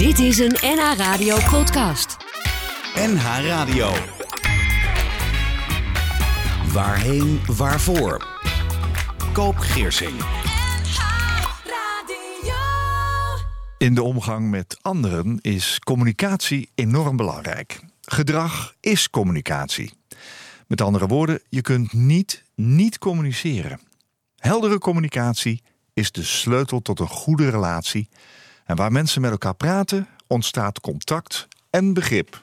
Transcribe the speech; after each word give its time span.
Dit 0.00 0.18
is 0.18 0.38
een 0.38 0.56
NH 0.60 0.92
Radio 0.96 1.36
podcast. 1.50 2.16
NH 2.94 3.22
Radio. 3.46 3.92
Waarheen, 6.72 7.40
waarvoor? 7.46 8.26
Koop 9.32 9.56
Geersing. 9.56 10.20
In 13.78 13.94
de 13.94 14.02
omgang 14.02 14.50
met 14.50 14.78
anderen 14.82 15.38
is 15.40 15.78
communicatie 15.78 16.70
enorm 16.74 17.16
belangrijk. 17.16 17.80
Gedrag 18.00 18.74
is 18.80 19.10
communicatie. 19.10 19.92
Met 20.66 20.80
andere 20.80 21.06
woorden, 21.06 21.40
je 21.48 21.60
kunt 21.60 21.92
niet 21.92 22.44
niet 22.54 22.98
communiceren. 22.98 23.80
Heldere 24.36 24.78
communicatie 24.78 25.62
is 25.94 26.12
de 26.12 26.24
sleutel 26.24 26.80
tot 26.80 27.00
een 27.00 27.08
goede 27.08 27.50
relatie. 27.50 28.08
En 28.70 28.76
waar 28.76 28.92
mensen 28.92 29.20
met 29.20 29.30
elkaar 29.30 29.54
praten, 29.54 30.08
ontstaat 30.26 30.80
contact 30.80 31.48
en 31.70 31.92
begrip. 31.92 32.42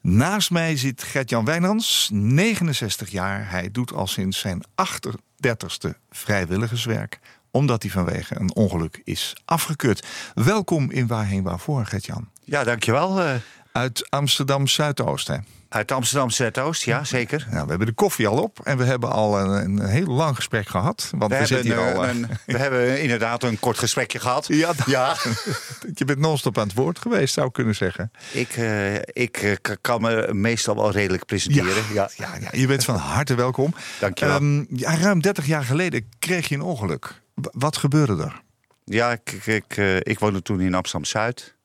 Naast 0.00 0.50
mij 0.50 0.76
zit 0.76 1.02
Gert-Jan 1.02 1.44
Wijnands, 1.44 2.08
69 2.12 3.10
jaar. 3.10 3.50
Hij 3.50 3.70
doet 3.70 3.92
al 3.92 4.06
sinds 4.06 4.38
zijn 4.38 4.64
38ste 4.82 5.90
vrijwilligerswerk 6.10 7.18
omdat 7.50 7.82
hij 7.82 7.90
vanwege 7.90 8.40
een 8.40 8.54
ongeluk 8.54 9.00
is 9.04 9.36
afgekeurd. 9.44 10.06
Welkom 10.34 10.90
in 10.90 11.06
Waarheen 11.06 11.42
Waarvoor, 11.42 11.86
Gert-Jan. 11.86 12.28
Ja, 12.44 12.64
dankjewel. 12.64 13.20
Uh, 13.20 13.34
Uit 13.72 14.10
Amsterdam 14.10 14.66
Zuidoost, 14.66 15.26
hè? 15.26 15.36
Uit 15.70 15.92
Amsterdam 15.92 16.30
Zuidoost, 16.30 16.82
ja, 16.82 17.04
zeker. 17.04 17.46
Nou, 17.50 17.62
we 17.62 17.68
hebben 17.68 17.86
de 17.86 17.92
koffie 17.92 18.28
al 18.28 18.42
op 18.42 18.60
en 18.64 18.78
we 18.78 18.84
hebben 18.84 19.10
al 19.10 19.40
een, 19.40 19.50
een 19.50 19.88
heel 19.88 20.06
lang 20.06 20.36
gesprek 20.36 20.68
gehad. 20.68 21.10
Want 21.16 21.32
we, 21.32 21.38
we 21.38 21.46
zitten 21.46 21.66
hier 21.66 21.94
al. 21.94 22.08
Een, 22.08 22.26
we 22.46 22.58
hebben 22.64 23.02
inderdaad 23.02 23.42
een 23.42 23.58
kort 23.58 23.78
gesprekje 23.78 24.20
gehad. 24.20 24.46
Ja, 24.46 24.72
ja. 24.86 25.16
je 25.94 26.04
bent 26.04 26.18
non-stop 26.18 26.58
aan 26.58 26.66
het 26.66 26.76
woord 26.76 26.98
geweest, 26.98 27.34
zou 27.34 27.46
ik 27.46 27.52
kunnen 27.52 27.74
zeggen. 27.74 28.10
Ik, 28.32 28.56
uh, 28.56 28.94
ik 28.94 29.42
uh, 29.42 29.54
kan 29.80 30.00
me 30.00 30.28
meestal 30.32 30.74
wel 30.74 30.90
redelijk 30.90 31.26
presenteren. 31.26 31.82
Ja, 31.92 32.10
ja. 32.16 32.28
ja, 32.40 32.48
je 32.50 32.66
bent 32.66 32.84
van 32.84 32.96
harte 32.96 33.34
welkom. 33.34 33.74
Dank 34.00 34.18
je 34.18 34.26
wel. 34.26 34.36
Um, 34.36 34.66
ja, 34.70 34.96
ruim 34.96 35.20
30 35.20 35.46
jaar 35.46 35.64
geleden 35.64 36.08
kreeg 36.18 36.48
je 36.48 36.54
een 36.54 36.62
ongeluk. 36.62 37.22
Wat 37.34 37.76
gebeurde 37.76 38.22
er? 38.22 38.42
Ja, 38.84 39.10
ik, 39.10 39.32
ik, 39.44 39.76
ik 40.02 40.18
woonde 40.18 40.42
toen 40.42 40.60
in 40.60 40.74
Amsterdam 40.74 41.04
Zuid. 41.04 41.58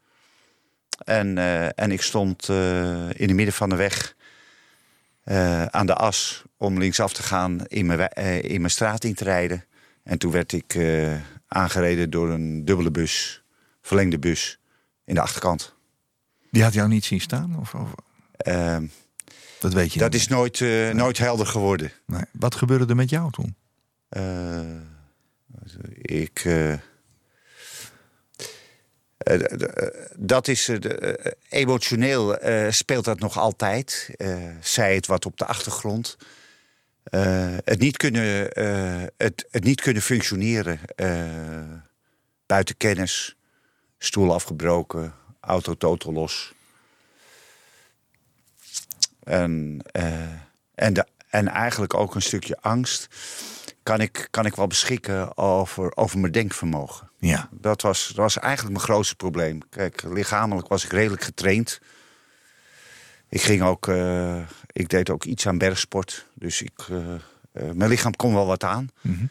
En, 1.04 1.38
uh, 1.38 1.80
en 1.80 1.92
ik 1.92 2.02
stond 2.02 2.50
uh, 2.50 3.10
in 3.10 3.28
het 3.28 3.34
midden 3.34 3.54
van 3.54 3.70
de 3.70 3.76
weg 3.76 4.16
aan 5.70 5.86
de 5.86 5.94
as 5.94 6.44
om 6.58 6.78
linksaf 6.80 7.14
te 7.14 7.24
gaan 7.24 7.66
in 7.66 7.86
mijn, 7.86 8.10
in 8.42 8.60
mijn 8.62 8.72
straat 8.72 9.04
in 9.04 9.14
te 9.14 9.24
rijden. 9.24 9.66
En 10.04 10.18
toen 10.18 10.32
werd 10.32 10.54
ik 10.54 10.78
aangereden 11.48 12.10
door 12.10 12.30
een 12.30 12.66
dubbele 12.66 12.92
bus, 12.92 13.44
verlengde 13.82 14.20
bus, 14.20 14.60
in 15.06 15.14
de 15.16 15.22
achterkant. 15.22 15.76
Die 16.52 16.64
had 16.64 16.74
jou 16.74 16.88
niet 16.88 17.06
zien 17.06 17.22
staan? 17.22 17.60
Of, 17.60 17.74
of? 17.74 17.94
Ehm, 18.38 18.86
dat 19.60 19.74
weet 19.74 19.94
je 19.94 20.00
Dat 20.00 20.12
niet. 20.12 20.22
is 20.22 20.28
nooit, 20.28 20.60
nee. 20.60 20.94
nooit 20.94 21.18
helder 21.18 21.48
geworden. 21.48 21.92
Nee. 22.06 22.24
Wat 22.32 22.56
gebeurde 22.56 22.86
er 22.86 22.96
met 22.96 23.10
jou 23.10 23.32
toen? 23.32 23.56
Ik. 26.02 26.46
Uh, 29.26 29.40
dat 30.16 30.48
is. 30.48 30.70
Uh, 30.70 31.14
emotioneel 31.50 32.38
speelt 32.70 33.06
dat 33.06 33.20
nog 33.20 33.38
altijd. 33.38 34.10
zij 34.62 34.96
het 34.96 35.08
wat 35.08 35.26
op 35.26 35.38
de 35.38 35.46
achtergrond. 35.46 36.18
het, 37.64 37.80
niet 37.80 37.98
kunnen, 37.98 38.50
het, 39.18 39.46
het 39.52 39.64
niet 39.64 39.82
kunnen 39.82 40.02
functioneren. 40.02 40.80
buiten 42.46 42.78
kennis. 42.78 43.36
Stoel 43.98 44.34
afgebroken. 44.34 45.14
Auto 45.40 45.74
totaal 45.74 46.14
los. 46.14 46.54
En, 49.24 49.82
en, 50.76 51.08
en 51.30 51.48
eigenlijk 51.48 51.94
ook 51.94 52.16
een 52.16 52.22
stukje 52.22 52.58
angst 52.62 53.08
kan 53.86 54.02
ik, 54.02 54.28
kan 54.32 54.46
ik 54.46 54.56
wel 54.56 54.68
beschikken 54.68 55.38
over, 55.38 55.96
over 55.96 56.20
mijn 56.20 56.32
denkvermogen. 56.32 57.10
Ja. 57.20 57.50
Dat, 57.52 57.82
was, 57.82 58.08
dat 58.08 58.16
was 58.16 58.40
eigenlijk 58.40 58.76
mijn 58.76 58.86
grootste 58.86 59.16
probleem. 59.16 59.60
Kijk, 59.70 60.04
lichamelijk 60.04 60.68
was 60.68 60.86
ik 60.86 60.92
redelijk 60.92 61.24
getraind. 61.24 61.80
Ik 63.30 63.42
ging 63.42 63.62
ook, 63.62 63.88
uh, 63.88 64.38
ik 64.72 64.90
deed 64.90 65.10
ook 65.10 65.24
iets 65.24 65.48
aan 65.48 65.58
bergsport. 65.58 66.26
Dus 66.34 66.62
ik, 66.62 66.88
uh, 66.92 66.98
uh, 66.98 67.18
mijn 67.54 67.90
lichaam 67.90 68.16
kon 68.16 68.34
wel 68.34 68.46
wat 68.46 68.64
aan. 68.64 68.90
Mm 69.02 69.18
-hmm. 69.18 69.30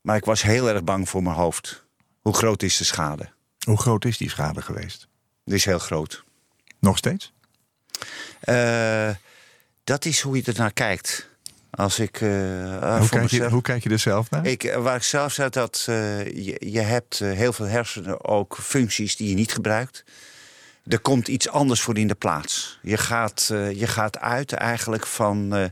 Maar 0.00 0.16
ik 0.16 0.24
was 0.24 0.42
heel 0.42 0.68
erg 0.68 0.84
bang 0.84 1.08
voor 1.08 1.22
mijn 1.22 1.36
hoofd. 1.36 1.84
Hoe 2.20 2.34
groot 2.34 2.62
is 2.62 2.76
de 2.76 2.84
schade? 2.84 3.28
Hoe 3.64 3.78
groot 3.78 4.04
is 4.04 4.16
die 4.16 4.30
schade 4.30 4.62
geweest? 4.62 5.08
Die 5.44 5.54
is 5.54 5.64
heel 5.64 5.78
groot. 5.78 6.24
Nog 6.78 6.96
steeds? 6.96 7.32
dat 9.84 10.04
is 10.04 10.20
hoe 10.20 10.36
je 10.36 10.42
er 10.42 10.58
naar 10.58 10.72
kijkt. 10.72 11.27
Als 11.70 11.98
ik, 11.98 12.20
uh, 12.20 12.98
hoe, 12.98 13.08
kijk 13.08 13.30
je, 13.30 13.48
hoe, 13.48 13.62
kijk 13.62 13.82
je, 13.82 13.90
er 13.90 13.98
zelf 13.98 14.30
naar? 14.30 14.46
Ik, 14.46 14.74
waar 14.78 14.96
ik 14.96 15.02
zelf 15.02 15.32
zeg 15.32 15.48
dat 15.48 15.86
uh, 15.88 16.26
je, 16.26 16.56
je, 16.70 16.80
hebt 16.80 17.20
uh, 17.20 17.32
heel 17.32 17.52
veel 17.52 17.66
hersenen 17.66 18.24
ook 18.24 18.58
functies 18.60 19.16
die 19.16 19.28
je 19.28 19.34
niet 19.34 19.52
gebruikt. 19.52 20.04
Er 20.86 21.00
komt 21.00 21.28
iets 21.28 21.48
anders 21.48 21.80
voor 21.80 21.98
in 21.98 22.08
de 22.08 22.14
plaats. 22.14 22.78
Je 22.82 22.96
gaat, 22.96 23.46
je 23.74 23.86
gaat 23.86 24.18
uit 24.18 24.52
eigenlijk 24.52 25.06
van, 25.06 25.70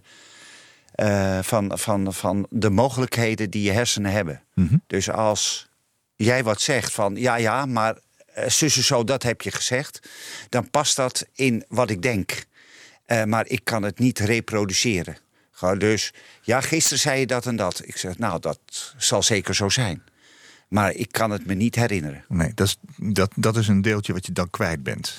van, 1.41 1.79
van, 1.79 2.15
van 2.15 2.47
de 2.51 2.71
mogelijkheden 2.71 3.51
die 3.51 3.63
je 3.63 3.73
hersenen 3.73 4.13
hebben. 4.13 4.43
Mm 4.55 4.67
-hmm. 4.69 4.83
Dus 4.87 5.11
als 5.11 5.69
jij 6.17 6.45
wat 6.45 6.61
zegt 6.61 6.93
van 6.93 7.17
ja, 7.17 7.37
ja, 7.37 7.67
maar 7.67 7.99
zussen 8.47 8.85
zo, 8.85 9.05
dat 9.05 9.23
heb 9.23 9.41
je 9.43 9.51
gezegd. 9.51 10.09
Dan 10.49 10.71
past 10.71 10.97
dat 10.97 11.27
in 11.35 11.65
wat 11.69 11.91
ik 11.91 12.03
denk. 12.03 12.45
maar 13.25 13.47
ik 13.49 13.61
kan 13.65 13.83
het 13.83 13.99
niet 13.99 14.19
reproduceren. 14.19 15.17
Dus 15.79 16.13
ja, 16.43 16.61
gisteren 16.61 16.99
zei 16.99 17.21
je 17.21 17.27
dat 17.27 17.47
en 17.47 17.57
dat. 17.57 17.81
Ik 17.85 17.97
zeg, 17.97 18.19
nou, 18.19 18.41
dat 18.41 18.59
zal 18.97 19.23
zeker 19.23 19.55
zo 19.55 19.69
zijn. 19.69 20.03
Maar 20.69 20.93
ik 20.93 21.13
kan 21.13 21.31
het 21.31 21.47
me 21.47 21.55
niet 21.55 21.75
herinneren. 21.75 22.25
Nee, 22.29 22.53
dat 22.55 22.67
is, 22.67 22.77
dat, 22.97 23.31
dat 23.35 23.57
is 23.57 23.69
een 23.69 23.83
deeltje 23.83 24.13
wat 24.13 24.27
je 24.27 24.33
dan 24.33 24.51
kwijt 24.51 24.83
bent. 24.83 25.15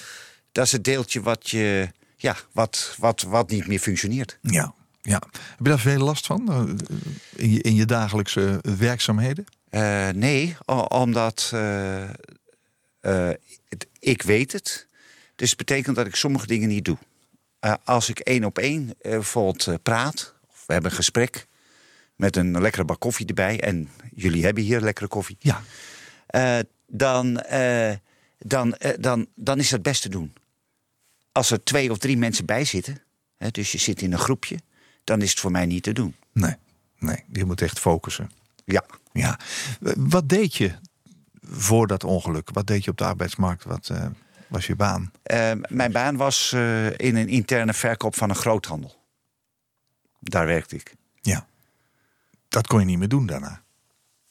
Dat 0.51 0.65
is 0.65 0.71
het 0.71 0.83
deeltje 0.83 1.21
wat, 1.21 1.49
je, 1.49 1.91
ja, 2.15 2.35
wat, 2.51 2.95
wat, 2.97 3.21
wat 3.21 3.49
niet 3.49 3.67
meer 3.67 3.79
functioneert. 3.79 4.37
Ja, 4.41 4.73
ja. 5.01 5.21
Heb 5.31 5.57
je 5.57 5.69
daar 5.69 5.79
veel 5.79 6.03
last 6.03 6.25
van 6.25 6.79
in 7.35 7.51
je, 7.51 7.61
in 7.61 7.75
je 7.75 7.85
dagelijkse 7.85 8.59
werkzaamheden? 8.77 9.45
Uh, 9.71 10.09
nee, 10.09 10.57
omdat 10.87 11.51
uh, 11.53 12.01
uh, 12.01 12.09
het, 13.69 13.87
ik 13.99 14.21
weet 14.21 14.51
het. 14.51 14.87
Dus 15.35 15.49
het 15.49 15.57
betekent 15.57 15.95
dat 15.95 16.05
ik 16.05 16.15
sommige 16.15 16.47
dingen 16.47 16.69
niet 16.69 16.85
doe. 16.85 16.97
Uh, 17.61 17.73
als 17.83 18.09
ik 18.09 18.19
één 18.19 18.43
op 18.43 18.57
één 18.57 18.81
uh, 18.81 18.91
bijvoorbeeld 19.01 19.65
uh, 19.67 19.75
praat, 19.83 20.35
of 20.49 20.63
we 20.65 20.73
hebben 20.73 20.91
een 20.91 20.97
gesprek 20.97 21.47
met 22.15 22.35
een 22.35 22.61
lekkere 22.61 22.85
bak 22.85 22.99
koffie 22.99 23.25
erbij, 23.25 23.61
en 23.61 23.89
jullie 24.13 24.43
hebben 24.43 24.63
hier 24.63 24.81
lekkere 24.81 25.07
koffie, 25.07 25.37
ja. 25.39 25.61
dan, 26.87 27.43
dan, 28.37 28.75
dan, 28.99 29.27
dan 29.35 29.59
is 29.59 29.69
dat 29.69 29.81
best 29.81 30.01
te 30.01 30.09
doen. 30.09 30.33
Als 31.31 31.51
er 31.51 31.63
twee 31.63 31.91
of 31.91 31.97
drie 31.97 32.17
mensen 32.17 32.45
bij 32.45 32.65
zitten, 32.65 33.03
hè, 33.37 33.49
dus 33.49 33.71
je 33.71 33.77
zit 33.77 34.01
in 34.01 34.11
een 34.11 34.19
groepje, 34.19 34.59
dan 35.03 35.21
is 35.21 35.29
het 35.29 35.39
voor 35.39 35.51
mij 35.51 35.65
niet 35.65 35.83
te 35.83 35.93
doen. 35.93 36.15
Nee, 36.31 36.55
nee 36.99 37.23
je 37.31 37.45
moet 37.45 37.61
echt 37.61 37.79
focussen. 37.79 38.31
Ja. 38.65 38.85
ja. 39.11 39.39
Wat 39.95 40.29
deed 40.29 40.55
je 40.55 40.71
voor 41.41 41.87
dat 41.87 42.03
ongeluk? 42.03 42.49
Wat 42.53 42.67
deed 42.67 42.83
je 42.83 42.91
op 42.91 42.97
de 42.97 43.05
arbeidsmarkt? 43.05 43.63
Wat, 43.63 43.91
was 44.47 44.67
je 44.67 44.75
baan? 44.75 45.11
Uh, 45.31 45.51
mijn 45.67 45.91
baan 45.91 46.17
was 46.17 46.51
uh, 46.55 46.85
in 46.85 47.15
een 47.15 47.27
interne 47.27 47.73
verkoop 47.73 48.15
van 48.15 48.29
een 48.29 48.35
groothandel. 48.35 48.95
Daar 50.19 50.45
werkte 50.45 50.75
ik. 50.75 50.93
Ja. 51.21 51.47
Dat 52.49 52.67
kon 52.67 52.79
je 52.79 52.85
niet 52.85 52.97
meer 52.97 53.07
doen 53.07 53.25
daarna? 53.25 53.63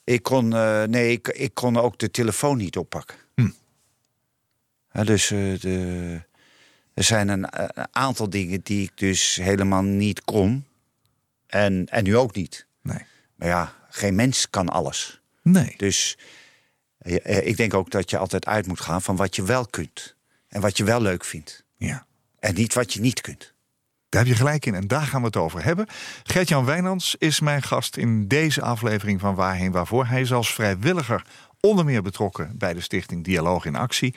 Ik 0.05 0.23
kon, 0.23 0.55
uh, 0.55 0.83
nee, 0.83 1.11
ik, 1.13 1.29
ik, 1.29 1.55
kon 1.55 1.77
ook 1.77 1.99
de 1.99 2.11
telefoon 2.11 2.57
niet 2.57 2.77
oppakken. 2.77 3.17
Hm. 3.35 3.51
Ja, 4.93 5.05
dus 5.05 5.27
de, 5.29 6.21
er 6.95 7.05
zijn 7.05 7.29
een, 7.29 7.47
een, 7.51 7.89
aantal 7.91 8.31
dingen 8.31 8.61
die 8.63 8.83
ik 8.83 8.93
dus 8.95 9.37
helemaal 9.37 9.83
niet 9.83 10.25
kon. 10.25 10.65
En, 11.47 11.87
en 11.87 12.05
nu 12.05 12.17
ook 12.17 12.35
niet. 12.35 12.67
Nee. 12.83 13.05
Maar 13.35 13.49
ja, 13.49 13.75
geen 13.91 14.15
mens 14.15 14.51
kan 14.51 14.69
alles. 14.69 15.21
Nee. 15.43 15.75
Dus 15.77 16.19
ik 17.45 17.57
denk 17.57 17.75
ook 17.75 17.91
dat 17.91 18.11
je 18.11 18.19
altijd 18.19 18.47
uit 18.47 18.67
moet 18.67 18.81
gaan 18.81 19.03
van 19.03 19.17
wat 19.17 19.37
je 19.37 19.43
wel 19.43 19.67
kunt. 19.67 20.17
En 20.49 20.61
wat 20.61 20.77
je 20.77 20.85
wel 20.85 21.01
leuk 21.01 21.25
vindt. 21.25 21.65
Ja. 21.77 22.07
En 22.39 22.55
niet 22.55 22.75
wat 22.75 22.93
je 22.93 23.01
niet 23.01 23.21
kunt. 23.21 23.55
Daar 24.09 24.25
heb 24.25 24.31
je 24.31 24.39
gelijk 24.39 24.67
in 24.67 24.75
en 24.75 24.87
daar 24.87 25.03
gaan 25.03 25.21
we 25.21 25.27
het 25.27 25.37
over 25.37 25.65
hebben. 25.65 25.87
Gert-Jan 26.23 26.65
Wijnands 26.65 27.15
is 27.19 27.41
mijn 27.41 27.63
gast 27.63 27.97
in 27.97 28.29
deze 28.29 28.63
aflevering 28.63 29.21
van 29.21 29.35
Waarheen 29.35 29.73
Waarvoor. 29.73 30.07
Hij 30.07 30.21
is 30.21 30.33
als 30.33 30.55
vrijwilliger 30.55 31.23
onder 31.67 31.85
meer 31.85 32.03
betrokken 32.03 32.59
bij 32.59 32.75
de 32.75 32.81
stichting 32.81 33.25
Dialoog 33.25 33.65
in 33.65 33.77
Actie. 33.77 34.15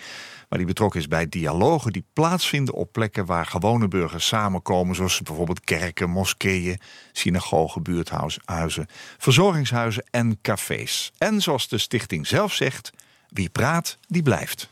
Waar 0.50 0.60
die 0.60 0.68
betrokken 0.68 1.00
is 1.00 1.07
bij 1.07 1.30
dialogen 1.30 1.92
die 1.92 2.06
plaatsvinden 2.13 2.74
op 2.74 2.92
plekken 2.92 3.25
waar 3.25 3.46
gewone 3.46 3.88
burgers 3.88 4.28
samenkomen. 4.28 4.96
Zoals 4.96 5.22
bijvoorbeeld 5.22 5.63
kerken, 5.63 6.10
moskeeën, 6.10 6.80
synagogen, 7.12 7.84
buurthuizen, 7.84 8.88
verzorgingshuizen 9.18 10.04
en 10.12 10.42
cafés. 10.42 11.12
En 11.18 11.42
zoals 11.42 11.68
de 11.68 11.78
stichting 11.78 12.28
zelf 12.28 12.54
zegt, 12.54 12.92
wie 13.30 13.50
praat, 13.50 13.98
die 14.07 14.24
blijft. 14.24 14.69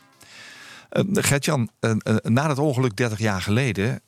Uh, 0.92 1.04
Gertjan, 1.12 1.70
uh, 1.80 1.92
na 2.24 2.50
het 2.50 2.60
ongeluk 2.60 2.96
30 2.96 3.20
jaar 3.20 3.42
geleden 3.42 4.02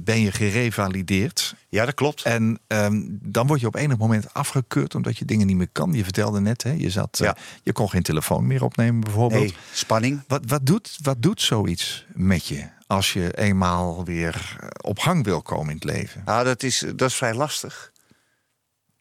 ben 0.00 0.20
je 0.20 0.32
gerevalideerd. 0.32 1.54
Ja, 1.68 1.84
dat 1.84 1.94
klopt. 1.94 2.22
En 2.22 2.58
ehm, 2.66 3.00
dan 3.10 3.46
word 3.46 3.60
je 3.60 3.66
op 3.66 3.74
enig 3.74 3.98
moment 3.98 4.34
afgekeurd 4.34 4.94
omdat 4.94 5.18
je 5.18 5.24
dingen 5.24 5.46
niet 5.46 5.56
meer 5.56 5.68
kan. 5.72 5.92
Je 5.92 6.04
vertelde 6.04 6.40
net, 6.40 6.62
hè, 6.62 6.70
je, 6.72 6.90
zat, 6.90 7.18
Ja. 7.18 7.36
je 7.62 7.72
kon 7.72 7.90
geen 7.90 8.02
telefoon 8.02 8.46
meer 8.46 8.64
opnemen 8.64 9.00
bijvoorbeeld. 9.00 9.42
Nee, 9.42 9.54
spanning. 9.72 10.22
Wat, 10.26 10.42
wat, 10.46 10.66
doet, 10.66 10.98
wat 11.02 11.22
doet 11.22 11.42
zoiets 11.42 12.06
met 12.14 12.46
je 12.46 12.64
als 12.86 13.12
je 13.12 13.36
eenmaal 13.38 14.04
weer 14.04 14.56
op 14.80 14.98
gang 14.98 15.24
wil 15.24 15.42
komen 15.42 15.68
in 15.68 15.74
het 15.74 15.84
leven? 15.84 16.22
Nou, 16.24 16.44
dat 16.44 16.62
is, 16.62 16.84
dat 16.96 17.08
is 17.08 17.14
vrij 17.14 17.34
lastig. 17.34 17.92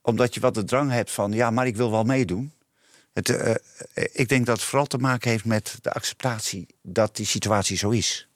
Omdat 0.01 0.33
je 0.33 0.39
wat 0.39 0.53
de 0.53 0.63
drang 0.63 0.91
hebt 0.91 1.11
van, 1.11 1.31
ja, 1.31 1.51
maar 1.51 1.67
ik 1.67 1.75
wil 1.75 1.91
wel 1.91 2.03
meedoen. 2.03 2.51
Het, 3.19 3.29
eh, 3.29 4.05
ik 4.11 4.29
denk 4.29 4.45
dat 4.45 4.57
het 4.57 4.65
vooral 4.65 4.87
te 4.87 4.97
maken 4.97 5.29
heeft 5.29 5.45
met 5.45 5.77
de 5.81 5.91
acceptatie 5.91 6.67
dat 6.81 7.15
die 7.15 7.25
situatie 7.25 7.77
zo 7.77 7.89
is. 7.89 8.27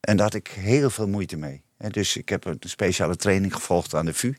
En 0.00 0.16
daar 0.16 0.26
had 0.26 0.34
ik 0.34 0.48
heel 0.48 0.90
veel 0.90 1.08
moeite 1.08 1.36
mee. 1.36 1.62
Dus 1.78 2.16
ik 2.16 2.28
heb 2.28 2.44
een 2.44 2.58
speciale 2.60 3.16
training 3.16 3.54
gevolgd 3.54 3.94
aan 3.94 4.06
de 4.06 4.14
VU. 4.14 4.34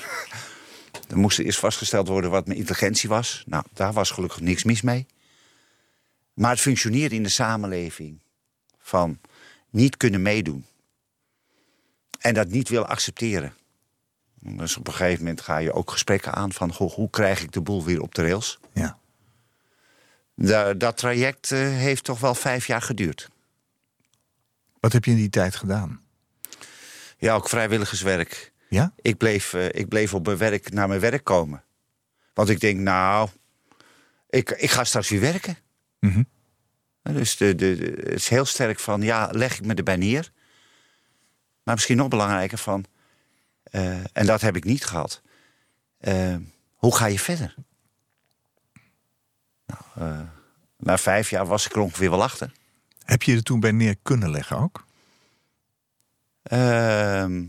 er 1.10 1.18
moest 1.18 1.38
eerst 1.38 1.58
vastgesteld 1.58 2.08
worden 2.08 2.30
wat 2.30 2.46
mijn 2.46 2.58
intelligentie 2.58 3.08
was. 3.08 3.42
Nou, 3.46 3.64
daar 3.72 3.92
was 3.92 4.10
gelukkig 4.10 4.40
niks 4.40 4.64
mis 4.64 4.82
mee. 4.82 5.06
Maar 6.34 6.50
het 6.50 6.60
functioneren 6.60 7.16
in 7.16 7.22
de 7.22 7.28
samenleving 7.28 8.20
van 8.78 9.20
niet 9.70 9.96
kunnen 9.96 10.22
meedoen. 10.22 10.66
En 12.18 12.34
dat 12.34 12.48
niet 12.48 12.68
willen 12.68 12.88
accepteren. 12.88 13.54
Dus 14.40 14.76
op 14.76 14.86
een 14.86 14.92
gegeven 14.94 15.18
moment 15.18 15.40
ga 15.40 15.56
je 15.58 15.72
ook 15.72 15.90
gesprekken 15.90 16.32
aan 16.32 16.52
van 16.52 16.72
goh, 16.72 16.92
hoe 16.92 17.10
krijg 17.10 17.42
ik 17.42 17.52
de 17.52 17.60
boel 17.60 17.84
weer 17.84 18.00
op 18.00 18.14
de 18.14 18.22
rails. 18.22 18.58
Ja. 18.72 18.98
Da- 20.34 20.74
dat 20.74 20.96
traject 20.96 21.52
eh, 21.52 21.58
heeft 21.60 22.04
toch 22.04 22.20
wel 22.20 22.34
vijf 22.34 22.66
jaar 22.66 22.82
geduurd. 22.82 23.28
Wat 24.80 24.92
heb 24.92 25.04
je 25.04 25.10
in 25.10 25.16
die 25.16 25.30
tijd 25.30 25.56
gedaan? 25.56 26.00
Ja, 27.18 27.34
ook 27.34 27.48
vrijwilligerswerk. 27.48 28.52
Ja? 28.68 28.92
Ik 29.02 29.16
bleef, 29.16 29.54
eh, 29.54 29.66
ik 29.66 29.88
bleef 29.88 30.14
op 30.14 30.26
mijn 30.26 30.38
werk, 30.38 30.72
naar 30.72 30.88
mijn 30.88 31.00
werk 31.00 31.24
komen. 31.24 31.64
Want 32.34 32.48
ik 32.48 32.60
denk, 32.60 32.78
nou, 32.80 33.28
ik, 34.30 34.50
ik 34.50 34.70
ga 34.70 34.84
straks 34.84 35.08
weer 35.08 35.20
werken. 35.20 35.56
Mhm. 36.00 36.22
Dus 37.02 37.36
de, 37.36 37.54
de, 37.54 37.76
de- 37.76 38.02
het 38.04 38.12
is 38.14 38.28
heel 38.28 38.44
sterk 38.44 38.78
van, 38.78 39.02
ja, 39.02 39.28
leg 39.32 39.58
ik 39.58 39.64
me 39.66 39.74
erbij 39.74 39.96
neer. 39.96 40.32
Maar 41.62 41.74
misschien 41.74 41.96
nog 41.96 42.08
belangrijker 42.08 42.58
van, 42.58 42.84
eh, 43.70 43.98
en 44.12 44.26
dat 44.26 44.40
heb 44.40 44.56
ik 44.56 44.64
niet 44.64 44.84
gehad. 44.84 45.22
eh, 45.98 46.36
hoe 46.74 46.96
ga 46.96 47.06
je 47.06 47.18
verder? 47.18 47.54
Nou, 49.66 50.10
eh, 50.10 50.20
na 50.76 50.98
vijf 50.98 51.30
jaar 51.30 51.46
was 51.46 51.66
ik 51.66 51.72
er 51.72 51.80
ongeveer 51.80 52.10
wel 52.10 52.22
achter. 52.22 52.52
Heb 53.04 53.22
je 53.22 53.34
er 53.36 53.42
toen 53.42 53.60
bij 53.60 53.72
neer 53.72 53.96
kunnen 54.02 54.30
leggen 54.30 54.56
ook? 54.56 54.86
Ehm, 56.42 57.44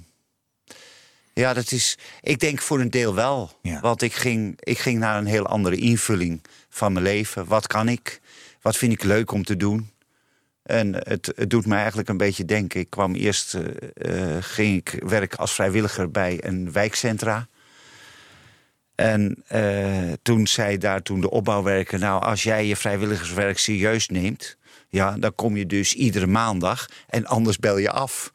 ja, 1.33 1.53
dat 1.53 1.71
is. 1.71 1.97
Ik 2.21 2.39
denk 2.39 2.61
voor 2.61 2.79
een 2.79 2.89
deel 2.89 3.15
wel. 3.15 3.59
Ja. 3.61 3.79
Want 3.79 4.01
ik 4.01 4.13
ging, 4.13 4.57
ik 4.59 4.79
ging 4.79 4.99
naar 4.99 5.17
een 5.17 5.25
heel 5.25 5.45
andere 5.47 5.75
invulling 5.75 6.41
van 6.69 6.93
mijn 6.93 7.05
leven. 7.05 7.45
Wat 7.45 7.67
kan 7.67 7.87
ik? 7.87 8.21
Wat 8.61 8.77
vind 8.77 8.93
ik 8.93 9.03
leuk 9.03 9.31
om 9.31 9.43
te 9.43 9.57
doen? 9.57 9.91
En 10.69 10.93
het, 10.93 11.31
het 11.35 11.49
doet 11.49 11.65
me 11.65 11.75
eigenlijk 11.75 12.09
een 12.09 12.17
beetje 12.17 12.45
denken. 12.45 12.79
Ik 12.79 12.89
kwam 12.89 13.15
eerst, 13.15 13.53
eh, 13.53 14.35
eh, 14.35 14.43
ging 14.43 14.77
ik 14.77 15.03
werken 15.03 15.37
als 15.37 15.53
vrijwilliger 15.53 16.11
bij 16.11 16.37
een 16.41 16.71
wijkcentra. 16.71 17.47
En 18.95 19.43
eh, 19.47 20.11
toen 20.21 20.47
zei 20.47 20.77
daar 20.77 21.01
toen 21.01 21.21
de 21.21 21.29
opbouwwerker... 21.29 21.99
nou, 21.99 22.23
als 22.23 22.43
jij 22.43 22.65
je 22.65 22.75
vrijwilligerswerk 22.75 23.57
serieus 23.57 24.07
neemt... 24.07 24.57
ja, 24.89 25.17
dan 25.17 25.35
kom 25.35 25.57
je 25.57 25.65
dus 25.65 25.93
iedere 25.93 26.27
maandag 26.27 26.89
en 27.07 27.25
anders 27.25 27.57
bel 27.57 27.77
je 27.77 27.91
af. 27.91 28.31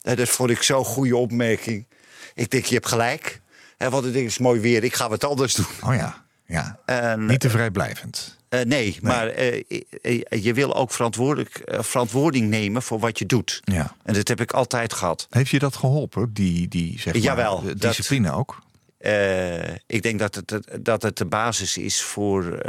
Dat 0.00 0.28
vond 0.28 0.50
ik 0.50 0.62
zo'n 0.62 0.84
goede 0.84 1.16
opmerking. 1.16 1.86
Ik 2.34 2.50
denk, 2.50 2.64
je 2.64 2.74
hebt 2.74 2.88
gelijk. 2.88 3.40
En 3.76 3.90
want 3.90 4.04
het 4.04 4.14
is 4.14 4.38
mooi 4.38 4.60
weer, 4.60 4.84
ik 4.84 4.94
ga 4.94 5.08
wat 5.08 5.24
anders 5.24 5.54
doen. 5.54 5.66
Oh 5.84 5.94
ja, 5.94 6.24
ja. 6.46 6.80
En, 6.84 7.26
Niet 7.26 7.40
te 7.40 7.50
vrijblijvend. 7.50 8.37
Eh, 8.48 8.60
nee, 8.60 8.98
maar 9.02 9.28
eh, 9.28 9.62
eh, 10.02 10.22
je 10.42 10.54
wil 10.54 10.74
ook 10.74 10.90
verantwoordelijk, 10.90 11.62
verantwoording 11.64 12.48
nemen 12.48 12.82
voor 12.82 12.98
wat 12.98 13.18
je 13.18 13.26
doet. 13.26 13.60
Ja. 13.64 13.96
En 14.02 14.14
dat 14.14 14.28
heb 14.28 14.40
ik 14.40 14.52
altijd 14.52 14.92
gehad. 14.92 15.26
Heeft 15.30 15.50
je 15.50 15.58
dat 15.58 15.76
geholpen, 15.76 16.32
die, 16.32 16.68
die 16.68 17.00
zeg 17.00 17.12
maar, 17.12 17.22
Jawel, 17.22 17.60
de 17.60 17.66
dat- 17.66 17.80
discipline 17.80 18.32
ook? 18.32 18.58
Ik 19.86 20.02
denk 20.02 20.18
dat 20.18 20.34
het, 20.34 20.68
dat 20.80 21.02
het 21.02 21.16
de 21.16 21.24
basis 21.24 21.76
is 21.76 22.02
voor, 22.02 22.60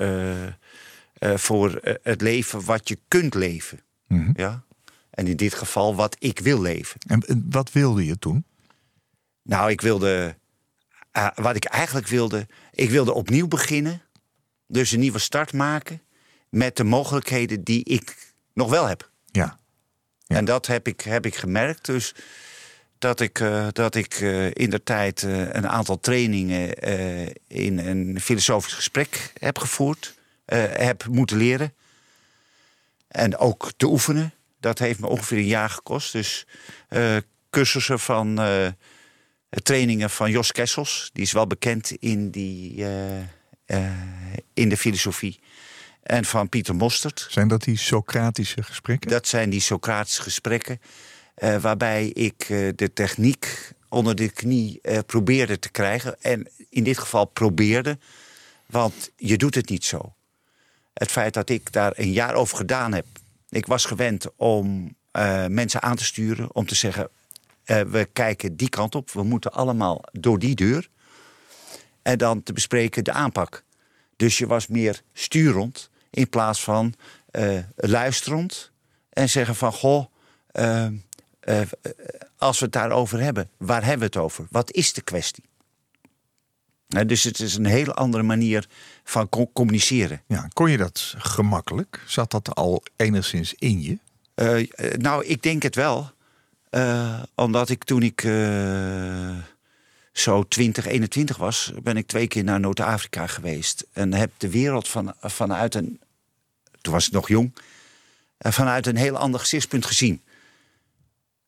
voor 1.19 1.79
het 2.03 2.21
leven 2.21 2.65
wat 2.65 2.89
je 2.89 2.97
kunt 3.07 3.33
leven. 3.33 3.79
Mhm. 4.07 4.31
Ja? 4.35 4.63
En 5.09 5.27
in 5.27 5.35
dit 5.35 5.53
geval 5.53 5.95
wat 5.95 6.15
ik 6.19 6.39
wil 6.39 6.61
leven. 6.61 6.99
En 7.07 7.45
wat 7.49 7.71
wilde 7.71 8.05
je 8.05 8.19
toen? 8.19 8.45
Nou, 9.43 9.69
ik 9.71 9.81
wilde. 9.81 10.35
wat 11.35 11.55
ik 11.55 11.65
eigenlijk 11.65 12.07
wilde. 12.07 12.47
Ik 12.71 12.89
wilde 12.89 13.13
opnieuw 13.13 13.47
beginnen. 13.47 14.01
Dus 14.71 14.92
een 14.92 15.00
nieuwe 15.00 15.19
start 15.19 15.54
maken. 15.54 16.01
Met 16.50 16.77
de 16.77 16.83
mogelijkheden 16.83 17.63
die 17.63 17.83
ik 17.83 18.33
nog 18.54 18.69
wel 18.69 18.86
heb. 18.86 19.10
Ja. 19.25 19.60
Ja. 20.24 20.36
En 20.36 20.45
dat 20.45 20.68
heb 20.68 20.88
ik, 20.88 21.01
heb 21.01 21.25
ik 21.25 21.36
gemerkt. 21.36 21.86
Dus 21.86 22.16
dat 23.00 23.19
ik, 23.19 23.39
eh, 23.39 23.68
dat 23.71 23.95
ik 23.95 24.13
eh, 24.13 24.45
in 24.54 24.69
de 24.69 24.83
tijd 24.83 25.24
eh, 25.24 25.39
een 25.39 25.68
aantal 25.68 26.00
trainingen 26.00 26.74
in 27.48 27.77
een 27.77 28.21
filosofisch 28.21 28.74
gesprek 28.74 29.33
heb 29.39 29.57
gevoerd. 29.57 30.18
heb 30.74 31.06
moeten 31.06 31.38
leren. 31.38 31.74
En 33.07 33.38
ook 33.38 33.72
te 33.77 33.86
oefenen. 33.86 34.33
Dat 34.60 34.80
heeft 34.80 35.00
me 35.00 35.07
ongeveer 35.07 35.38
een 35.38 35.45
jaar 35.45 35.69
gekost. 35.69 36.12
Dus 36.12 36.48
cursussen 37.50 38.00
van 38.00 38.39
trainingen 39.50 40.10
van 40.10 40.31
Jos 40.31 40.51
Kessels. 40.51 41.10
Die 41.13 41.24
is 41.24 41.31
wel 41.31 41.48
bekend 41.48 41.92
in, 41.92 42.30
die, 42.30 42.86
in 44.54 44.69
de 44.69 44.77
filosofie. 44.77 45.39
En 46.04 46.25
van 46.25 46.50
Pieter 46.50 46.75
Mostert. 46.75 47.27
Zijn 47.30 47.48
dat 47.48 47.63
die 47.63 47.77
Socratische 47.77 48.63
gesprekken? 48.63 49.10
Dat 49.10 49.27
zijn 49.27 49.50
die 49.50 49.60
Socratische 49.62 50.21
gesprekken. 50.21 50.81
eh, 51.36 51.57
waarbij 51.57 52.07
ik 52.07 52.45
eh, 52.50 52.69
de 52.75 52.94
techniek 52.94 53.71
onder 53.89 54.16
de 54.16 54.30
knie 54.30 54.80
eh, 54.81 55.00
probeerde 55.06 55.60
te 55.60 55.69
krijgen. 55.69 56.21
En 56.21 56.48
in 56.69 56.83
dit 56.83 56.98
geval 56.98 57.25
probeerde. 57.25 57.98
Want 58.66 59.12
je 59.18 59.38
doet 59.38 59.56
het 59.56 59.69
niet 59.69 59.86
zo. 59.86 60.13
Het 60.94 61.12
feit 61.12 61.33
dat 61.33 61.50
ik 61.50 61.72
daar 61.72 61.92
een 61.95 62.12
jaar 62.12 62.33
over 62.33 62.57
gedaan 62.57 62.94
heb. 62.94 63.06
Ik 63.50 63.65
was 63.65 63.86
gewend 63.86 64.25
om 64.36 64.96
eh, 65.12 65.46
mensen 65.46 65.82
aan 65.82 65.96
te 65.96 66.03
sturen. 66.03 66.55
Om 66.55 66.65
te 66.65 66.75
zeggen, 66.75 67.10
eh, 67.63 67.82
we 67.82 68.10
kijken 68.13 68.55
die 68.55 68.70
kant 68.70 68.96
op. 68.96 69.12
We 69.12 69.24
moeten 69.24 69.51
allemaal 69.51 70.03
door 70.12 70.39
die 70.39 70.55
deur. 70.55 70.89
En 72.01 72.17
dan 72.17 72.43
te 72.43 72.53
bespreken 72.53 73.03
de 73.03 73.12
aanpak. 73.12 73.63
Dus 74.19 74.38
je 74.38 74.47
was 74.47 74.67
meer 74.67 75.01
sturend 75.13 75.89
in 76.09 76.29
plaats 76.29 76.63
van 76.63 76.93
eh, 77.31 77.57
luisterend. 77.75 78.71
En 79.09 79.29
zeggen 79.29 79.55
van, 79.55 79.73
goh, 79.73 80.05
eh, 80.51 80.85
eh, 81.39 81.61
als 82.38 82.59
we 82.59 82.65
het 82.65 82.73
daarover 82.73 83.19
hebben, 83.21 83.49
waar 83.57 83.81
hebben 83.81 83.99
we 83.99 84.05
het 84.05 84.17
over? 84.17 84.47
Wat 84.49 84.71
is 84.71 84.93
de 84.93 85.01
kwestie? 85.01 85.43
Dus 86.88 87.23
het 87.23 87.39
is 87.39 87.55
een 87.55 87.65
hele 87.65 87.93
andere 87.93 88.23
manier 88.23 88.67
van 89.03 89.29
co- 89.29 89.51
communiceren. 89.53 90.21
Ja, 90.27 90.47
kon 90.53 90.71
je 90.71 90.77
dat 90.77 91.15
gemakkelijk? 91.17 92.03
Zat 92.07 92.31
dat 92.31 92.55
al 92.55 92.83
enigszins 92.95 93.53
in 93.53 93.81
je? 93.81 93.97
Nou, 94.97 95.25
ik 95.25 95.41
denk 95.41 95.63
het 95.63 95.75
wel. 95.75 96.11
Omdat 97.35 97.69
ik 97.69 97.83
toen 97.83 98.01
ik 98.03 98.21
zo 100.19 100.43
20, 100.43 100.85
21 100.85 101.38
was, 101.38 101.71
ben 101.83 101.97
ik 101.97 102.07
twee 102.07 102.27
keer 102.27 102.43
naar 102.43 102.59
Noord-Afrika 102.59 103.27
geweest. 103.27 103.85
En 103.93 104.13
heb 104.13 104.31
de 104.38 104.49
wereld 104.49 104.88
van, 104.88 105.13
vanuit 105.21 105.75
een. 105.75 105.99
Toen 106.81 106.93
was 106.93 107.07
ik 107.07 107.13
nog 107.13 107.27
jong. 107.27 107.53
eh, 108.38 108.51
vanuit 108.51 108.88
een 108.88 108.95
heel 108.95 109.17
ander 109.17 109.39
gezichtspunt 109.39 109.85
gezien. 109.85 110.21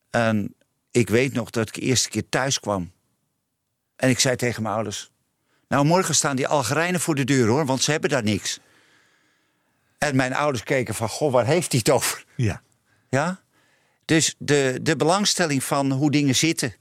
En 0.09 0.53
ik 0.91 1.09
weet 1.09 1.33
nog 1.33 1.49
dat 1.49 1.67
ik 1.67 1.73
de 1.73 1.81
eerste 1.81 2.09
keer 2.09 2.29
thuis 2.29 2.59
kwam. 2.59 2.91
En 3.95 4.09
ik 4.09 4.19
zei 4.19 4.35
tegen 4.35 4.63
mijn 4.63 4.75
ouders: 4.75 5.11
Nou, 5.67 5.85
morgen 5.85 6.15
staan 6.15 6.35
die 6.35 6.47
Algerijnen 6.47 6.99
voor 6.99 7.15
de 7.15 7.23
deur 7.23 7.47
hoor, 7.47 7.65
want 7.65 7.83
ze 7.83 7.91
hebben 7.91 8.09
daar 8.09 8.23
niks. 8.23 8.59
En 9.97 10.15
mijn 10.15 10.33
ouders 10.33 10.63
keken 10.63 10.95
van: 10.95 11.09
Goh, 11.09 11.31
waar 11.31 11.45
heeft 11.45 11.71
hij 11.71 11.79
het 11.79 11.93
over? 11.93 12.25
Ja. 12.35 12.61
Ja? 13.09 13.41
Dus 14.05 14.35
de, 14.37 14.79
de 14.81 14.95
belangstelling 14.95 15.63
van 15.63 15.91
hoe 15.91 16.11
dingen 16.11 16.35
zitten. 16.35 16.75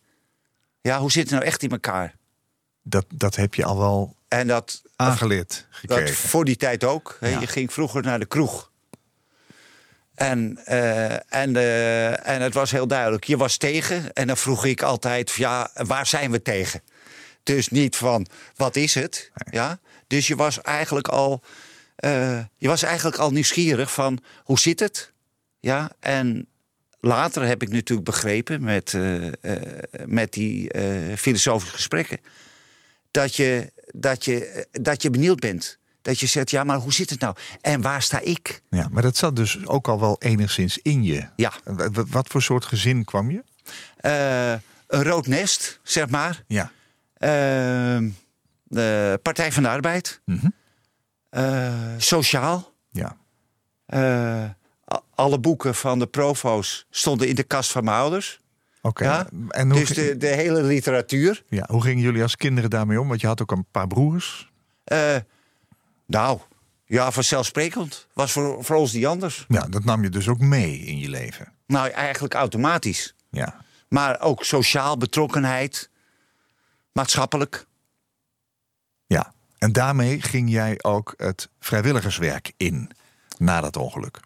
Ja, 0.80 0.98
hoe 0.98 1.12
zit 1.12 1.22
het 1.22 1.32
nou 1.32 1.44
echt 1.44 1.62
in 1.62 1.70
elkaar? 1.70 2.14
Dat, 2.82 3.04
dat 3.14 3.36
heb 3.36 3.54
je 3.54 3.64
al 3.64 3.78
wel 3.78 4.16
En 4.28 4.46
dat, 4.46 4.82
aangeleerd 4.96 5.48
dat 5.48 5.66
gekregen. 5.70 6.28
voor 6.28 6.44
die 6.44 6.56
tijd 6.56 6.84
ook. 6.84 7.18
Ja. 7.20 7.40
Je 7.40 7.46
ging 7.46 7.72
vroeger 7.72 8.02
naar 8.02 8.18
de 8.18 8.26
kroeg. 8.26 8.70
En, 10.14 10.60
eh, 10.64 11.12
en, 11.12 11.56
eh, 11.56 12.28
en 12.28 12.42
het 12.42 12.54
was 12.54 12.70
heel 12.70 12.86
duidelijk. 12.86 13.24
Je 13.24 13.36
was 13.36 13.56
tegen. 13.56 14.12
En 14.12 14.26
dan 14.26 14.36
vroeg 14.36 14.64
ik 14.64 14.82
altijd, 14.82 15.30
ja, 15.30 15.70
waar 15.74 16.06
zijn 16.06 16.30
we 16.30 16.42
tegen? 16.42 16.82
Dus 17.42 17.68
niet 17.68 17.96
van, 17.96 18.26
wat 18.56 18.76
is 18.76 18.94
het? 18.94 19.30
Ja? 19.50 19.78
Dus 20.06 20.26
je 20.26 20.36
was 20.36 20.60
eigenlijk 20.60 21.08
al 21.08 21.42
eh, 22.00 22.38
je 22.56 22.68
was 22.68 22.82
eigenlijk 22.82 23.16
al 23.16 23.30
nieuwsgierig 23.30 23.92
van 23.92 24.18
hoe 24.44 24.58
zit 24.58 24.80
het? 24.80 25.12
Ja, 25.58 25.90
en 26.00 26.46
later 27.00 27.42
heb 27.42 27.62
ik 27.62 27.68
natuurlijk 27.70 28.08
begrepen 28.08 28.62
met, 28.62 28.94
eh, 28.94 29.26
eh, 29.26 29.32
met 30.06 30.32
die 30.32 30.72
eh, 30.72 31.16
filosofische 31.16 31.74
gesprekken 31.74 32.18
dat 33.10 33.36
je, 33.36 33.72
dat, 33.92 34.24
je, 34.24 34.66
dat 34.72 35.02
je 35.02 35.10
benieuwd 35.10 35.40
bent. 35.40 35.78
Dat 36.02 36.20
je 36.20 36.26
zegt, 36.26 36.50
ja, 36.50 36.64
maar 36.64 36.76
hoe 36.76 36.92
zit 36.92 37.10
het 37.10 37.20
nou? 37.20 37.36
En 37.60 37.80
waar 37.80 38.02
sta 38.02 38.20
ik? 38.20 38.62
Ja, 38.70 38.88
maar 38.90 39.02
dat 39.02 39.16
zat 39.16 39.36
dus 39.36 39.66
ook 39.66 39.88
al 39.88 40.00
wel 40.00 40.16
enigszins 40.18 40.78
in 40.78 41.04
je. 41.04 41.28
Ja, 41.36 41.52
Wat 41.92 42.28
voor 42.28 42.42
soort 42.42 42.64
gezin 42.64 43.04
kwam 43.04 43.30
je? 43.30 43.42
een 44.86 45.02
rood 45.02 45.26
nest, 45.26 45.80
zeg 45.82 46.08
maar. 46.08 46.44
Ja. 46.46 46.72
Ehm, 47.14 48.10
de 48.62 49.18
Partij 49.22 49.52
van 49.52 49.62
de 49.62 49.68
Arbeid. 49.68 50.20
Mhm. 50.24 50.48
Sociaal. 51.98 52.72
Ja. 52.90 53.16
Alle 55.14 55.38
boeken 55.38 55.74
van 55.74 55.98
de 55.98 56.06
provo's 56.06 56.86
stonden 56.90 57.28
in 57.28 57.34
de 57.34 57.42
kast 57.42 57.70
van 57.70 57.84
mijn 57.84 57.96
ouders. 57.96 58.40
Oké. 58.82 59.04
Ja, 59.04 59.28
Dus 59.68 59.88
de, 59.88 60.16
de 60.16 60.26
hele 60.26 60.62
literatuur. 60.62 61.42
ja, 61.48 61.64
hoe 61.70 61.82
gingen 61.82 62.02
jullie 62.02 62.22
als 62.22 62.36
kinderen 62.36 62.70
daarmee 62.70 63.00
om? 63.00 63.08
Want 63.08 63.20
je 63.20 63.26
had 63.26 63.42
ook 63.42 63.50
een 63.50 63.66
paar 63.70 63.86
broers. 63.86 64.50
Eh, 64.84 65.16
nou, 66.06 66.38
ja, 66.84 67.10
vanzelfsprekend. 67.10 68.06
Was 68.12 68.32
voor, 68.32 68.64
voor 68.64 68.76
ons 68.76 68.92
niet 68.92 69.06
anders. 69.06 69.44
Ja, 69.48 69.66
dat 69.68 69.84
nam 69.84 70.02
je 70.02 70.08
dus 70.08 70.28
ook 70.28 70.38
mee 70.38 70.78
in 70.78 70.98
je 70.98 71.08
leven. 71.08 71.52
Nou, 71.66 71.88
eigenlijk 71.88 72.34
automatisch. 72.34 73.14
Ja. 73.30 73.64
Maar 73.88 74.20
ook 74.20 74.44
sociaal 74.44 74.96
betrokkenheid. 74.96 75.90
Maatschappelijk. 76.92 77.66
Ja. 79.06 79.32
En 79.58 79.72
daarmee 79.72 80.22
ging 80.22 80.50
jij 80.50 80.78
ook 80.82 81.14
het 81.16 81.48
vrijwilligerswerk 81.60 82.52
in 82.56 82.90
na 83.38 83.60
dat 83.60 83.76
ongeluk. 83.76 84.20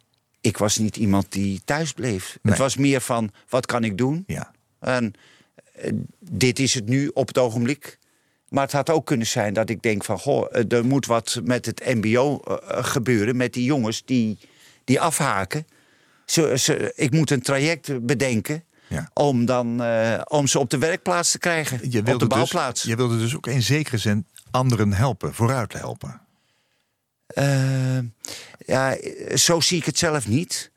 Ik 0.45 0.59
was 0.59 0.79
niet 0.79 0.97
iemand 0.97 1.33
die 1.33 1.61
thuis 1.65 1.93
bleef. 1.93 2.39
Nee. 2.43 2.53
Het 2.53 2.63
was 2.63 2.77
meer 2.77 3.01
van, 3.01 3.31
wat 3.49 3.67
kan 3.67 3.85
ik 3.85 3.99
doen? 3.99 4.25
Ja. 4.27 4.51
En 4.81 5.13
eh, 5.75 5.93
dit 6.19 6.59
is 6.59 6.75
het 6.75 6.89
nu 6.89 7.11
op 7.15 7.29
het 7.29 7.39
ogenblik. 7.39 7.99
Maar 8.49 8.63
het 8.63 8.73
had 8.73 8.91
ook 8.91 9.07
kunnen 9.07 9.27
zijn 9.27 9.55
dat 9.55 9.71
ik 9.71 9.83
denk 9.83 10.05
van... 10.05 10.19
Goh, 10.19 10.47
eh, 10.51 10.73
er 10.73 10.85
moet 10.85 11.07
wat 11.07 11.41
met 11.45 11.67
het 11.67 11.95
mbo 11.95 12.41
eh, 12.41 12.85
gebeuren. 12.85 13.37
Met 13.37 13.53
die 13.53 13.65
jongens 13.65 14.05
die, 14.05 14.39
die 14.85 15.01
afhaken. 15.01 15.67
Ze, 16.27 16.59
ze, 16.59 16.93
ik 16.97 17.11
moet 17.11 17.31
een 17.31 17.43
traject 17.43 18.07
bedenken... 18.07 18.65
Ja. 18.87 19.11
Om, 19.15 19.45
dan, 19.45 19.83
om 20.29 20.47
ze 20.47 20.59
op 20.59 20.71
de 20.71 20.79
werkplaats 20.79 21.31
te 21.31 21.39
krijgen. 21.39 21.91
Je 21.91 21.99
op 21.99 22.07
de 22.07 22.17
dus, 22.17 22.29
bouwplaats. 22.29 22.83
je 22.83 22.97
wilde 22.97 23.19
dus 23.19 23.37
ook 23.37 23.47
in 23.47 23.63
zekere 23.63 23.99
zin 23.99 24.27
anderen 24.51 24.93
helpen, 24.93 25.35
vooruit 25.35 25.73
helpen. 25.73 26.21
Eh, 27.27 27.99
ja, 28.59 28.97
zo 29.35 29.61
zie 29.61 29.79
ik 29.79 29.85
het 29.85 29.99
zelf 29.99 30.29
niet. 30.29 30.71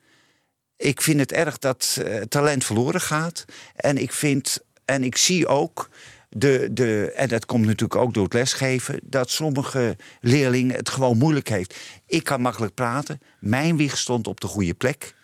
Ik 0.77 1.01
vind 1.01 1.19
het 1.19 1.31
erg 1.31 1.57
dat 1.57 1.99
eh, 2.03 2.21
talent 2.21 2.63
verloren 2.63 3.01
gaat. 3.01 3.45
En 3.75 3.97
ik 3.97 4.11
vind, 4.11 4.59
en 4.85 5.03
ik 5.03 5.17
zie 5.17 5.47
ook, 5.47 5.89
de, 6.29 6.69
de, 6.71 7.11
en 7.15 7.27
dat 7.27 7.45
komt 7.45 7.65
natuurlijk 7.65 8.01
ook 8.01 8.13
door 8.13 8.23
het 8.23 8.33
lesgeven, 8.33 8.99
dat 9.03 9.29
sommige 9.29 9.97
leerlingen 10.21 10.75
het 10.75 10.89
gewoon 10.89 11.17
moeilijk 11.17 11.49
heeft. 11.49 11.75
Ik 12.05 12.23
kan 12.23 12.41
makkelijk 12.41 12.73
praten. 12.73 13.21
Mijn 13.39 13.77
wieg 13.77 13.97
stond 13.97 14.27
op 14.27 14.39
de 14.39 14.47
goede 14.47 14.73
plek. 14.73 15.15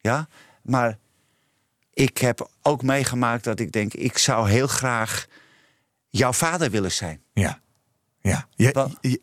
Ja, 0.00 0.28
maar 0.62 0.98
ik 1.94 2.18
heb 2.18 2.50
ook 2.62 2.82
meegemaakt 2.82 3.44
dat 3.44 3.60
ik 3.60 3.72
denk, 3.72 3.94
ik 3.94 4.18
zou 4.18 4.50
heel 4.50 4.66
graag 4.66 5.26
jouw 6.08 6.32
vader 6.32 6.70
willen 6.70 6.92
zijn. 6.92 7.22
Ja. 7.32 7.60
ja. 8.20 8.48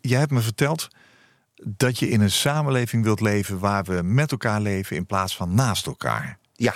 Jij 0.00 0.18
hebt 0.18 0.30
me 0.30 0.40
verteld 0.40 0.88
dat 1.64 1.98
je 1.98 2.08
in 2.08 2.20
een 2.20 2.30
samenleving 2.30 3.04
wilt 3.04 3.20
leven 3.20 3.58
waar 3.58 3.84
we 3.84 4.02
met 4.02 4.30
elkaar 4.30 4.60
leven 4.60 4.96
in 4.96 5.06
plaats 5.06 5.36
van 5.36 5.54
naast 5.54 5.86
elkaar. 5.86 6.38
Ja, 6.52 6.74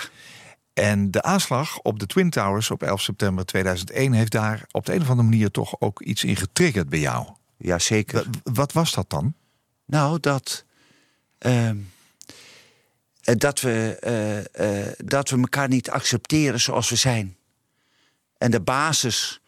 En 0.73 1.11
de 1.11 1.21
aanslag 1.21 1.79
op 1.79 1.99
de 1.99 2.05
Twin 2.05 2.29
Towers 2.29 2.71
op 2.71 2.83
11 2.83 3.01
september 3.01 3.45
2001 3.45 4.13
heeft 4.13 4.31
daar 4.31 4.65
op 4.71 4.85
de 4.85 4.93
een 4.93 5.01
of 5.01 5.09
andere 5.09 5.27
manier 5.29 5.51
toch 5.51 5.75
ook 5.79 6.01
iets 6.01 6.23
in 6.23 6.35
getriggerd 6.35 6.89
bij 6.89 6.99
jou. 6.99 7.27
ja 7.57 7.79
zeker. 7.79 8.23
W- 8.23 8.53
wat 8.53 8.71
was 8.73 8.93
dat 8.93 9.09
dan? 9.09 9.33
Nou, 9.85 10.19
dat. 10.19 10.65
ehm, 11.37 11.77
eh, 13.23 13.35
dat, 13.37 13.61
we, 13.61 13.97
eh, 13.99 14.87
eh, 14.87 14.93
dat 14.97 15.29
we 15.29 15.37
elkaar 15.37 15.67
niet 15.67 15.89
accepteren 15.89 16.59
zoals 16.61 16.89
we 16.89 16.95
zijn. 16.95 17.37
En 18.37 18.51
de 18.51 18.61
basis, 18.61 19.39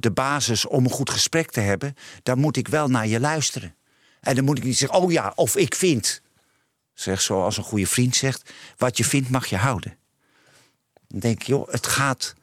de 0.00 0.10
basis 0.14 0.66
om 0.66 0.84
een 0.84 0.90
goed 0.90 1.10
gesprek 1.10 1.50
te 1.50 1.60
hebben, 1.60 1.94
daar 2.22 2.38
moet 2.38 2.56
ik 2.56 2.68
wel 2.68 2.88
naar 2.88 3.06
je 3.06 3.20
luisteren. 3.20 3.74
En 4.20 4.34
dan 4.34 4.44
moet 4.44 4.58
ik 4.58 4.64
niet 4.64 4.76
zeggen, 4.78 4.98
oh 4.98 5.12
ja, 5.12 5.32
of 5.34 5.56
ik 5.56 5.74
vind. 5.74 6.22
Zeg 6.94 7.20
zoals 7.20 7.56
een 7.56 7.62
goede 7.64 7.86
vriend 7.86 8.16
zegt, 8.16 8.52
wat 8.76 8.96
je 8.96 9.04
vindt 9.04 9.30
mag 9.30 9.46
je 9.46 9.56
houden. 9.56 9.96
Dan 11.08 11.20
denk 11.20 11.40
ik, 11.40 11.46
joh, 11.46 11.68
het 11.72 11.86
gaat, 11.86 12.34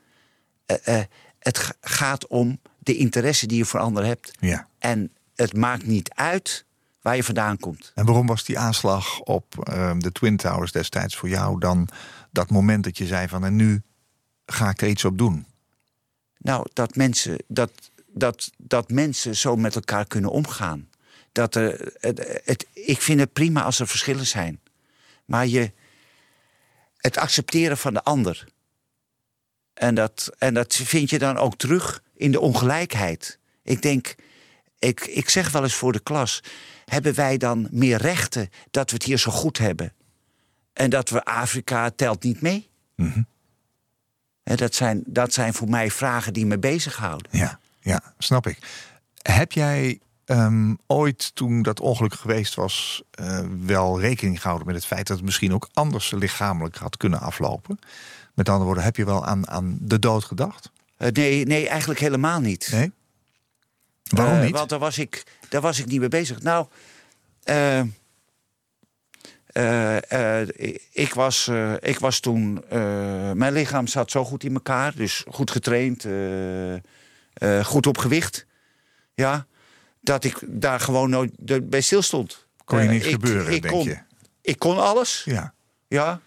eh, 0.65 0.99
eh, 0.99 1.05
het 1.39 1.57
ga- 1.57 1.73
gaat 1.81 2.27
om 2.27 2.59
de 2.79 2.95
interesse 2.95 3.47
die 3.47 3.57
je 3.57 3.65
voor 3.65 3.79
anderen 3.79 4.07
hebt. 4.09 4.31
Ja. 4.39 4.67
En 4.79 5.11
het 5.35 5.53
maakt 5.53 5.85
niet 5.85 6.09
uit 6.13 6.65
waar 7.01 7.15
je 7.15 7.23
vandaan 7.23 7.57
komt. 7.57 7.91
En 7.95 8.05
waarom 8.05 8.27
was 8.27 8.43
die 8.43 8.59
aanslag 8.59 9.19
op 9.19 9.67
ehm, 9.67 9.99
de 9.99 10.11
Twin 10.11 10.37
Towers 10.37 10.71
destijds 10.71 11.15
voor 11.15 11.29
jou 11.29 11.59
dan 11.59 11.87
dat 12.31 12.49
moment 12.49 12.83
dat 12.83 12.97
je 12.97 13.05
zei 13.05 13.27
van 13.27 13.43
en 13.45 13.55
nu 13.55 13.81
ga 14.45 14.69
ik 14.69 14.81
er 14.81 14.87
iets 14.87 15.05
op 15.05 15.17
doen? 15.17 15.45
Nou, 16.37 16.67
dat 16.73 16.95
mensen, 16.95 17.37
dat, 17.47 17.71
dat, 18.07 18.51
dat 18.57 18.89
mensen 18.89 19.35
zo 19.35 19.55
met 19.55 19.75
elkaar 19.75 20.05
kunnen 20.05 20.31
omgaan. 20.31 20.89
Dat 21.37 21.55
er, 21.55 21.93
het, 21.99 22.41
het, 22.45 22.65
ik 22.73 23.01
vind 23.01 23.19
het 23.19 23.33
prima 23.33 23.63
als 23.63 23.79
er 23.79 23.87
verschillen 23.87 24.27
zijn. 24.27 24.59
Maar 25.25 25.47
je, 25.47 25.71
het 26.97 27.17
accepteren 27.17 27.77
van 27.77 27.93
de 27.93 28.03
ander. 28.03 28.47
En 29.73 29.95
dat, 29.95 30.31
en 30.37 30.53
dat 30.53 30.75
vind 30.75 31.09
je 31.09 31.19
dan 31.19 31.37
ook 31.37 31.57
terug 31.57 32.03
in 32.15 32.31
de 32.31 32.39
ongelijkheid. 32.39 33.39
Ik 33.63 33.81
denk, 33.81 34.15
ik, 34.79 35.05
ik 35.05 35.29
zeg 35.29 35.51
wel 35.51 35.63
eens 35.63 35.73
voor 35.73 35.91
de 35.91 35.99
klas: 35.99 36.43
hebben 36.85 37.13
wij 37.13 37.37
dan 37.37 37.67
meer 37.71 37.97
rechten 37.97 38.49
dat 38.71 38.89
we 38.89 38.95
het 38.95 39.05
hier 39.05 39.17
zo 39.17 39.31
goed 39.31 39.57
hebben? 39.57 39.93
En 40.73 40.89
dat 40.89 41.09
we 41.09 41.23
Afrika 41.25 41.89
telt 41.89 42.23
niet 42.23 42.41
mee? 42.41 42.69
Hè, 44.43 44.55
dat, 44.55 44.75
zijn, 44.75 45.03
dat 45.05 45.33
zijn 45.33 45.53
voor 45.53 45.69
mij 45.69 45.91
vragen 45.91 46.33
die 46.33 46.45
me 46.45 46.57
bezighouden. 46.57 47.31
Ja, 47.31 47.59
ja, 47.79 48.13
snap 48.17 48.47
ik. 48.47 48.57
Heb 49.21 49.51
jij 49.51 49.99
ehm, 50.27 50.73
ooit, 50.87 51.35
toen 51.35 51.61
dat 51.61 51.79
ongeluk 51.79 52.13
geweest 52.13 52.55
was, 52.55 53.03
eh, 53.11 53.39
wel 53.65 53.99
rekening 53.99 54.41
gehouden 54.41 54.67
met 54.67 54.75
het 54.75 54.85
feit 54.85 55.07
dat 55.07 55.17
het 55.17 55.25
misschien 55.25 55.53
ook 55.53 55.69
anders 55.73 56.11
lichamelijk 56.11 56.75
had 56.75 56.97
kunnen 56.97 57.19
aflopen? 57.19 57.79
Met 58.33 58.49
andere 58.49 58.65
woorden, 58.65 58.83
heb 58.83 58.95
je 58.95 59.05
wel 59.05 59.25
aan, 59.25 59.49
aan 59.49 59.77
de 59.81 59.99
dood 59.99 60.23
gedacht? 60.23 60.71
Eh, 60.97 61.11
nee, 61.11 61.45
nee, 61.45 61.67
eigenlijk 61.67 61.99
helemaal 61.99 62.39
niet. 62.39 62.69
Nee? 62.71 62.91
Waarom 64.03 64.35
Eh, 64.35 64.43
niet? 64.43 64.51
Want 64.51 64.69
daar 64.69 64.79
was, 64.79 64.97
ik, 64.97 65.23
daar 65.49 65.61
was 65.61 65.79
ik 65.79 65.85
niet 65.85 65.99
mee 65.99 66.09
bezig. 66.09 66.41
Nou, 66.41 66.67
ik, 70.91 71.13
was, 71.13 71.51
ik 71.79 71.99
was 71.99 72.19
toen... 72.19 72.63
mijn 73.37 73.53
lichaam 73.53 73.87
zat 73.87 74.11
zo 74.11 74.25
goed 74.25 74.43
in 74.43 74.53
elkaar. 74.53 74.95
Dus 74.95 75.25
goed 75.27 75.51
getraind, 75.51 76.07
goed 77.63 77.87
op 77.87 77.97
gewicht. 77.97 78.45
Ja, 79.13 79.45
dat 80.07 80.23
ik 80.23 80.39
daar 80.47 80.79
gewoon 80.79 81.09
nooit 81.09 81.31
bij 81.69 81.81
stil 81.81 82.01
stond. 82.01 82.47
Kon 82.65 82.79
je 82.79 82.85
Eh, 82.85 82.91
niet 82.91 83.03
gebeuren, 83.05 83.53
ik 83.53 83.61
denk 83.61 83.73
kon, 83.73 83.83
je? 83.83 83.97
Ik 84.41 84.59
kon 84.59 84.77
alles. 84.77 85.21
Ja, 85.25 85.53
Ja. 85.87 86.19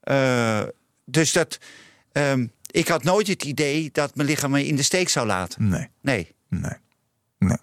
Eh, 0.00 0.62
dus 1.04 1.32
dat. 1.32 1.58
ehm, 2.12 2.46
ik 2.70 2.88
had 2.88 3.02
nooit 3.04 3.26
het 3.26 3.44
idee 3.44 3.88
dat 3.92 4.14
mijn 4.14 4.28
lichaam 4.28 4.50
me 4.50 4.66
in 4.66 4.76
de 4.76 4.82
steek 4.82 5.08
zou 5.08 5.26
laten. 5.26 5.68
nee, 5.68 5.88
Nee. 6.00 6.34
nee, 6.48 6.72
nee. 7.38 7.56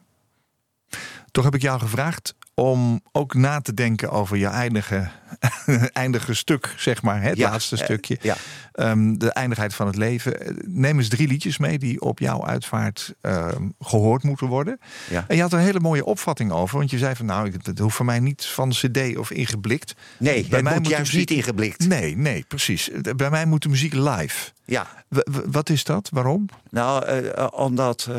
Toch 1.31 1.43
heb 1.43 1.55
ik 1.55 1.61
jou 1.61 1.79
gevraagd 1.79 2.35
om 2.53 3.01
ook 3.11 3.33
na 3.33 3.61
te 3.61 3.73
denken 3.73 4.11
over 4.11 4.37
je 4.37 4.47
eindige, 4.47 5.09
eindige 5.93 6.33
stuk, 6.33 6.73
zeg 6.77 7.01
maar, 7.01 7.21
het 7.21 7.37
Ja, 7.37 7.49
laatste 7.49 7.75
eh, 7.77 7.83
stukje. 7.83 8.17
ja. 8.21 8.35
Ehm, 8.71 9.13
de 9.17 9.31
eindigheid 9.31 9.73
van 9.73 9.87
het 9.87 9.95
leven. 9.95 10.55
Neem 10.65 10.97
eens 10.97 11.07
drie 11.09 11.27
liedjes 11.27 11.57
mee 11.57 11.77
die 11.79 12.01
op 12.01 12.19
jouw 12.19 12.45
uitvaart 12.45 13.13
ehm, 13.21 13.69
gehoord 13.79 14.23
moeten 14.23 14.47
worden. 14.47 14.79
Ja. 15.09 15.25
En 15.27 15.35
je 15.35 15.41
had 15.41 15.51
er 15.53 15.59
een 15.59 15.65
hele 15.65 15.79
mooie 15.79 16.05
opvatting 16.05 16.51
over. 16.51 16.77
Want 16.77 16.89
je 16.91 16.97
zei 16.97 17.15
van 17.15 17.25
nou, 17.25 17.51
het 17.63 17.79
hoeft 17.79 17.95
voor 17.95 18.05
mij 18.05 18.19
niet 18.19 18.45
van 18.45 18.69
cd 18.69 19.17
of 19.17 19.31
ingeblikt. 19.31 19.93
Nee, 20.17 20.47
Bij 20.47 20.63
mij 20.63 20.73
moet 20.73 20.87
juist 20.87 21.13
muziek- 21.13 21.29
niet 21.29 21.37
ingeblikt. 21.37 21.87
Nee, 21.87 22.17
nee, 22.17 22.45
precies. 22.47 22.89
Bij 23.15 23.29
mij 23.29 23.45
moet 23.45 23.63
de 23.63 23.69
muziek 23.69 23.93
live. 23.93 24.51
Ja. 24.65 24.87
W- 25.07 25.19
wat 25.45 25.69
is 25.69 25.83
dat? 25.83 26.09
Waarom? 26.13 26.45
Nou, 26.69 27.05
eh, 27.05 27.37
eh, 27.37 27.47
omdat 27.51 28.09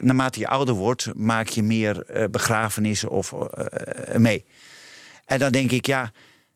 naarmate 0.00 0.38
je 0.40 0.48
ouder 0.48 0.74
wordt, 0.74 1.08
maak 1.14 1.48
je 1.48 1.62
meer 1.62 2.06
begrafenissen 2.30 3.10
of 3.10 3.34
mee. 4.16 4.44
En 5.28 5.38
dan 5.38 5.52
denk 5.52 5.70
ik, 5.70 5.86
ja. 5.86 6.12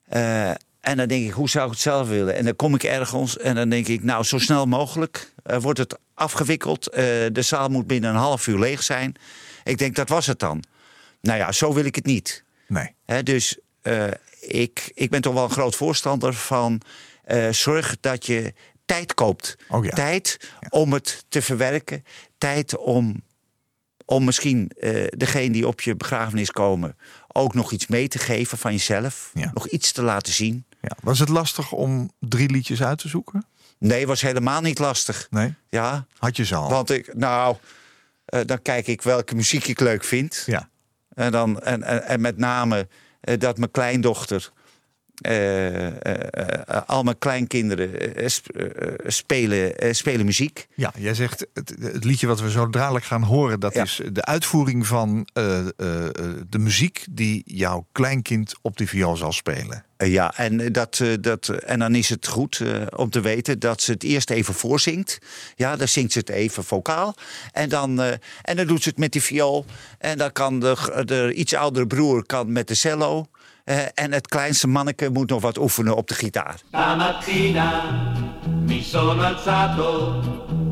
eh, 0.08 0.50
en 0.80 0.96
dan 0.96 1.06
denk 1.06 1.26
ik, 1.26 1.30
hoe 1.30 1.48
zou 1.48 1.64
ik 1.64 1.72
het 1.72 1.80
zelf 1.80 2.08
willen? 2.08 2.34
En 2.34 2.44
dan 2.44 2.56
kom 2.56 2.74
ik 2.74 2.82
ergens 2.82 3.38
en 3.38 3.54
dan 3.54 3.68
denk 3.68 3.88
ik, 3.88 4.02
nou, 4.02 4.24
zo 4.24 4.38
snel 4.38 4.66
mogelijk 4.66 5.32
eh, 5.42 5.58
wordt 5.58 5.78
het 5.78 5.98
afgewikkeld. 6.14 6.88
Eh, 6.88 7.04
de 7.32 7.42
zaal 7.42 7.68
moet 7.68 7.86
binnen 7.86 8.10
een 8.10 8.16
half 8.16 8.46
uur 8.46 8.58
leeg 8.58 8.82
zijn. 8.82 9.14
Ik 9.64 9.78
denk, 9.78 9.94
dat 9.94 10.08
was 10.08 10.26
het 10.26 10.38
dan. 10.38 10.62
Nou 11.20 11.38
ja, 11.38 11.52
zo 11.52 11.74
wil 11.74 11.84
ik 11.84 11.94
het 11.94 12.04
niet. 12.04 12.44
Nee. 12.68 12.94
Hè, 13.04 13.22
dus 13.22 13.58
ik, 14.40 14.90
ik 14.94 15.10
ben 15.10 15.20
toch 15.20 15.34
wel 15.34 15.44
een 15.44 15.50
groot 15.50 15.76
voorstander 15.76 16.34
van 16.34 16.80
zorg 17.50 17.96
dat 18.00 18.26
je 18.26 18.54
tijd 18.86 19.14
koopt. 19.14 19.56
Oh 19.68 19.84
ja. 19.84 19.90
Tijd 19.90 20.50
om 20.68 20.92
het 20.92 21.24
te 21.28 21.42
verwerken. 21.42 22.04
Tijd 22.38 22.76
om, 22.76 23.22
om 24.04 24.24
misschien 24.24 24.70
degene 25.08 25.50
die 25.50 25.66
op 25.66 25.80
je 25.80 25.96
begrafenis 25.96 26.50
komen 26.50 26.96
ook 27.32 27.54
nog 27.54 27.72
iets 27.72 27.86
mee 27.86 28.08
te 28.08 28.18
geven 28.18 28.58
van 28.58 28.72
jezelf. 28.72 29.30
Ja. 29.34 29.50
Nog 29.54 29.68
iets 29.68 29.92
te 29.92 30.02
laten 30.02 30.32
zien. 30.32 30.64
Ja. 30.80 30.96
Was 31.02 31.18
het 31.18 31.28
lastig 31.28 31.72
om 31.72 32.10
drie 32.18 32.50
liedjes 32.50 32.82
uit 32.82 32.98
te 32.98 33.08
zoeken? 33.08 33.46
Nee, 33.78 34.06
was 34.06 34.20
helemaal 34.20 34.60
niet 34.60 34.78
lastig. 34.78 35.26
Nee. 35.30 35.54
Ja, 35.68 36.06
Had 36.18 36.36
je 36.36 36.44
ze 36.44 36.54
al? 36.54 36.68
want 36.70 36.90
ik, 36.90 37.14
nou, 37.14 37.56
eh, 38.24 38.40
dan 38.46 38.62
kijk 38.62 38.86
ik 38.86 39.02
welke 39.02 39.34
muziek 39.34 39.66
ik 39.66 39.80
leuk 39.80 40.04
vind. 40.04 40.42
Ja. 40.46 40.68
En, 41.14 41.32
dan, 41.32 41.60
en, 41.60 41.82
en, 41.82 42.02
en 42.02 42.20
met 42.20 42.36
name 42.36 42.88
eh, 43.20 43.38
dat 43.38 43.58
mijn 43.58 43.70
kleindochter. 43.70 44.52
Eh, 45.22 45.86
eh, 45.86 45.94
eh, 46.66 46.82
al 46.86 47.02
mijn 47.02 47.18
kleinkinderen 47.18 48.30
sp- 48.32 48.50
spelen, 49.06 49.94
spelen 49.94 50.26
muziek. 50.26 50.66
Ja, 50.74 50.92
jij 50.98 51.14
zegt 51.14 51.46
het, 51.54 51.74
het 51.80 52.04
liedje 52.04 52.26
wat 52.26 52.40
we 52.40 52.50
zo 52.50 52.68
dadelijk 52.70 53.04
gaan 53.04 53.22
horen, 53.22 53.60
dat 53.60 53.74
Ja. 53.74 53.82
is 53.82 54.00
de 54.12 54.24
uitvoering 54.24 54.86
van 54.86 55.26
de 56.48 56.58
muziek 56.58 57.04
die 57.10 57.42
jouw 57.46 57.86
kleinkind 57.92 58.54
op 58.62 58.76
de 58.76 58.86
viool 58.86 59.16
zal 59.16 59.32
spelen. 59.32 59.84
Ja, 59.96 60.36
en, 60.36 60.72
dat, 60.72 61.02
dat, 61.20 61.48
en 61.48 61.78
dan 61.78 61.94
is 61.94 62.08
het 62.08 62.26
goed 62.26 62.62
om 62.96 63.10
te 63.10 63.20
weten 63.20 63.58
dat 63.58 63.80
ze 63.82 63.92
het 63.92 64.02
eerst 64.02 64.30
even 64.30 64.54
voorzingt. 64.54 65.18
Ja, 65.56 65.76
dan 65.76 65.88
zingt 65.88 66.12
ze 66.12 66.18
het 66.18 66.28
even 66.28 66.64
vocaal. 66.64 67.14
En 67.52 67.68
dan, 67.68 68.00
en 68.42 68.56
dan 68.56 68.66
doet 68.66 68.82
ze 68.82 68.88
het 68.88 68.98
met 68.98 69.12
die 69.12 69.22
viool. 69.22 69.64
En 69.98 70.18
dan 70.18 70.32
kan 70.32 70.60
de, 70.60 71.02
de 71.04 71.32
iets 71.34 71.54
oudere 71.54 71.86
broer 71.86 72.26
kan 72.26 72.52
met 72.52 72.68
de 72.68 72.74
cello. 72.74 73.26
Eh, 73.64 73.78
en 73.94 74.12
het 74.12 74.28
kleinste 74.28 74.66
manneke 74.68 75.10
moet 75.10 75.30
nog 75.30 75.40
wat 75.40 75.58
oefenen 75.58 75.96
op 75.96 76.08
de 76.08 76.14
gitaar. 76.14 76.54
Stamattina 76.68 77.72
mi 78.66 78.82
sono 78.82 79.22
alzato, 79.22 80.20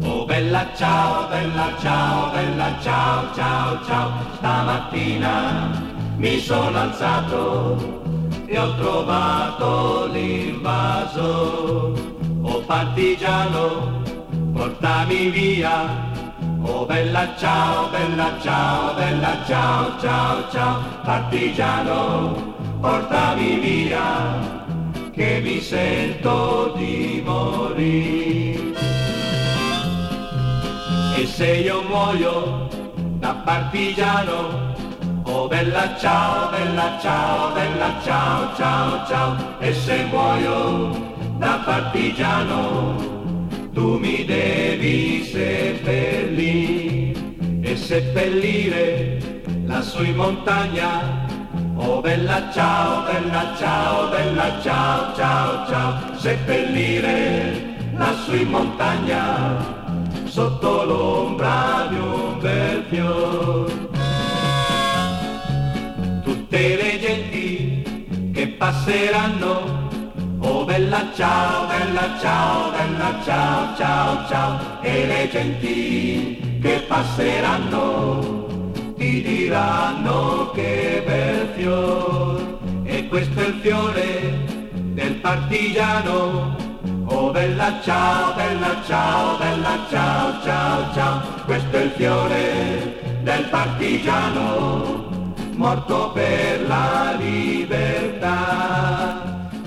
oh 0.02 0.26
bella 0.26 0.66
ciao, 0.76 1.28
bella 1.28 1.68
ciao, 1.80 2.30
bella 2.32 2.78
ciao, 2.82 3.34
ciao, 3.34 3.84
ciao. 3.86 4.10
Stamattina 4.36 5.70
mi 6.16 6.40
sono 6.40 6.78
alzato 6.78 7.76
e 8.46 8.58
ho 8.58 8.74
trovato 8.74 10.06
l'invaso. 10.12 11.28
Oh 12.42 12.60
partigiano, 12.66 14.02
portami 14.52 15.30
via. 15.30 16.08
Oh 16.62 16.84
bella 16.86 17.36
ciao, 17.38 17.88
bella 17.90 18.36
ciao, 18.42 18.94
bella 18.94 19.36
ciao, 19.46 19.98
ciao, 20.00 20.50
ciao. 20.50 20.82
Partigiano, 21.04 22.54
portami 22.80 23.58
via 23.60 24.58
che 25.12 25.40
mi 25.42 25.60
sento 25.60 26.72
di 26.76 27.22
morire. 27.24 28.72
E 31.16 31.26
se 31.26 31.46
io 31.56 31.82
muoio 31.82 32.68
da 33.18 33.34
partigiano, 33.44 34.74
oh 35.24 35.46
bella 35.46 35.94
ciao, 35.98 36.48
bella 36.50 36.98
ciao, 37.00 37.52
bella 37.52 38.00
ciao, 38.02 38.54
ciao, 38.56 39.06
ciao. 39.06 39.36
E 39.58 39.74
se 39.74 40.04
muoio 40.04 41.08
da 41.36 41.60
partigiano, 41.62 42.96
tu 43.74 43.98
mi 43.98 44.24
devi 44.24 45.22
seppellire 45.24 47.12
e 47.60 47.76
seppellire 47.76 49.18
lassù 49.66 50.02
in 50.02 50.16
montagna. 50.16 51.29
Oh 51.82 52.02
bella 52.02 52.50
ciao, 52.52 53.04
bella 53.04 53.54
ciao, 53.56 54.10
bella 54.10 54.60
ciao, 54.60 55.14
ciao, 55.16 55.66
ciao, 55.66 56.14
seppellire 56.14 57.88
lassù 57.94 58.34
in 58.34 58.50
montagna 58.50 59.56
sotto 60.24 60.84
l'ombra 60.84 61.86
di 61.88 61.96
un 61.96 62.38
bel 62.38 62.84
fior. 62.90 63.88
Tutte 66.22 66.76
le 66.76 67.00
genti 67.00 68.30
che 68.34 68.46
passeranno, 68.48 69.88
oh 70.40 70.64
bella 70.66 71.08
ciao, 71.14 71.66
bella 71.66 72.18
ciao, 72.20 72.70
bella 72.72 73.14
ciao, 73.24 73.76
ciao, 73.76 74.28
ciao, 74.28 74.58
e 74.82 75.06
le 75.06 75.30
genti 75.30 76.58
che 76.60 76.84
passeranno 76.86 78.49
ti 79.00 79.22
diranno 79.22 80.50
che 80.50 81.02
bel 81.06 81.48
fior, 81.56 82.58
e 82.84 83.08
questo 83.08 83.40
è 83.40 83.46
il 83.46 83.54
fiore 83.62 84.44
del 84.92 85.14
partigiano. 85.14 86.54
Oh 87.06 87.30
bella 87.30 87.80
ciao, 87.82 88.34
bella 88.34 88.76
ciao, 88.86 89.38
bella 89.38 89.78
ciao, 89.88 90.42
ciao, 90.44 90.92
ciao, 90.92 91.22
questo 91.46 91.76
è 91.78 91.84
il 91.84 91.90
fiore 91.92 93.00
del 93.22 93.44
partigiano, 93.48 95.08
morto 95.54 96.10
per 96.12 96.66
la 96.68 97.16
libertà. 97.18 98.28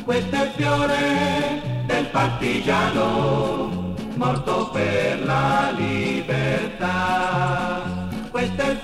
Questo 0.06 0.36
è 0.36 0.44
il 0.44 0.52
fiore 0.56 1.62
del 1.88 2.06
partigiano, 2.06 3.96
morto 4.14 4.70
per 4.72 5.26
la 5.26 5.74
libertà. 5.76 7.33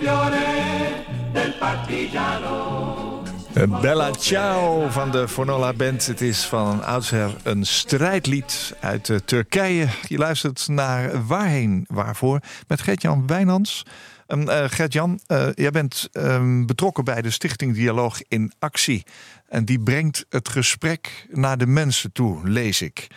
Fiore 0.09 1.05
del 1.33 1.53
partigiano. 1.59 3.23
Eh, 3.53 3.81
Bella 3.81 4.11
Ciao 4.11 4.89
van 4.89 5.11
de 5.11 5.27
Fornola 5.27 5.73
Band. 5.73 6.05
Het 6.05 6.21
is 6.21 6.45
van 6.45 6.83
oudsher 6.83 7.35
een 7.43 7.65
strijdlied 7.65 8.75
uit 8.79 9.09
eh, 9.09 9.17
Turkije. 9.17 9.87
Je 10.07 10.17
luistert 10.17 10.67
naar 10.67 11.27
Waarheen 11.27 11.85
Waarvoor 11.87 12.39
met 12.67 12.81
Gert-Jan 12.81 13.27
Wijnands. 13.27 13.83
Um, 14.27 14.49
uh, 14.49 14.63
Gert-Jan, 14.67 15.19
jij 15.53 15.71
bent 15.71 16.09
um, 16.13 16.65
betrokken 16.65 17.03
bij 17.03 17.21
de 17.21 17.31
Stichting 17.31 17.73
Dialoog 17.73 18.21
in 18.27 18.51
Actie. 18.59 19.05
En 19.47 19.65
die 19.65 19.79
brengt 19.79 20.25
het 20.29 20.49
gesprek 20.49 21.27
naar 21.31 21.57
de 21.57 21.67
mensen 21.67 22.11
toe, 22.11 22.49
lees 22.49 22.81
ik. 22.81 23.07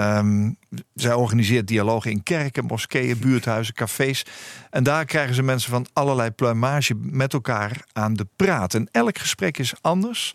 Um, 0.00 0.56
zij 0.94 1.12
organiseert 1.12 1.66
dialogen 1.66 2.10
in 2.10 2.22
kerken, 2.22 2.64
moskeeën, 2.64 3.18
buurthuizen, 3.18 3.74
cafés. 3.74 4.24
En 4.70 4.82
daar 4.82 5.04
krijgen 5.04 5.34
ze 5.34 5.42
mensen 5.42 5.70
van 5.70 5.86
allerlei 5.92 6.30
pluimage 6.30 6.94
met 6.94 7.32
elkaar 7.32 7.84
aan 7.92 8.14
de 8.14 8.26
praat. 8.36 8.74
En 8.74 8.88
elk 8.92 9.18
gesprek 9.18 9.58
is 9.58 9.74
anders. 9.80 10.34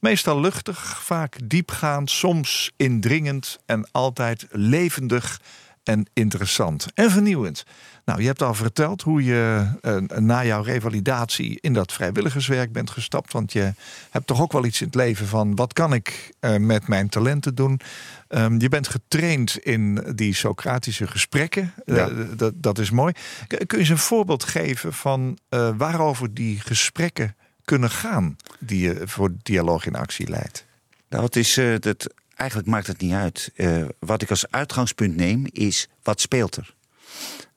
Meestal 0.00 0.40
luchtig, 0.40 1.02
vaak 1.02 1.36
diepgaand, 1.44 2.10
soms 2.10 2.72
indringend 2.76 3.58
en 3.66 3.88
altijd 3.90 4.46
levendig 4.50 5.40
en 5.82 6.06
interessant 6.12 6.86
en 6.94 7.10
vernieuwend. 7.10 7.64
Nou, 8.04 8.20
je 8.20 8.26
hebt 8.26 8.42
al 8.42 8.54
verteld 8.54 9.02
hoe 9.02 9.24
je 9.24 9.66
uh, 9.82 9.96
na 10.18 10.44
jouw 10.44 10.62
revalidatie 10.62 11.58
in 11.60 11.72
dat 11.72 11.92
vrijwilligerswerk 11.92 12.72
bent 12.72 12.90
gestapt. 12.90 13.32
Want 13.32 13.52
je 13.52 13.74
hebt 14.10 14.26
toch 14.26 14.40
ook 14.40 14.52
wel 14.52 14.64
iets 14.64 14.80
in 14.80 14.86
het 14.86 14.94
leven 14.94 15.26
van 15.26 15.54
wat 15.54 15.72
kan 15.72 15.92
ik 15.92 16.32
uh, 16.40 16.56
met 16.56 16.88
mijn 16.88 17.08
talenten 17.08 17.54
doen. 17.54 17.80
Um, 18.28 18.60
je 18.60 18.68
bent 18.68 18.88
getraind 18.88 19.58
in 19.58 20.12
die 20.14 20.34
Socratische 20.34 21.06
gesprekken. 21.06 21.72
Ja. 21.84 22.08
Uh, 22.08 22.24
dat, 22.36 22.52
dat 22.56 22.78
is 22.78 22.90
mooi. 22.90 23.12
Kun 23.46 23.66
je 23.68 23.76
eens 23.76 23.88
een 23.88 23.98
voorbeeld 23.98 24.44
geven 24.44 24.92
van 24.92 25.38
waarover 25.76 26.34
die 26.34 26.60
gesprekken 26.60 27.36
kunnen 27.64 27.90
gaan 27.90 28.36
die 28.58 28.80
je 28.80 29.00
voor 29.04 29.32
dialoog 29.42 29.86
in 29.86 29.94
actie 29.94 30.28
leidt? 30.28 30.64
Nou, 31.08 31.24
het 31.24 31.36
is, 31.36 31.60
dat, 31.78 32.14
eigenlijk 32.34 32.68
maakt 32.68 32.86
het 32.86 33.00
niet 33.00 33.12
uit. 33.12 33.52
wat 33.98 34.22
ik 34.22 34.30
als 34.30 34.50
uitgangspunt 34.50 35.16
neem 35.16 35.46
is 35.52 35.88
wat 36.02 36.20
speelt 36.20 36.56
er. 36.56 36.74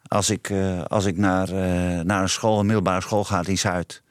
Als 0.08 0.30
ik, 0.30 0.50
uh, 0.50 0.84
als 0.84 1.06
ik 1.06 1.18
naar, 1.18 1.50
uh, 1.50 2.02
naar 2.02 2.22
een 2.22 2.30
school, 2.30 2.60
een 2.60 2.66
middelbare 2.66 3.02
school 3.02 3.24
ga 3.24 3.46
in 3.46 3.58
Zuid, 3.58 4.02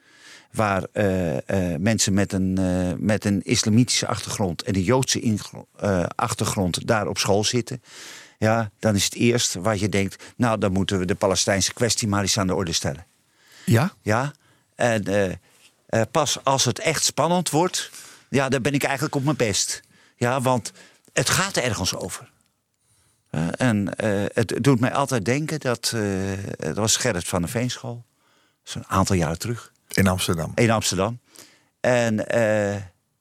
waar 0.51 0.83
uh, 0.93 1.35
mensen 1.77 2.13
met 2.13 2.33
een, 2.33 2.57
met 3.05 3.25
een 3.25 3.41
islamitische 3.43 4.07
achtergrond 4.07 4.61
en 4.61 4.75
een 4.75 4.81
Joodse 4.81 5.37
achtergrond 6.15 6.87
daar 6.87 7.07
op 7.07 7.17
school 7.17 7.43
zitten, 7.43 7.83
ja, 8.37 8.71
dan 8.79 8.95
is 8.95 9.03
het 9.03 9.15
eerst 9.15 9.53
wat 9.53 9.79
je 9.79 9.89
denkt, 9.89 10.23
nou, 10.35 10.57
dan 10.57 10.71
moeten 10.71 10.99
we 10.99 11.05
de 11.05 11.15
Palestijnse 11.15 11.73
kwestie 11.73 12.07
maar 12.07 12.21
eens 12.21 12.39
aan 12.39 12.47
de 12.47 12.55
orde 12.55 12.71
stellen. 12.71 13.05
Ja? 13.65 13.91
Ja, 14.01 14.31
en 14.75 15.39
pas 16.11 16.43
als 16.43 16.65
het 16.65 16.79
echt 16.79 17.03
spannend 17.03 17.49
wordt, 17.49 17.91
ja, 18.29 18.49
dan 18.49 18.61
ben 18.61 18.73
ik 18.73 18.83
eigenlijk 18.83 19.15
op 19.15 19.23
mijn 19.23 19.35
best. 19.35 19.81
Ja, 20.15 20.41
want 20.41 20.71
het 21.13 21.29
gaat 21.29 21.55
er 21.55 21.63
ergens 21.63 21.95
over. 21.95 22.29
Uh, 23.31 23.47
en 23.57 23.89
uh, 24.03 24.25
het 24.33 24.53
doet 24.61 24.79
mij 24.79 24.93
altijd 24.93 25.25
denken 25.25 25.59
dat. 25.59 25.91
Uh, 25.95 26.31
dat 26.57 26.75
was 26.75 26.95
Gerrit 26.95 27.27
van 27.27 27.41
de 27.41 27.47
Veenschool. 27.47 28.05
Zo'n 28.63 28.87
aantal 28.87 29.15
jaren 29.15 29.39
terug. 29.39 29.71
In 29.87 30.07
Amsterdam. 30.07 30.51
In 30.55 30.71
Amsterdam. 30.71 31.19
En, 31.79 32.27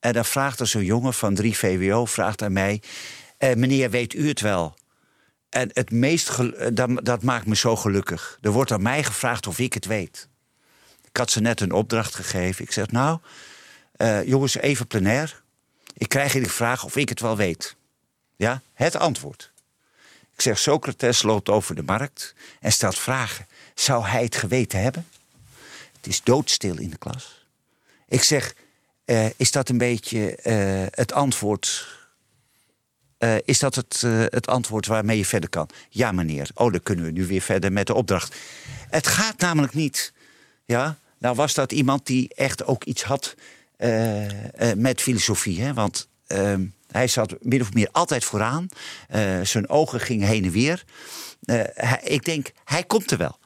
en 0.01 0.13
dan 0.13 0.25
vraagt 0.25 0.61
er 0.61 0.67
zo'n 0.67 0.85
jongen 0.85 1.15
van 1.15 1.35
3 1.35 1.57
VWO 1.57 2.05
vraagt 2.05 2.43
aan 2.43 2.53
mij: 2.53 2.83
Meneer, 3.39 3.91
weet 3.91 4.15
u 4.15 4.29
het 4.29 4.41
wel? 4.41 4.75
En 5.49 5.71
het 5.73 5.91
meest 5.91 6.37
dat, 6.77 6.91
dat 7.03 7.23
maakt 7.23 7.47
me 7.47 7.57
zo 7.57 7.77
gelukkig. 7.77 8.39
Er 8.41 8.51
wordt 8.51 8.73
aan 8.73 8.83
mij 8.83 9.05
gevraagd 9.05 9.47
of 9.47 9.59
ik 9.59 9.75
het 9.75 9.87
weet. 9.87 10.29
Ik 11.17 11.23
had 11.23 11.31
ze 11.31 11.41
net 11.41 11.61
een 11.61 11.73
opdracht 11.73 12.15
gegeven. 12.15 12.65
Ik 12.65 12.73
zeg, 12.73 12.91
nou, 12.91 13.19
eh, 13.93 14.25
jongens, 14.25 14.57
even 14.57 14.87
plenair. 14.87 15.43
Ik 15.93 16.09
krijg 16.09 16.33
jullie 16.33 16.51
vraag 16.51 16.85
of 16.85 16.97
ik 16.97 17.09
het 17.09 17.21
wel 17.21 17.37
weet. 17.37 17.77
Ja, 18.37 18.63
het 18.73 18.97
antwoord. 18.97 19.53
Ik 20.37 20.43
zeg, 20.43 20.59
Socrates 20.59 21.23
loopt 21.23 21.49
over 21.49 21.75
de 21.75 21.83
markt 21.83 22.35
en 22.61 22.73
stelt 22.73 22.99
vragen. 22.99 23.47
Zou 23.75 24.05
hij 24.05 24.23
het 24.23 24.37
geweten 24.37 24.83
hebben? 24.83 25.07
Het 25.97 26.07
is 26.07 26.23
doodstil 26.23 26.79
in 26.79 26.91
de 26.91 26.97
klas. 26.99 27.47
Ik 28.09 28.23
zeg, 28.23 28.55
eh, 29.05 29.27
is 29.37 29.51
dat 29.51 29.69
een 29.69 29.79
beetje 29.79 30.37
eh, 30.37 30.87
het 30.91 31.13
antwoord... 31.13 31.87
eh, 33.19 33.37
is 33.45 33.59
dat 33.59 33.75
het, 33.75 34.01
het 34.31 34.47
antwoord 34.47 34.87
waarmee 34.87 35.19
je 35.19 35.25
verder 35.25 35.49
kan? 35.49 35.69
Ja, 35.89 36.13
meneer. 36.13 36.49
Oh, 36.55 36.73
dan 36.73 36.83
kunnen 36.83 37.05
we 37.05 37.11
nu 37.11 37.27
weer 37.27 37.41
verder 37.41 37.73
met 37.73 37.87
de 37.87 37.95
opdracht. 37.95 38.37
Het 38.91 39.07
gaat 39.07 39.39
namelijk 39.39 39.75
niet... 39.75 40.13
Ja, 40.65 40.99
nou 41.19 41.35
was 41.35 41.55
dat 41.55 41.73
iemand 41.73 42.07
die 42.07 42.35
echt 42.35 42.65
ook 42.65 42.85
iets 42.85 43.03
had 43.03 43.35
met 44.77 45.01
filosofie. 45.01 45.63
Hè? 45.63 45.75
Want 45.75 46.09
ehm, 46.27 46.65
hij 46.91 47.09
zat 47.09 47.37
min 47.41 47.61
of 47.61 47.73
meer 47.73 47.89
altijd 47.93 48.25
vooraan. 48.25 48.69
Eh, 49.09 49.41
zijn 49.41 49.69
ogen 49.69 50.01
gingen 50.01 50.29
heen 50.29 50.45
en 50.45 50.51
weer. 50.51 50.85
Eh, 51.45 51.93
ik 52.03 52.25
denk, 52.25 52.53
hij 52.65 52.85
komt 52.85 53.11
er 53.11 53.19
wel. 53.19 53.39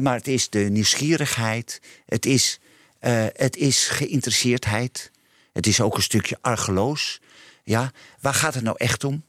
Maar 0.00 0.14
het 0.14 0.28
is 0.28 0.50
de 0.50 0.58
nieuwsgierigheid. 0.58 1.80
Het 2.06 2.26
is, 2.26 2.60
eh, 2.98 3.26
het 3.32 3.56
is 3.56 3.88
geïnteresseerdheid. 3.88 5.10
Het 5.52 5.66
is 5.66 5.80
ook 5.80 5.96
een 5.96 6.02
stukje 6.02 6.38
argeloos. 6.40 7.20
Ja, 7.64 7.92
waar 8.20 8.34
gaat 8.34 8.54
het 8.54 8.62
nou 8.62 8.76
echt 8.78 9.04
om? 9.04 9.24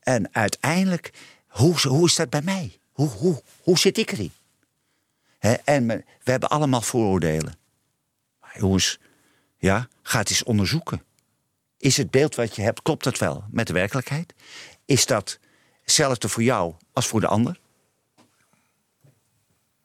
En 0.00 0.34
uiteindelijk, 0.34 1.10
hoe, 1.46 1.88
hoe 1.88 2.06
is 2.06 2.14
dat 2.14 2.30
bij 2.30 2.42
mij? 2.42 2.78
Hoe, 2.92 3.08
hoe, 3.08 3.42
hoe 3.62 3.78
zit 3.78 3.98
ik 3.98 4.12
erin? 4.12 4.32
En 5.64 5.86
we 6.22 6.30
hebben 6.30 6.48
allemaal 6.48 6.82
vooroordelen. 6.82 7.58
Maar 8.40 8.58
jongens, 8.58 8.98
ja, 9.58 9.88
ga 10.02 10.18
het 10.18 10.30
eens 10.30 10.42
onderzoeken. 10.42 11.02
Is 11.82 11.96
het 11.96 12.10
beeld 12.10 12.34
wat 12.34 12.56
je 12.56 12.62
hebt, 12.62 12.82
klopt 12.82 13.04
dat 13.04 13.18
wel 13.18 13.44
met 13.50 13.66
de 13.66 13.72
werkelijkheid? 13.72 14.34
Is 14.84 15.06
dat 15.06 15.38
hetzelfde 15.82 16.28
voor 16.28 16.42
jou 16.42 16.74
als 16.92 17.06
voor 17.06 17.20
de 17.20 17.26
ander? 17.26 17.60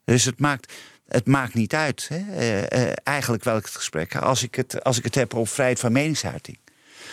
Dus 0.04 0.24
het 0.24 0.40
maakt, 0.40 0.72
het 1.08 1.26
maakt 1.26 1.54
niet 1.54 1.74
uit, 1.74 2.08
hè? 2.08 2.16
eh, 2.16 2.90
eh, 2.90 2.96
eigenlijk 3.04 3.44
welk 3.44 3.64
het 3.64 3.74
gesprek. 3.74 4.16
Als 4.16 4.42
ik 4.42 4.54
het, 4.54 4.84
als 4.84 4.98
ik 4.98 5.04
het 5.04 5.14
heb 5.14 5.34
over 5.34 5.54
vrijheid 5.54 5.80
van 5.80 5.92
meningsuiting. 5.92 6.58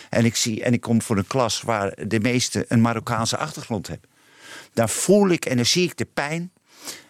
En 0.10 0.26
ik, 0.26 0.36
zie, 0.36 0.64
en 0.64 0.74
ik 0.74 0.82
kom 0.82 1.02
voor 1.02 1.18
een 1.18 1.28
klas 1.28 1.62
waar 1.62 2.08
de 2.08 2.20
meesten 2.20 2.66
een 2.68 2.82
Marokkaanse 2.82 3.38
achtergrond 3.38 3.88
hebben. 3.88 4.10
Dan 4.74 4.90
voel 4.90 5.30
ik 5.30 5.46
en 5.46 5.56
dan 5.56 5.66
zie 5.66 5.84
ik 5.84 5.98
de 5.98 6.06
pijn 6.06 6.52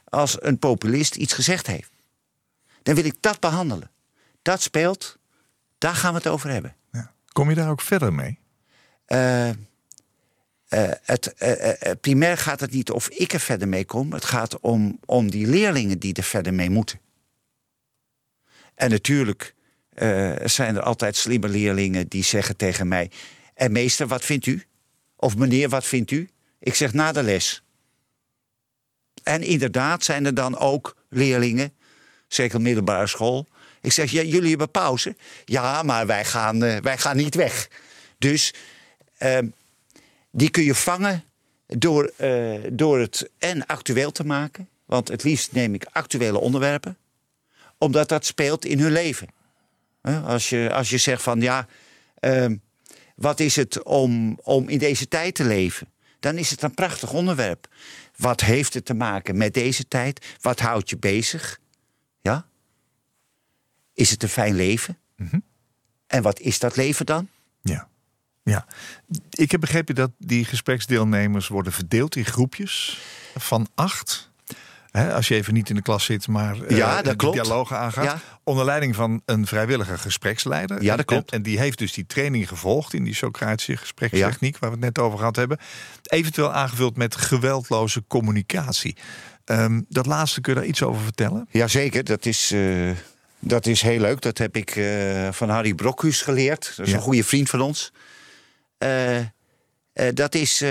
als 0.04 0.38
een 0.40 0.60
populist 0.60 1.16
iets 1.16 1.34
gezegd 1.34 1.68
heeft. 1.68 1.92
Dan 2.84 2.96
wil 2.96 3.06
ik 3.06 3.16
dat 3.20 3.40
behandelen. 3.40 3.92
Dat 4.42 4.62
speelt, 4.62 5.18
daar 5.78 5.96
gaan 5.96 6.12
we 6.12 6.18
het 6.18 6.28
over 6.28 6.50
hebben. 6.50 6.76
Kom 7.36 7.50
je 7.50 7.56
daar 7.56 7.69
ook 7.69 7.82
verder 7.82 8.13
mee? 8.13 8.39
Eh, 9.06 9.50
eh, 9.50 9.56
het, 11.02 11.34
eh, 11.34 11.91
primair 12.02 12.38
gaat 12.38 12.60
het 12.60 12.71
niet 12.71 12.91
of 12.91 13.10
ik 13.10 13.34
er 13.34 13.39
verder 13.39 13.67
mee 13.67 13.86
kom. 13.86 14.13
Het 14.13 14.26
gaat 14.26 14.60
om, 14.60 15.00
om 15.06 15.32
die 15.32 15.48
leerlingen 15.48 16.00
die 16.00 16.13
er 16.13 16.24
verder 16.24 16.54
mee 16.54 16.69
moeten. 16.69 17.00
En 18.76 18.89
natuurlijk 18.89 19.54
zijn 20.43 20.76
er 20.76 20.82
altijd 20.82 21.15
slimme 21.15 21.48
leerlingen 21.48 22.08
die 22.08 22.24
zeggen 22.24 22.58
tegen 22.58 22.88
mij... 22.88 23.12
En 23.54 23.71
meester, 23.71 24.08
wat 24.08 24.26
vindt 24.26 24.45
u? 24.45 24.63
Of 25.15 25.38
meneer, 25.38 25.69
wat 25.69 25.86
vindt 25.86 26.12
u? 26.12 26.30
Ik 26.60 26.76
zeg 26.76 26.93
na 26.93 27.12
de 27.12 27.24
les. 27.24 27.63
En 29.24 29.41
inderdaad 29.41 30.04
zijn 30.04 30.26
er 30.26 30.34
dan 30.34 30.58
ook 30.58 30.95
leerlingen, 31.10 31.74
zeker 32.28 32.62
middelbare 32.62 33.08
school... 33.08 33.48
Ik 33.86 33.91
zeg, 33.91 34.12
ja, 34.12 34.21
jullie 34.21 34.50
hebben 34.50 34.71
pauze? 34.71 35.15
Ja, 35.45 35.84
maar 35.84 36.08
wij 36.08 36.26
gaan, 36.26 36.63
eh, 36.63 36.78
wij 36.82 36.98
gaan 36.98 37.17
niet 37.17 37.36
weg. 37.36 37.69
Dus 38.17 38.54
Ehm, 39.17 39.48
die 40.32 40.50
kun 40.50 40.63
je 40.63 40.76
vangen 40.76 41.24
door, 41.67 42.12
eh, 42.17 42.60
door 42.71 43.00
het 43.00 43.30
en 43.38 43.65
actueel 43.65 44.12
te 44.12 44.26
maken. 44.26 44.69
Want 44.86 45.08
het 45.08 45.24
liefst 45.24 45.52
neem 45.52 45.74
ik 45.74 45.86
actuele 45.91 46.39
onderwerpen. 46.39 46.98
Omdat 47.78 48.10
dat 48.10 48.26
speelt 48.26 48.65
in 48.65 48.80
hun 48.80 48.91
leven. 48.91 49.28
Als 50.26 50.50
je, 50.50 50.69
als 50.74 50.89
je 50.89 50.98
zegt 50.98 51.21
van 51.21 51.41
ja, 51.41 51.67
ehm, 52.19 52.56
wat 53.15 53.39
is 53.39 53.56
het 53.56 53.84
om, 53.84 54.39
om 54.43 54.69
in 54.69 54.78
deze 54.78 55.08
tijd 55.08 55.36
te 55.36 55.43
leven? 55.43 55.88
Dan 56.19 56.38
is 56.38 56.50
het 56.50 56.62
een 56.62 56.74
prachtig 56.74 57.13
onderwerp. 57.13 57.67
Wat 58.15 58.41
heeft 58.41 58.74
het 58.74 58.86
te 58.86 58.93
maken 58.93 59.38
met 59.38 59.54
deze 59.54 59.88
tijd? 59.88 60.26
Wat 60.41 60.60
houdt 60.60 60.89
je 60.89 60.98
bezig? 60.98 61.60
Ja? 62.21 62.48
Is 63.96 64.10
het 64.12 64.24
een 64.24 64.30
fijn 64.30 64.56
leven? 64.56 64.98
En 66.08 66.22
wat 66.22 66.40
is 66.40 66.60
dat 66.60 66.76
leven 66.76 67.06
dan? 67.06 67.28
Ja. 67.62 67.88
ja. 68.44 68.66
Ik 69.30 69.52
heb 69.52 69.60
begrepen 69.60 69.96
dat 69.96 70.12
die 70.18 70.46
gespreksdeelnemers 70.46 71.48
worden 71.48 71.74
verdeeld 71.74 72.16
in 72.16 72.26
groepjes 72.26 73.02
van 73.36 73.68
acht. 73.76 74.34
Als 74.92 75.28
je 75.28 75.36
even 75.36 75.54
niet 75.54 75.70
in 75.70 75.76
de 75.76 75.82
klas 75.82 76.06
zit, 76.06 76.28
maar 76.28 76.62
eh, 76.62 76.78
Ja, 76.78 76.96
dat 76.96 77.06
de 77.06 77.16
klopt. 77.16 77.36
dialogen 77.36 77.78
aangaat. 77.78 78.04
Ja. 78.06 78.20
Onder 78.44 78.66
leiding 78.66 78.96
van 78.96 79.22
een 79.26 79.48
vrijwillige 79.48 79.98
gespreksleider. 79.98 80.84
Ja, 80.84 80.96
dat 80.96 81.06
klopt. 81.06 81.32
En, 81.32 81.38
en 81.38 81.44
die 81.44 81.60
heeft 81.60 81.78
dus 81.78 81.94
die 81.94 82.06
training 82.06 82.48
gevolgd 82.48 82.94
in 82.94 83.04
die 83.04 83.16
Socratische 83.16 83.78
gesprekstechniek, 83.78 84.58
waar 84.58 84.70
we 84.70 84.76
het 84.76 84.86
net 84.86 85.00
over 85.00 85.18
gehad 85.18 85.36
hebben. 85.36 85.58
Eventueel 86.04 86.54
aangevuld 86.54 86.98
met 86.98 87.16
geweldloze 87.16 88.04
communicatie. 88.08 88.96
Ehm, 89.46 89.82
dat 89.90 90.06
laatste, 90.06 90.42
kun 90.42 90.54
je 90.54 90.60
daar 90.60 90.68
iets 90.70 90.84
over 90.84 91.02
vertellen? 91.02 91.48
Jazeker, 91.52 92.04
dat 92.04 92.26
is, 92.26 92.52
eh, 92.52 92.90
dat 93.46 93.66
is 93.66 93.82
heel 93.82 94.00
leuk. 94.00 94.22
Dat 94.22 94.38
heb 94.38 94.56
ik 94.56 94.76
eh, 94.76 95.32
van 95.32 95.50
Harry 95.50 95.74
Brokhuis 95.74 96.22
geleerd. 96.22 96.74
Dat 96.76 96.86
is 96.86 96.92
Ja. 96.92 96.98
een 96.98 97.04
goede 97.04 97.24
vriend 97.24 97.50
van 97.50 97.62
ons. 97.62 97.92
Eh, 98.78 99.18
eh, 99.20 99.26
dat 100.14 100.36
is, 100.36 100.64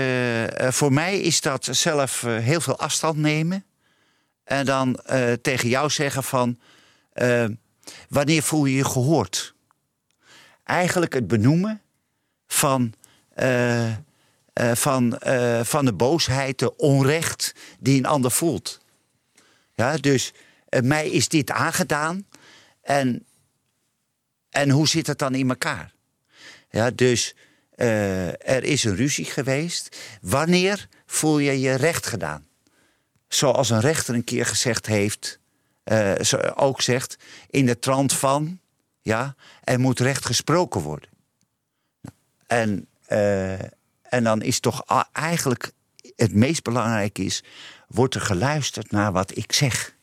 voor 0.57 0.93
mij 0.93 1.19
is 1.19 1.41
dat 1.41 1.67
zelf 1.71 2.21
heel 2.21 2.61
veel 2.61 2.79
afstand 2.79 3.17
nemen. 3.17 3.65
En 4.43 4.65
dan 4.65 4.99
tegen 5.41 5.69
jou 5.69 5.89
zeggen 5.89 6.23
van... 6.23 6.59
wanneer 8.09 8.43
voel 8.43 8.65
je 8.65 8.75
je 8.75 8.85
gehoord? 8.85 9.55
Eigenlijk 10.63 11.13
het 11.13 11.27
benoemen 11.27 11.81
van... 12.47 12.93
van, 14.73 15.19
van 15.63 15.85
de 15.85 15.93
boosheid, 15.93 16.59
de 16.59 16.75
onrecht 16.75 17.53
die 17.79 17.97
een 17.97 18.05
ander 18.05 18.31
voelt. 18.31 18.79
Ja, 19.73 19.97
dus 19.97 20.33
mij 20.83 21.09
is 21.09 21.27
dit 21.27 21.51
aangedaan. 21.51 22.25
En, 22.85 23.25
en 24.49 24.69
hoe 24.69 24.87
zit 24.87 25.07
het 25.07 25.17
dan 25.17 25.35
in 25.35 25.49
elkaar? 25.49 25.93
Ja, 26.69 26.91
dus 26.91 27.35
eh, 27.75 28.27
er 28.27 28.63
is 28.63 28.83
een 28.83 28.95
ruzie 28.95 29.25
geweest. 29.25 29.97
Wanneer 30.21 30.87
voel 31.05 31.39
je 31.39 31.59
je 31.59 31.75
recht 31.75 32.05
gedaan? 32.05 32.47
Zoals 33.27 33.69
een 33.69 33.79
rechter 33.79 34.15
een 34.15 34.23
keer 34.23 34.45
gezegd 34.45 34.85
heeft, 34.85 35.39
eh, 35.83 36.13
ook 36.55 36.81
zegt, 36.81 37.17
in 37.49 37.65
de 37.65 37.79
trant 37.79 38.13
van, 38.13 38.59
ja, 39.01 39.35
er 39.63 39.79
moet 39.79 39.99
recht 39.99 40.25
gesproken 40.25 40.81
worden. 40.81 41.09
En, 42.47 42.87
eh, 43.05 43.59
en 44.01 44.23
dan 44.23 44.41
is 44.41 44.59
toch 44.59 45.07
eigenlijk 45.11 45.71
het 46.15 46.33
meest 46.33 46.63
belangrijk 46.63 47.17
is, 47.17 47.43
wordt 47.87 48.15
er 48.15 48.21
geluisterd 48.21 48.91
naar 48.91 49.11
wat 49.11 49.37
ik 49.37 49.51
zeg. 49.51 49.94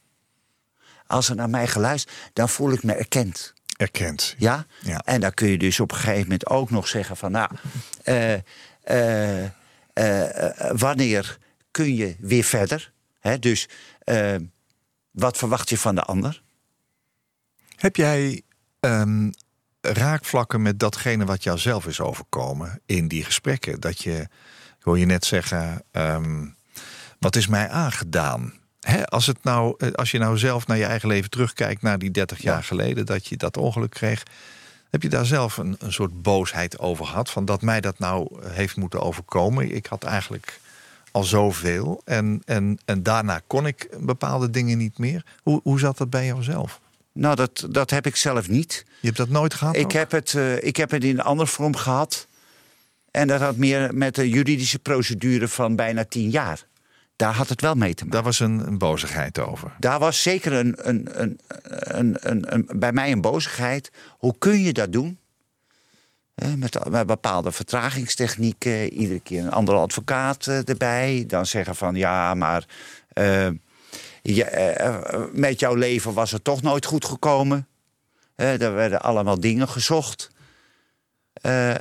Als 1.13 1.29
er 1.29 1.37
naar 1.37 1.51
mij 1.51 1.67
geluisterd, 1.67 2.17
dan 2.33 2.49
voel 2.49 2.73
ik 2.73 2.83
me 2.83 2.93
erkend. 2.93 3.53
Erkend. 3.77 4.35
Ja? 4.39 4.67
Ja. 4.81 4.99
En 5.05 5.21
dan 5.21 5.35
kun 5.35 5.49
je 5.49 5.59
dus 5.59 5.81
op 5.81 5.91
een 5.91 5.97
gegeven 5.97 6.23
moment 6.23 6.47
ook 6.47 6.71
nog 6.71 6.89
zeggen 6.89 7.17
van... 7.17 7.31
nou, 7.31 7.51
eh, 8.03 8.35
eh, 8.83 9.45
eh, 9.93 10.71
wanneer 10.73 11.39
kun 11.71 11.95
je 11.95 12.17
weer 12.19 12.45
verder? 12.45 12.93
Hè? 13.21 13.39
Dus 13.39 13.69
wat 15.11 15.37
verwacht 15.37 15.69
je 15.69 15.79
van 15.79 15.95
de 15.95 16.03
ander? 16.03 16.43
Heb 17.77 17.97
jij 17.97 18.43
ehm, 18.81 19.31
raakvlakken 19.81 20.63
met 20.63 20.79
datgene 20.79 21.25
wat 21.25 21.43
jou 21.43 21.59
zelf 21.59 21.87
is 21.87 22.01
overkomen 22.01 22.81
in 22.87 23.09
die 23.09 23.25
gesprekken? 23.25 23.81
Dat 23.81 24.03
je, 24.03 24.29
hoor 24.81 24.99
je 24.99 25.07
net 25.07 25.25
zeggen, 25.25 25.85
ehm, 25.91 26.47
wat 27.19 27.37
is 27.37 27.47
mij 27.47 27.69
aangedaan? 27.69 28.61
Hè, 28.83 29.07
als, 29.07 29.27
het 29.27 29.45
nou, 29.45 29.75
eh, 29.79 29.91
als 29.93 30.11
je 30.11 30.19
nou 30.19 30.39
zelf 30.39 30.67
naar 30.67 30.77
je 30.77 30.85
eigen 30.85 31.09
leven 31.09 31.31
terugkijkt, 31.31 31.83
naar 31.83 31.99
die 31.99 32.11
30 32.11 32.43
jaar 32.43 32.65
geleden 32.65 33.07
dat 33.07 33.27
je 33.27 33.37
dat 33.37 33.57
ongeluk 33.57 33.91
kreeg. 33.91 34.23
Heb 34.91 35.03
je 35.03 35.09
daar 35.09 35.27
zelf 35.27 35.57
een, 35.57 35.77
een 35.79 35.93
soort 35.93 36.23
boosheid 36.23 36.79
over 36.79 37.07
gehad? 37.07 37.31
Van 37.31 37.45
dat 37.45 37.63
mij 37.63 37.81
dat 37.81 37.99
nou 37.99 38.29
heeft 38.49 38.77
moeten 38.77 39.01
overkomen. 39.01 39.75
Ik 39.75 39.87
had 39.87 40.05
eigenlijk 40.05 40.61
al 41.11 41.25
zoveel. 41.25 42.03
En, 42.05 42.43
en, 42.45 42.79
en 42.85 43.03
daarna 43.03 43.41
kon 43.47 43.67
ik 43.67 43.89
bepaalde 44.01 44.51
dingen 44.51 44.79
niet 44.79 44.99
meer. 44.99 45.25
Hoe, 45.43 45.61
hoe 45.63 45.79
zat 45.79 45.99
dat 45.99 46.11
bij 46.11 46.27
jouzelf? 46.27 46.81
Nou, 47.13 47.37
dat, 47.37 47.67
dat 47.71 47.91
heb 47.91 48.07
ik 48.07 48.17
zelf 48.17 48.49
niet. 48.49 48.85
Je 49.01 49.07
hebt 49.07 49.19
dat 49.19 49.29
nooit 49.29 49.55
gehad? 49.55 49.77
Ik 49.77 49.85
ook? 49.85 49.93
heb, 49.93 50.11
het, 50.11 50.35
eh, 50.35 50.63
ik 50.63 50.77
heb 50.77 50.91
het 50.91 51.05
in 51.05 51.19
een 51.19 51.25
andere 51.25 51.49
vorm 51.49 51.77
gehad. 51.77 52.27
En 53.11 53.29
dat 53.29 53.41
had 53.41 53.57
meer 53.57 53.95
met 53.95 54.15
de 54.15 54.29
juridische 54.29 54.79
procedure 54.79 55.49
van 55.49 55.77
bijna 55.77 56.05
tien 56.05 56.31
jaar. 56.31 56.67
Daar 57.17 57.35
had 57.35 57.49
het 57.49 57.61
wel 57.61 57.75
mee 57.75 57.95
te 57.95 58.05
maken. 58.05 58.11
Daar 58.17 58.27
was 58.27 58.41
een, 58.41 58.67
een 58.67 58.79
bozigheid 58.79 59.39
over. 59.39 59.73
Daar 59.79 59.99
was 59.99 60.23
zeker 60.23 60.53
een, 60.53 60.75
een, 60.89 61.21
een, 61.21 61.39
een, 61.71 62.17
een, 62.21 62.55
een- 62.55 62.69
bij 62.79 62.93
mij 62.93 63.13
een 63.13 63.21
bozigheid. 63.21 63.91
Hoe 64.19 64.35
kun 64.39 64.61
je 64.63 64.73
dat 64.73 64.93
doen? 64.93 65.19
Met, 66.57 66.89
met 66.91 67.07
bepaalde 67.07 67.53
vertragingstechnieken. 67.53 68.93
Iedere 68.93 69.21
keer 69.21 69.43
een 69.43 69.51
andere 69.51 69.79
advocaat 69.79 70.47
eh, 70.47 70.69
erbij. 70.69 71.25
Dan 71.27 71.47
zeggen 71.47 71.77
van 71.77 71.95
ja, 71.95 72.35
maar 72.35 72.65
eh, 73.13 73.49
ja, 74.23 74.47
eh, 74.47 75.23
met 75.33 75.61
jouw 75.61 75.75
leven 75.75 76.13
was 76.15 76.31
het 76.31 76.45
toch 76.45 76.63
nooit 76.63 76.87
goed 76.87 77.05
gekomen. 77.05 77.67
Hè, 78.37 78.57
er 78.59 78.75
werden 78.75 79.03
allemaal 79.03 79.41
dingen 79.41 79.69
gezocht. 79.69 80.31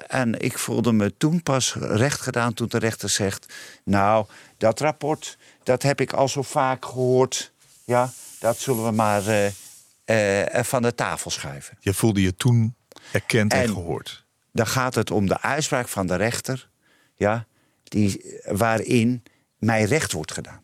En 0.08 0.40
ik 0.40 0.58
voelde 0.58 0.92
me 0.92 1.18
toen 1.18 1.44
pas 1.44 1.76
recht 1.80 2.22
gedaan 2.22 2.54
toen 2.54 2.68
de 2.68 2.78
rechter 2.78 3.10
zegt... 3.10 3.54
nou, 3.84 4.26
dat 4.62 4.80
rapport, 4.80 5.38
dat 5.64 5.84
heb 5.84 6.02
ik 6.02 6.14
al 6.14 6.28
zo 6.28 6.42
vaak 6.42 6.86
gehoord. 6.86 7.52
Ja, 7.84 8.12
dat 8.40 8.58
zullen 8.58 8.86
we 8.86 8.92
maar 8.92 9.28
eh, 9.28 10.58
eh, 10.58 10.64
van 10.64 10.82
de 10.82 10.96
tafel 10.96 11.32
schuiven. 11.32 11.78
Je 11.80 11.94
voelde 11.94 12.22
je 12.22 12.36
toen 12.36 12.76
erkend 13.12 13.54
en, 13.54 13.62
En- 13.62 13.68
gehoord. 13.68 14.26
Dan 14.52 14.68
gaat 14.68 14.96
het 14.96 15.12
om 15.12 15.28
de 15.28 15.42
uitspraak 15.42 15.88
van 15.88 16.08
de 16.08 16.16
rechter... 16.16 16.70
Ja, 17.16 17.46
die, 17.84 18.40
waarin 18.46 19.24
mij 19.58 19.84
recht 19.84 20.12
wordt 20.12 20.32
gedaan. 20.32 20.64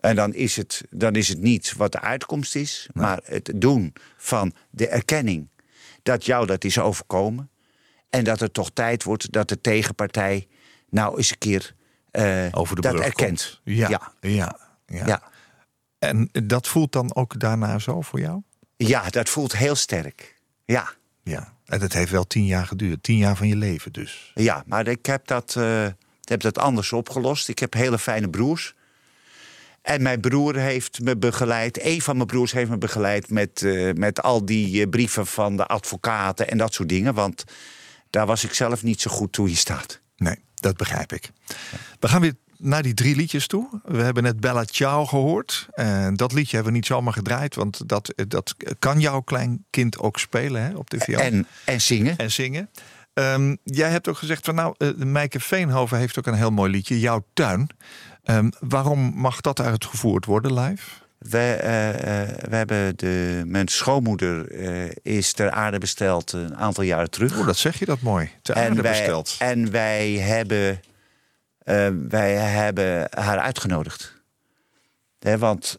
En 0.00 0.16
dan 0.16 0.34
is, 0.34 0.56
het, 0.56 0.82
dan 0.90 1.14
is 1.14 1.28
het 1.28 1.38
niet 1.38 1.72
wat 1.76 1.92
de 1.92 2.00
uitkomst 2.00 2.54
is... 2.54 2.88
maar 2.92 3.20
het 3.24 3.52
doen 3.54 3.92
van 4.16 4.54
de 4.70 4.88
erkenning 4.88 5.48
dat 6.02 6.24
jou 6.24 6.46
dat 6.46 6.64
is 6.64 6.78
overkomen... 6.78 7.50
en 8.10 8.24
dat 8.24 8.40
het 8.40 8.54
toch 8.54 8.70
tijd 8.70 9.02
wordt 9.02 9.32
dat 9.32 9.48
de 9.48 9.60
tegenpartij... 9.60 10.48
nou 10.92 11.16
eens 11.16 11.30
een 11.30 11.38
keer 11.38 11.74
eh, 12.10 12.46
Over 12.50 12.76
de 12.76 12.82
dat 12.82 12.92
brug 12.92 13.04
erkent. 13.04 13.60
Ja, 13.64 13.88
Ja. 13.88 14.12
ja, 14.20 14.58
ja. 14.86 15.06
Ja. 15.06 15.22
En 15.98 16.28
dat 16.32 16.68
voelt 16.68 16.92
dan 16.92 17.14
ook 17.14 17.40
daarna 17.40 17.78
zo 17.78 18.00
voor 18.00 18.20
jou? 18.20 18.42
ja, 18.76 19.08
dat 19.08 19.28
voelt 19.28 19.56
heel 19.56 19.74
sterk. 19.74 20.40
Ja. 20.64 20.92
Ja. 21.22 21.52
En 21.64 21.78
dat 21.78 21.92
heeft 21.92 22.10
wel 22.10 22.26
tien 22.26 22.46
jaar 22.46 22.66
geduurd. 22.66 23.02
Tien 23.02 23.16
jaar 23.16 23.36
van 23.36 23.48
je 23.48 23.56
leven 23.56 23.92
dus. 23.92 24.32
Ja, 24.34 24.62
maar 24.66 24.86
ik 24.86 25.06
heb 25.06 25.26
dat, 25.26 25.56
eh, 25.56 25.86
heb 26.24 26.40
dat 26.40 26.58
anders 26.58 26.92
opgelost. 26.92 27.48
Ik 27.48 27.58
heb 27.58 27.72
hele 27.72 27.98
fijne 27.98 28.30
broers. 28.30 28.74
En 29.82 30.02
mijn 30.02 30.20
broer 30.20 30.56
heeft 30.56 31.00
me 31.00 31.16
begeleid. 31.16 31.84
Een 31.84 32.02
van 32.02 32.16
mijn 32.16 32.28
broers 32.28 32.52
heeft 32.52 32.70
me 32.70 32.78
begeleid 32.78 33.30
met, 33.30 33.62
eh, 33.62 33.92
met 33.92 34.22
al 34.22 34.44
die 34.44 34.88
brieven 34.88 35.26
van 35.26 35.56
de 35.56 35.66
advocaten 35.66 36.50
en 36.50 36.58
dat 36.58 36.74
soort 36.74 36.88
dingen. 36.88 37.14
Want 37.14 37.44
daar 38.10 38.26
was 38.26 38.44
ik 38.44 38.54
zelf 38.54 38.82
niet 38.82 39.00
zo 39.00 39.10
goed 39.10 39.32
toe 39.32 39.48
in 39.48 39.56
staat. 39.56 40.00
Nee, 40.16 40.36
dat 40.62 40.76
begrijp 40.76 41.12
ik. 41.12 41.30
We 42.00 42.08
gaan 42.08 42.20
weer 42.20 42.34
naar 42.62 42.82
die 42.82 42.94
drie 42.94 43.16
liedjes 43.16 43.46
toe. 43.46 43.80
We 43.84 44.02
hebben 44.02 44.22
net 44.22 44.40
Bella 44.40 44.64
Ciao 44.64 45.06
gehoord. 45.06 45.68
En 45.72 46.14
dat 46.14 46.32
liedje 46.32 46.54
hebben 46.54 46.72
we 46.72 46.78
niet 46.78 46.86
zomaar 46.86 47.12
gedraaid. 47.12 47.54
Want 47.54 47.88
dat, 47.88 48.14
dat 48.28 48.54
kan 48.78 49.00
jouw 49.00 49.20
klein 49.20 49.64
kind 49.70 49.98
ook 49.98 50.18
spelen 50.18 50.62
hè, 50.62 50.76
op 50.76 50.90
de 50.90 50.98
viool. 50.98 51.20
En, 51.20 51.46
en 51.64 51.80
zingen. 51.80 52.16
en 52.16 52.30
zingen. 52.30 52.70
Ehm, 53.14 53.56
jij 53.64 53.90
hebt 53.90 54.08
ook 54.08 54.16
gezegd 54.16 54.44
van 54.44 54.54
nou, 54.54 54.74
uh, 54.78 54.90
Mijke 54.94 55.40
Veenhoven 55.40 55.98
heeft 55.98 56.18
ook 56.18 56.26
een 56.26 56.34
heel 56.34 56.50
mooi 56.50 56.70
liedje, 56.70 57.00
Jouw 57.00 57.24
Tuin. 57.32 57.66
Ehm, 58.22 58.50
waarom 58.60 59.12
mag 59.14 59.40
dat 59.40 59.60
uitgevoerd 59.60 60.24
worden 60.24 60.54
live? 60.60 60.84
We, 61.30 61.38
eh, 61.38 62.22
eh, 62.22 62.28
we 62.48 62.56
hebben 62.56 62.96
de, 62.96 63.42
mijn 63.46 63.68
schoonmoeder 63.68 64.50
eh, 64.50 64.90
is 65.02 65.32
ter 65.32 65.50
aarde 65.50 65.78
besteld 65.78 66.32
een 66.32 66.56
aantal 66.56 66.84
jaren 66.84 67.10
terug. 67.10 67.38
Oh, 67.38 67.46
dat 67.46 67.56
zeg 67.56 67.78
je 67.78 67.84
dat 67.84 68.00
mooi. 68.00 68.30
Te 68.42 68.54
aarde 68.54 68.82
wij, 68.82 68.90
besteld. 68.90 69.36
En 69.38 69.70
wij 69.70 70.12
hebben, 70.12 70.80
wij 72.08 72.32
hebben 72.34 73.08
haar 73.10 73.38
uitgenodigd. 73.38 74.22
Hè, 75.18 75.38
want 75.38 75.78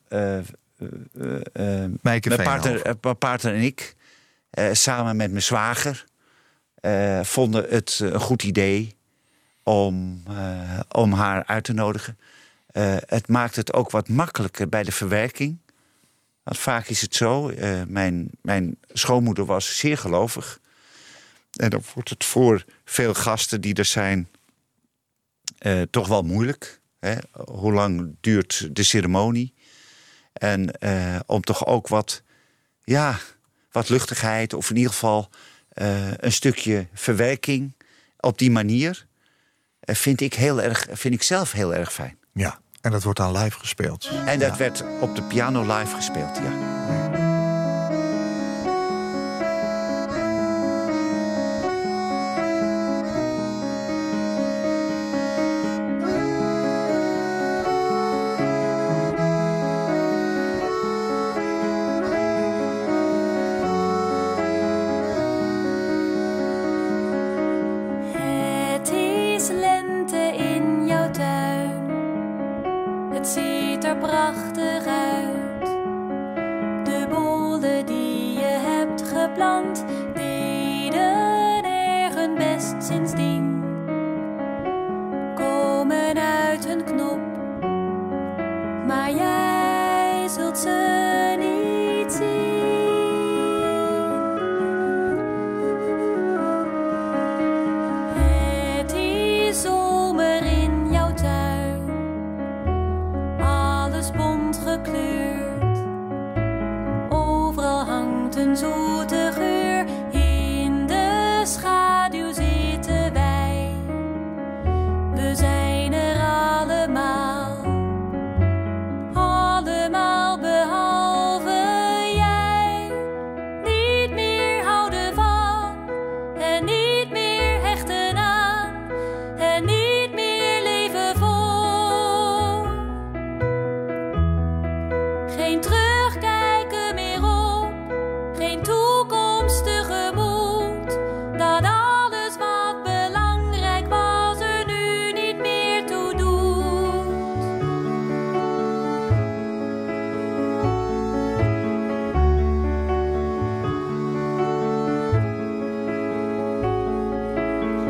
mijn, 2.02 2.22
partner, 2.44 2.96
partner 3.18 3.54
en 3.54 3.62
ik, 3.62 3.96
samen 4.72 5.16
met 5.16 5.30
mijn 5.30 5.44
zwager, 5.44 6.06
vonden 7.22 7.66
het 7.70 8.00
een 8.04 8.20
goed 8.20 8.44
idee 8.44 8.96
om, 9.64 10.24
om 10.92 11.14
haar 11.14 11.44
uit 11.46 11.64
te 11.64 11.74
nodigen. 11.74 12.18
Eh, 12.74 12.96
het 13.06 13.28
maakt 13.28 13.56
het 13.56 13.74
ook 13.74 13.92
wat 13.92 14.10
makkelijker 14.10 14.70
bij 14.70 14.84
de 14.84 14.92
verwerking. 14.92 15.58
Want 16.44 16.58
vaak 16.58 16.88
is 16.88 17.02
het 17.02 17.16
zo, 17.16 17.50
eh, 17.50 17.82
mijn, 17.88 18.30
mijn 18.42 18.78
schoonmoeder 18.88 19.46
was 19.46 19.78
zeer 19.78 19.98
gelovig. 19.98 20.60
En 21.54 21.70
dan 21.70 21.84
wordt 21.94 22.10
het 22.10 22.24
voor 22.24 22.66
veel 22.86 23.14
gasten 23.14 23.62
die 23.62 23.74
er 23.74 23.86
zijn 23.86 24.28
eh, 25.58 25.82
toch 25.82 26.08
wel 26.08 26.22
moeilijk. 26.22 26.82
Hè? 27.00 27.16
Hoe 27.32 27.74
lang 27.74 28.16
duurt 28.22 28.76
de 28.76 28.84
ceremonie? 28.84 29.54
En 30.34 30.72
om 31.26 31.42
toch 31.42 31.66
ook 31.66 31.88
wat, 31.88 32.22
ja, 32.84 33.20
wat 33.72 33.90
luchtigheid, 33.90 34.54
of 34.54 34.70
in 34.70 34.76
ieder 34.76 34.92
geval 34.92 35.30
een 36.18 36.32
stukje 36.32 36.88
verwerking 36.94 37.74
op 38.20 38.38
die 38.38 38.52
manier, 38.52 39.06
vind, 39.82 40.22
ik 40.22 40.34
heel 40.34 40.62
erg, 40.62 40.88
vind 40.92 41.14
ik 41.14 41.24
zelf 41.24 41.52
heel 41.52 41.76
erg 41.76 41.94
fijn. 41.94 42.18
Ja, 42.34 42.62
en 42.84 42.91
dat 42.91 43.04
wordt 43.04 43.19
dan 43.19 43.38
live 43.38 43.60
gespeeld. 43.60 44.10
En 44.26 44.39
dat 44.39 44.58
werd 44.58 44.84
op 45.02 45.15
de 45.15 45.24
piano 45.24 45.62
live 45.62 45.96
gespeeld, 45.96 46.38
ja. 46.38 47.12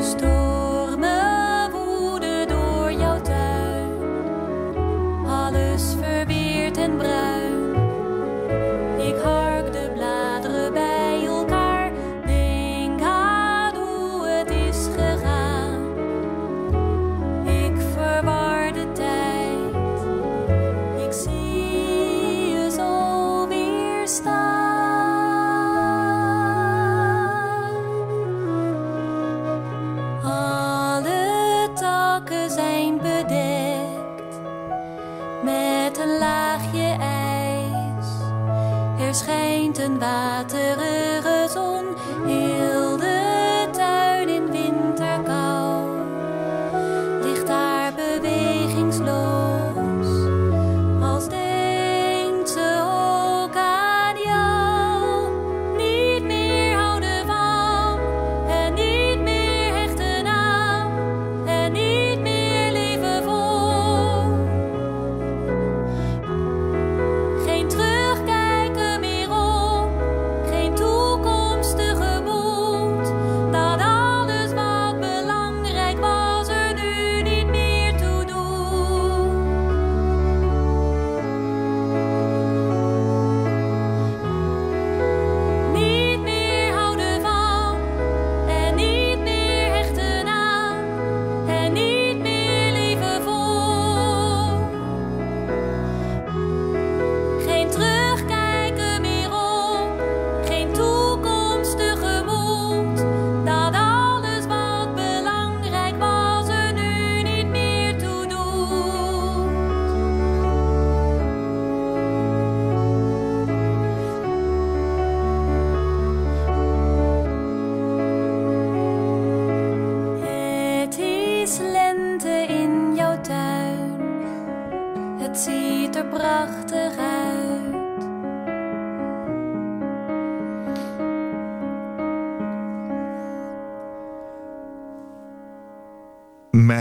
story. 0.03 0.52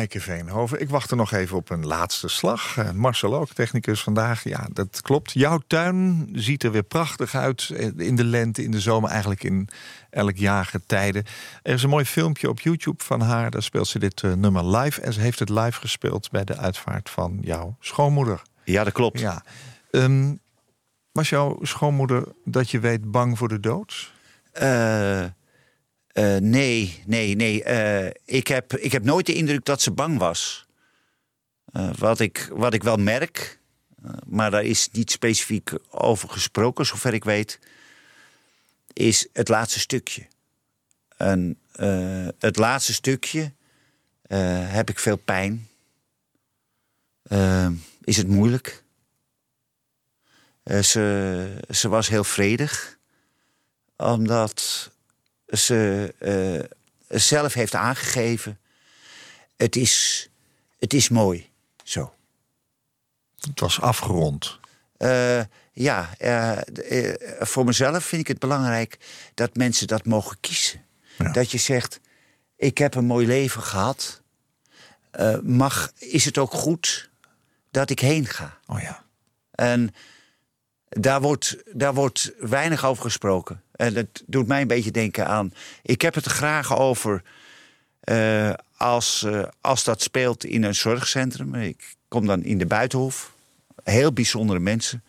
Mijke 0.03 0.21
Veenhoven. 0.21 0.81
Ik 0.81 0.89
wacht 0.91 1.11
er 1.11 1.17
nog 1.17 1.33
even 1.33 1.57
op 1.57 1.71
een 1.71 1.87
laatste 1.87 2.29
slag. 2.29 2.77
Eh, 2.77 2.91
Marcel 2.91 3.35
ook, 3.35 3.49
technicus 3.49 4.03
vandaag. 4.03 4.45
Ja, 4.45 4.67
dat 4.73 5.01
klopt. 5.03 5.33
Jouw 5.33 5.61
tuin 5.67 6.29
ziet 6.33 6.63
er 6.63 6.71
weer 6.73 6.83
prachtig 6.83 7.35
uit. 7.35 7.71
eh, 7.77 7.87
In 7.97 8.17
de 8.17 8.25
lente, 8.25 8.63
in 8.63 8.71
de 8.71 8.81
zomer, 8.81 9.11
eigenlijk 9.11 9.45
in 9.45 9.69
elk 10.11 10.37
jaargetijde. 10.37 11.25
Er 11.63 11.75
is 11.75 11.83
een 11.83 11.89
mooi 11.91 12.05
filmpje 12.05 12.49
op 12.49 12.61
YouTube 12.61 13.03
van 13.05 13.21
haar. 13.21 13.51
Daar 13.51 13.63
speelt 13.63 13.87
ze 13.89 13.99
dit 13.99 14.23
eh, 14.23 14.33
nummer 14.33 14.77
live. 14.77 15.01
En 15.01 15.13
ze 15.13 15.21
heeft 15.21 15.39
het 15.39 15.49
live 15.49 15.81
gespeeld 15.81 16.31
bij 16.31 16.45
de 16.45 16.57
uitvaart 16.57 17.11
van 17.11 17.39
jouw 17.41 17.77
schoonmoeder. 17.81 18.43
Ja, 18.65 18.85
dat 18.85 18.93
klopt. 18.93 19.19
Ja. 19.21 19.43
Ehm, 19.91 20.35
was 21.13 21.29
jouw 21.29 21.59
schoonmoeder, 21.63 22.25
dat 22.45 22.71
je 22.71 22.79
weet, 22.81 23.11
bang 23.11 23.39
voor 23.39 23.49
de 23.49 23.61
dood? 23.61 24.13
Eh, 24.53 25.25
eh, 26.13 26.37
nee, 26.37 27.03
nee, 27.07 27.37
nee. 27.37 27.65
Eh, 27.65 28.11
ik, 28.25 28.47
heb, 28.47 28.77
ik 28.77 28.93
heb 28.93 29.05
nooit 29.05 29.27
de 29.27 29.35
indruk 29.35 29.65
dat 29.65 29.83
ze 29.83 29.91
bang 29.91 30.19
was. 30.19 30.67
Eh, 31.73 31.91
wat, 31.99 32.21
ik, 32.21 32.49
wat 32.53 32.75
ik 32.75 32.83
wel 32.83 32.97
merk, 32.97 33.59
maar 34.27 34.51
daar 34.51 34.65
is 34.65 34.89
niet 34.93 35.11
specifiek 35.11 35.73
over 35.91 36.29
gesproken, 36.29 36.87
zover 36.87 37.15
ik 37.15 37.25
weet, 37.25 37.59
is 38.93 39.29
het 39.33 39.49
laatste 39.49 39.81
stukje. 39.81 40.27
En 41.17 41.59
het 42.39 42.57
laatste 42.57 42.93
stukje 42.93 43.53
heb 44.65 44.91
ik 44.91 44.99
veel 44.99 45.17
pijn. 45.17 45.69
Is 48.05 48.17
het 48.17 48.29
moeilijk? 48.29 48.83
Ze, 50.65 51.65
ze 51.71 51.89
was 51.89 52.09
heel 52.09 52.25
vredig 52.25 52.99
omdat 53.97 54.91
ze 55.53 56.15
eh, 56.19 57.19
zelf 57.19 57.55
heeft 57.55 57.75
aangegeven: 57.75 58.59
het 59.57 59.77
is, 59.77 60.29
het 60.79 60.95
is 60.95 61.09
mooi 61.09 61.51
zo. 61.85 62.15
Het 63.41 63.61
was 63.61 63.81
afgerond. 63.81 64.61
Eh, 64.97 65.41
ja, 65.73 66.11
eh, 66.19 66.59
voor 67.39 67.65
mezelf 67.65 68.05
vind 68.05 68.23
ik 68.23 68.29
het 68.29 68.39
belangrijk 68.39 68.99
dat 69.35 69.57
mensen 69.57 69.87
dat 69.87 70.05
mogen 70.05 70.37
kiezen. 70.41 70.85
Ja. 71.19 71.33
Dat 71.33 71.51
je 71.51 71.59
zegt: 71.59 72.01
ik 72.57 72.79
heb 72.79 72.95
een 72.95 73.05
mooi 73.05 73.27
leven 73.27 73.63
gehad. 73.63 74.23
Eh, 75.11 75.39
mag, 75.43 75.93
is 75.99 76.25
het 76.25 76.39
ook 76.39 76.53
goed 76.53 77.11
dat 77.71 77.91
ik 77.91 77.99
heen 78.01 78.27
ga? 78.27 78.59
Oh 78.67 78.81
ja. 78.81 79.05
En 79.51 79.95
daar 81.01 81.21
wordt, 81.21 81.57
daar 81.73 81.95
wordt 81.95 82.33
weinig 82.39 82.85
over 82.85 83.03
gesproken. 83.03 83.63
En 83.73 83.95
dat 83.95 84.23
doet 84.27 84.47
mij 84.47 84.61
een 84.61 84.67
beetje 84.67 84.91
denken 84.91 85.27
aan. 85.27 85.53
Ik 85.83 86.03
heb 86.03 86.15
het 86.15 86.25
er 86.25 86.31
graag 86.31 86.79
over 86.79 87.23
eh, 88.01 88.53
als, 88.77 89.23
eh, 89.23 89.43
als 89.61 89.85
dat 89.85 90.03
speelt 90.03 90.45
in 90.45 90.63
een 90.63 90.75
zorgcentrum. 90.75 91.55
Ik 91.55 91.95
kom 92.09 92.27
dan 92.27 92.43
in 92.43 92.59
de 92.59 92.67
buitenhof. 92.67 93.33
Heel 93.85 94.13
bijzondere 94.13 94.59
mensen. 94.59 95.03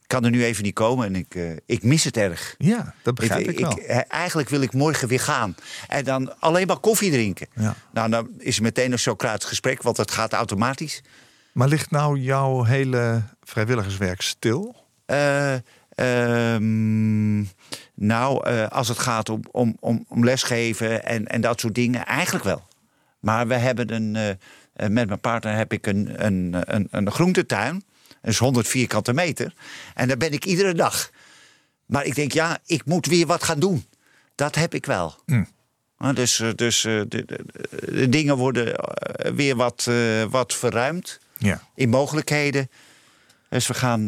Ik 0.00 0.16
kan 0.16 0.24
er 0.24 0.30
nu 0.30 0.44
even 0.44 0.64
niet 0.64 0.74
komen 0.74 1.06
en 1.06 1.16
ik, 1.16 1.34
eh, 1.34 1.52
ik 1.66 1.82
mis 1.82 2.04
het 2.04 2.16
erg. 2.16 2.54
Ja, 2.58 2.94
dat 3.02 3.14
begrijp 3.14 3.48
ik, 3.48 3.58
wel. 3.58 3.78
eigenlijk 4.08 4.48
wil 4.48 4.60
ik 4.60 4.72
morgen 4.72 5.08
weer 5.08 5.20
gaan. 5.20 5.54
En 5.88 6.04
dan 6.04 6.40
alleen 6.40 6.66
maar 6.66 6.78
koffie 6.78 7.10
drinken. 7.10 7.46
Ja. 7.54 7.74
Nou, 7.92 8.10
dan 8.10 8.28
is 8.38 8.56
er 8.56 8.62
meteen 8.62 8.92
een 8.92 8.98
Socratisch 8.98 9.48
gesprek, 9.48 9.82
want 9.82 9.96
het 9.96 10.10
gaat 10.10 10.32
automatisch. 10.32 11.02
Maar 11.52 11.68
ligt 11.68 11.90
nou 11.90 12.18
jouw 12.18 12.64
hele 12.64 13.22
vrijwilligerswerk 13.42 14.22
stil? 14.22 14.88
Eh, 15.10 15.54
ehm, 15.94 17.38
nou, 17.94 18.46
eh, 18.46 18.66
als 18.68 18.88
het 18.88 18.98
gaat 18.98 19.28
om, 19.28 19.40
om, 19.50 19.76
om, 19.80 20.04
om 20.08 20.24
lesgeven 20.24 21.04
en, 21.04 21.26
en 21.26 21.40
dat 21.40 21.60
soort 21.60 21.74
dingen, 21.74 22.06
eigenlijk 22.06 22.44
wel. 22.44 22.68
Maar 23.20 23.46
we 23.48 23.54
hebben 23.54 23.92
een, 23.92 24.16
eh, 24.16 24.88
met 24.88 25.06
mijn 25.06 25.20
partner 25.20 25.56
heb 25.56 25.72
ik 25.72 25.86
een, 25.86 26.24
een, 26.26 26.56
een, 26.74 26.88
een 26.90 27.10
groentetuin. 27.10 27.84
Dat 28.20 28.30
is 28.30 28.38
100 28.38 28.68
vierkante 28.68 29.12
meter. 29.12 29.54
En 29.94 30.08
daar 30.08 30.16
ben 30.16 30.32
ik 30.32 30.44
iedere 30.44 30.74
dag. 30.74 31.10
Maar 31.86 32.04
ik 32.04 32.14
denk, 32.14 32.32
ja, 32.32 32.58
ik 32.66 32.84
moet 32.84 33.06
weer 33.06 33.26
wat 33.26 33.42
gaan 33.42 33.60
doen. 33.60 33.84
Dat 34.34 34.54
heb 34.54 34.74
ik 34.74 34.86
wel. 34.86 35.14
Nou, 35.98 36.14
dus 36.14 36.42
dus 36.56 36.80
de, 36.80 37.06
de- 37.08 37.44
de 37.92 38.08
dingen 38.08 38.36
worden 38.36 38.74
weer 39.34 39.56
wat, 39.56 39.88
wat 40.30 40.54
verruimd 40.54 41.20
Ja. 41.38 41.62
in 41.74 41.88
mogelijkheden. 41.88 42.70
Dus 43.48 43.66
we 43.66 43.74
gaan, 43.74 44.04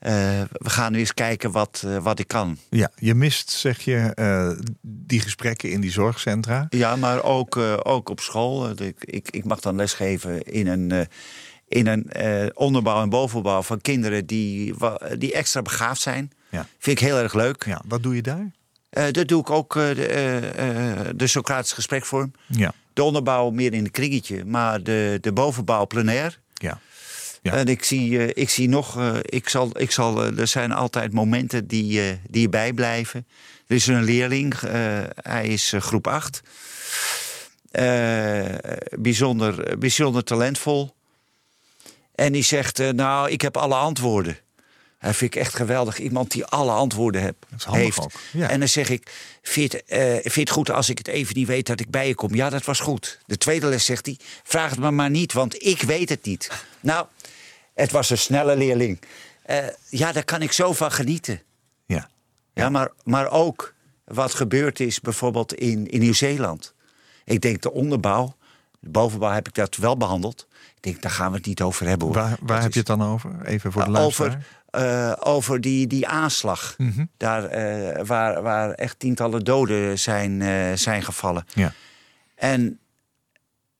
eh, 0.00 0.12
we 0.52 0.70
gaan 0.70 0.92
nu 0.92 0.98
eens 0.98 1.14
kijken 1.14 1.50
wat, 1.50 1.82
eh, 1.86 1.96
wat 1.96 2.18
ik 2.18 2.28
kan. 2.28 2.58
Ja, 2.70 2.90
je 2.96 3.14
mist, 3.14 3.50
zeg 3.50 3.80
je, 3.80 4.12
eh, 4.14 4.50
die 4.82 5.20
gesprekken 5.20 5.70
in 5.70 5.80
die 5.80 5.90
zorgcentra. 5.90 6.66
Ja, 6.68 6.96
maar 6.96 7.22
ook, 7.22 7.56
ook 7.82 8.08
op 8.08 8.20
school. 8.20 8.70
Ik, 8.70 9.04
ik, 9.04 9.30
ik 9.30 9.44
mag 9.44 9.60
dan 9.60 9.76
lesgeven 9.76 10.42
in 10.42 10.66
een, 10.66 11.08
in 11.68 11.86
een 11.86 12.10
onderbouw 12.56 13.02
en 13.02 13.08
bovenbouw 13.08 13.62
van 13.62 13.80
kinderen 13.80 14.26
die, 14.26 14.74
die 15.18 15.32
extra 15.32 15.62
begaafd 15.62 16.00
zijn. 16.00 16.32
Ja. 16.50 16.66
Vind 16.78 17.00
ik 17.00 17.06
heel 17.06 17.18
erg 17.18 17.34
leuk. 17.34 17.64
Ja, 17.66 17.82
wat 17.88 18.02
doe 18.02 18.14
je 18.14 18.22
daar? 18.22 18.50
Dat 19.12 19.28
doe 19.28 19.40
ik 19.40 19.50
ook 19.50 19.74
de, 19.74 21.12
de 21.16 21.26
Socratische 21.26 21.74
gespreksvorm. 21.74 22.32
Ja. 22.46 22.72
De 22.92 23.02
onderbouw 23.02 23.50
meer 23.50 23.72
in 23.72 23.84
een 23.84 23.90
kringetje, 23.90 24.44
maar 24.44 24.82
de, 24.82 25.18
de 25.20 25.32
bovenbouw 25.32 25.86
plenair. 25.86 26.38
Ja. 26.54 26.80
Ja. 27.42 27.52
En 27.52 27.66
ik 27.66 27.84
zie, 27.84 28.18
eh, 28.18 28.42
ik 28.42 28.50
zie 28.50 28.68
nog, 28.68 28.98
eh, 28.98 29.16
ik 29.22 29.48
zal, 29.48 29.70
ik 29.80 29.90
zal, 29.90 30.24
eh, 30.24 30.38
er 30.38 30.46
zijn 30.46 30.72
altijd 30.72 31.12
momenten 31.12 31.66
die, 31.66 32.20
die 32.28 32.40
je 32.40 32.48
bijblijven. 32.48 33.26
Er 33.66 33.76
is 33.76 33.86
een 33.86 34.04
leerling, 34.04 34.54
hij 35.14 35.46
is 35.46 35.72
groep 35.78 36.06
8. 36.06 36.40
bijzonder, 38.98 39.78
bijzonder 39.78 40.24
talentvol. 40.24 40.94
En 42.14 42.32
die 42.32 42.42
zegt, 42.42 42.92
nou, 42.92 43.30
ik 43.30 43.40
heb 43.40 43.56
alle 43.56 43.74
antwoorden. 43.74 44.38
Hij 44.98 45.14
vind 45.14 45.34
ik 45.34 45.40
echt 45.40 45.54
geweldig. 45.54 45.98
Iemand 45.98 46.30
die 46.30 46.44
alle 46.44 46.72
antwoorden 46.72 47.22
heb, 47.22 47.34
is 47.56 47.64
handig 47.64 47.82
heeft. 47.82 47.98
ook, 47.98 48.12
ja. 48.32 48.48
En 48.48 48.58
dan 48.58 48.68
zeg 48.68 48.88
ik, 48.88 49.10
vind 49.42 49.72
je, 49.72 49.82
het, 49.86 50.22
vind 50.22 50.34
je 50.34 50.40
het 50.40 50.50
goed 50.50 50.70
als 50.70 50.88
ik 50.88 50.98
het 50.98 51.08
even 51.08 51.36
niet 51.36 51.46
weet 51.46 51.66
dat 51.66 51.80
ik 51.80 51.90
bij 51.90 52.06
je 52.06 52.14
kom? 52.14 52.34
Ja, 52.34 52.50
dat 52.50 52.64
was 52.64 52.80
goed. 52.80 53.18
De 53.26 53.36
tweede 53.36 53.66
les 53.66 53.84
zegt 53.84 54.06
hij, 54.06 54.16
vraag 54.42 54.70
het 54.70 54.78
me 54.78 54.90
maar 54.90 55.10
niet, 55.10 55.32
want 55.32 55.62
ik 55.62 55.82
weet 55.82 56.08
het 56.08 56.24
niet. 56.24 56.50
Nou, 56.80 57.06
het 57.80 57.90
was 57.90 58.10
een 58.10 58.18
snelle 58.18 58.56
leerling. 58.56 59.00
Eh, 59.42 59.58
ja, 59.88 60.12
daar 60.12 60.24
kan 60.24 60.42
ik 60.42 60.52
zo 60.52 60.72
van 60.72 60.92
genieten. 60.92 61.42
Ja. 61.86 62.08
Ja, 62.54 62.68
maar, 62.68 62.90
maar 63.04 63.30
ook 63.30 63.74
wat 64.04 64.34
gebeurd 64.34 64.80
is 64.80 65.00
bijvoorbeeld 65.00 65.54
in, 65.54 65.86
in 65.86 66.00
Nieuw-Zeeland. 66.00 66.74
Ik 67.24 67.40
denk 67.40 67.62
de 67.62 67.72
onderbouw, 67.72 68.34
de 68.80 68.88
bovenbouw 68.88 69.32
heb 69.32 69.48
ik 69.48 69.54
dat 69.54 69.76
wel 69.76 69.96
behandeld. 69.96 70.46
Ik 70.76 70.82
denk, 70.82 71.02
daar 71.02 71.10
gaan 71.12 71.30
we 71.30 71.36
het 71.36 71.46
niet 71.46 71.62
over 71.62 71.86
hebben 71.86 72.06
hoor. 72.06 72.16
Waar, 72.16 72.36
waar 72.40 72.58
heb 72.60 72.68
is- 72.68 72.72
je 72.74 72.78
het 72.78 72.88
dan 72.88 73.02
over? 73.02 73.44
Even 73.44 73.72
voor 73.72 73.84
de 73.84 73.98
over, 73.98 74.26
luisteraar. 74.26 75.12
eh, 75.16 75.16
over 75.32 75.60
die, 75.60 75.86
die 75.86 76.06
aanslag. 76.06 76.74
Mhm. 76.78 77.04
Daar, 77.16 77.42
waar, 78.06 78.42
waar 78.42 78.70
echt 78.70 78.98
tientallen 78.98 79.44
doden 79.44 79.98
zijn, 79.98 80.42
zijn 80.78 81.02
gevallen. 81.02 81.44
Ja. 81.54 81.72
En, 82.34 82.78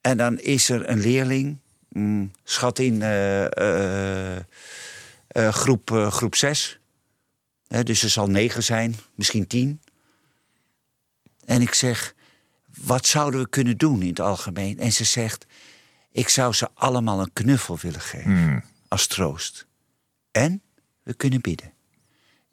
en 0.01 0.17
dan 0.17 0.39
is 0.39 0.69
er 0.69 0.89
een 0.89 0.99
leerling, 0.99 1.57
mm, 1.91 2.31
schat 2.43 2.79
in 2.79 3.01
eh, 3.01 3.45
eh, 3.57 4.43
eh, 5.27 5.53
groep, 5.53 6.07
groep 6.09 6.35
6. 6.35 6.79
dus 7.83 8.03
er 8.03 8.09
zal 8.09 8.27
negen 8.27 8.63
zijn, 8.63 8.95
misschien 9.15 9.47
tien. 9.47 9.81
En 11.45 11.61
ik 11.61 11.73
zeg, 11.73 12.15
wat 12.83 13.05
zouden 13.05 13.39
we 13.39 13.49
kunnen 13.49 13.77
doen 13.77 14.01
in 14.01 14.09
het 14.09 14.19
algemeen? 14.19 14.79
En 14.79 14.91
ze 14.91 15.03
zegt, 15.03 15.45
ik 16.11 16.29
zou 16.29 16.53
ze 16.53 16.69
allemaal 16.73 17.19
een 17.19 17.33
knuffel 17.33 17.77
willen 17.81 18.01
geven 18.01 18.31
Hmm. 18.31 18.63
als 18.87 19.07
troost. 19.07 19.65
En 20.31 20.61
we 21.03 21.13
kunnen 21.13 21.41
bidden. 21.41 21.73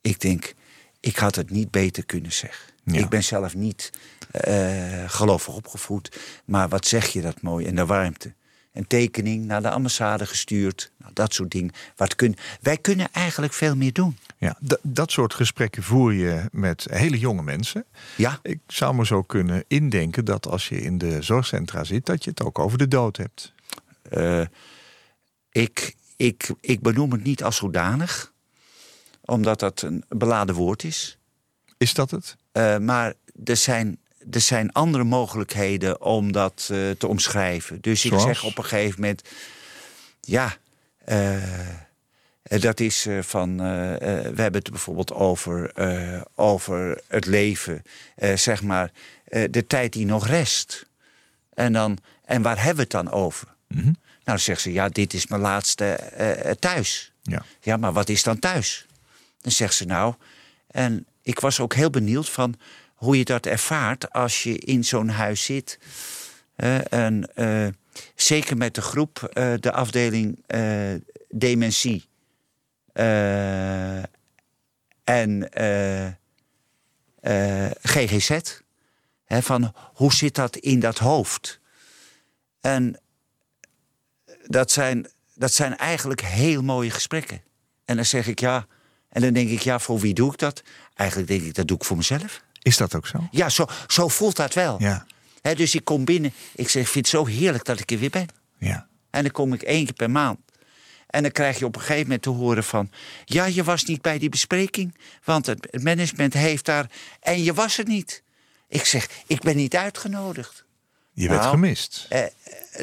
Ik 0.00 0.20
denk, 0.20 0.54
ik 1.00 1.16
had 1.16 1.34
het 1.34 1.50
niet 1.50 1.70
beter 1.70 2.06
kunnen 2.06 2.32
zeggen. 2.32 2.74
Ja. 2.84 2.98
Ik 2.98 3.08
ben 3.08 3.24
zelf 3.24 3.54
niet 3.54 3.90
eh, 4.30 5.10
gelovig 5.10 5.54
opgevoed. 5.54 6.18
Maar 6.44 6.68
wat 6.68 6.86
zeg 6.86 7.06
je 7.06 7.20
dat 7.20 7.42
mooi 7.42 7.66
en 7.66 7.74
de 7.74 7.86
warmte. 7.86 8.34
Een 8.72 8.86
tekening 8.86 9.44
naar 9.44 9.62
de 9.62 9.70
ambassade 9.70 10.26
gestuurd. 10.26 10.90
Nou, 10.96 11.12
dat 11.12 11.34
soort 11.34 11.50
dingen. 11.50 11.72
Wat 11.96 12.14
kun, 12.14 12.36
wij 12.60 12.76
kunnen 12.76 13.08
eigenlijk 13.12 13.52
veel 13.52 13.76
meer 13.76 13.92
doen. 13.92 14.18
Ja, 14.38 14.58
dat 14.82 15.10
soort 15.10 15.34
gesprekken 15.34 15.82
voer 15.82 16.12
je 16.12 16.44
met 16.52 16.86
hele 16.90 17.18
jonge 17.18 17.42
mensen. 17.42 17.84
Ja, 18.16 18.38
Ik 18.42 18.58
zou 18.66 18.94
me 18.94 19.06
zo 19.06 19.22
kunnen 19.22 19.64
indenken 19.68 20.24
dat 20.24 20.46
als 20.46 20.68
je 20.68 20.80
in 20.80 20.98
de 20.98 21.22
zorgcentra 21.22 21.84
zit, 21.84 22.06
dat 22.06 22.24
je 22.24 22.30
het 22.30 22.42
ook 22.42 22.58
over 22.58 22.78
de 22.78 22.88
dood 22.88 23.16
hebt. 23.16 23.52
eh, 24.02 24.42
ik, 25.50 25.94
ik, 26.16 26.50
ik 26.60 26.80
benoem 26.80 27.12
het 27.12 27.24
niet 27.24 27.42
als 27.42 27.56
zodanig. 27.56 28.32
Omdat 29.20 29.60
dat 29.60 29.82
een 29.82 30.04
beladen 30.08 30.54
woord 30.54 30.84
is. 30.84 31.18
Is 31.78 31.94
dat 31.94 32.10
het? 32.10 32.36
Eh, 32.52 32.78
maar 32.78 33.14
er 33.44 33.56
zijn, 33.56 33.98
er 34.30 34.40
zijn 34.40 34.72
andere 34.72 35.04
mogelijkheden 35.04 36.00
om 36.00 36.32
dat 36.32 36.68
eh, 36.72 36.90
te 36.90 37.06
omschrijven. 37.06 37.80
Dus 37.80 38.04
ik 38.04 38.18
zeg 38.18 38.44
op 38.44 38.58
een 38.58 38.64
gegeven 38.64 39.00
moment... 39.00 39.22
Ja, 40.20 40.56
eh, 41.04 41.42
dat 42.42 42.80
is 42.80 43.06
eh, 43.06 43.22
van... 43.22 43.56
we 43.58 44.34
hebben 44.36 44.52
het 44.52 44.70
bijvoorbeeld 44.70 45.12
over, 45.12 45.72
over 46.34 47.00
het 47.06 47.26
leven. 47.26 47.82
zeg 48.34 48.62
maar, 48.62 48.90
de 49.50 49.64
tijd 49.66 49.92
die 49.92 50.06
nog 50.06 50.26
rest. 50.26 50.86
En, 51.54 51.72
dan, 51.72 51.98
en 52.24 52.42
waar 52.42 52.56
hebben 52.56 52.76
we 52.76 52.82
het 52.82 52.90
dan 52.90 53.10
over? 53.10 53.48
Mhm. 53.66 53.92
Nou, 54.24 54.38
zegt 54.38 54.60
ze, 54.60 54.72
ja, 54.72 54.88
dit 54.88 55.14
is 55.14 55.26
mijn 55.26 55.40
laatste 55.40 55.98
thuis. 56.58 57.12
Ja. 57.22 57.44
Ja, 57.60 57.76
maar 57.76 57.92
wat 57.92 58.08
is 58.08 58.22
dan 58.22 58.38
thuis? 58.38 58.86
Dan 59.40 59.52
zegt 59.52 59.74
ze 59.74 59.84
nou. 59.84 60.14
En 60.66 61.06
ik 61.22 61.40
was 61.40 61.60
ook 61.60 61.74
heel 61.74 61.90
benieuwd 61.90 62.28
van 62.28 62.54
hoe 62.98 63.18
je 63.18 63.24
dat 63.24 63.46
ervaart 63.46 64.12
als 64.12 64.42
je 64.42 64.58
in 64.58 64.84
zo'n 64.84 65.08
huis 65.08 65.44
zit. 65.44 65.78
Eh, 66.56 66.92
en 66.92 67.34
eh, 67.34 67.66
zeker 68.14 68.56
met 68.56 68.74
de 68.74 68.80
groep, 68.80 69.22
eh, 69.22 69.52
de 69.60 69.72
afdeling 69.72 70.44
dementie. 71.28 72.08
En 75.04 75.48
GGZ. 77.82 78.38
Van 79.26 79.74
hoe 79.94 80.12
zit 80.12 80.34
dat 80.34 80.56
in 80.56 80.80
dat 80.80 80.98
hoofd? 80.98 81.60
En 82.60 83.00
dat 84.46 84.70
zijn, 84.70 85.10
dat 85.34 85.52
zijn 85.52 85.76
eigenlijk 85.76 86.20
heel 86.20 86.62
mooie 86.62 86.90
gesprekken. 86.90 87.42
En 87.84 87.96
dan 87.96 88.04
zeg 88.04 88.26
ik 88.26 88.40
ja. 88.40 88.66
En 89.08 89.22
dan 89.22 89.32
denk 89.32 89.48
ik, 89.50 89.60
ja, 89.60 89.78
voor 89.78 89.98
wie 89.98 90.14
doe 90.14 90.32
ik 90.32 90.38
dat? 90.38 90.62
Eigenlijk 90.94 91.28
denk 91.28 91.42
ik, 91.42 91.54
dat 91.54 91.68
doe 91.68 91.76
ik 91.76 91.84
voor 91.84 91.96
mezelf. 91.96 92.42
Is 92.62 92.76
dat 92.76 92.94
ook 92.94 93.06
zo? 93.06 93.28
Ja, 93.30 93.48
zo, 93.48 93.66
zo 93.86 94.08
voelt 94.08 94.36
dat 94.36 94.54
wel. 94.54 94.76
Ja. 94.82 95.06
Dus 95.42 95.74
ik 95.74 95.84
kom 95.84 96.04
binnen. 96.04 96.32
Ik 96.54 96.68
zeg, 96.68 96.82
ik 96.82 96.88
vind 96.88 97.06
het 97.06 97.14
zo 97.14 97.26
heerlijk 97.26 97.64
dat 97.64 97.80
ik 97.80 97.90
er 97.90 97.98
weer 97.98 98.10
ben. 98.10 98.26
Ja. 98.58 98.88
En 99.10 99.22
dan 99.22 99.32
kom 99.32 99.52
ik 99.52 99.62
één 99.62 99.84
keer 99.84 99.94
per 99.94 100.10
maand. 100.10 100.38
En 101.06 101.22
dan 101.22 101.32
krijg 101.32 101.58
je 101.58 101.64
op 101.64 101.74
een 101.74 101.80
gegeven 101.80 102.02
moment 102.02 102.22
te 102.22 102.28
horen 102.30 102.64
van... 102.64 102.90
ja, 103.24 103.44
je 103.44 103.64
was 103.64 103.84
niet 103.84 104.02
bij 104.02 104.18
die 104.18 104.28
bespreking, 104.28 104.94
want 105.24 105.46
het 105.46 105.82
management 105.82 106.32
heeft 106.32 106.64
daar... 106.64 106.90
en 107.20 107.42
je 107.42 107.54
was 107.54 107.78
er 107.78 107.86
niet. 107.86 108.22
Ik 108.68 108.84
zeg, 108.84 109.08
ik 109.26 109.40
ben 109.40 109.56
niet 109.56 109.76
uitgenodigd. 109.76 110.64
Je 111.12 111.28
werd 111.28 111.40
Nou. 111.40 111.52
gemist. 111.52 112.06
Eh, 112.08 112.24
eh, 112.24 112.30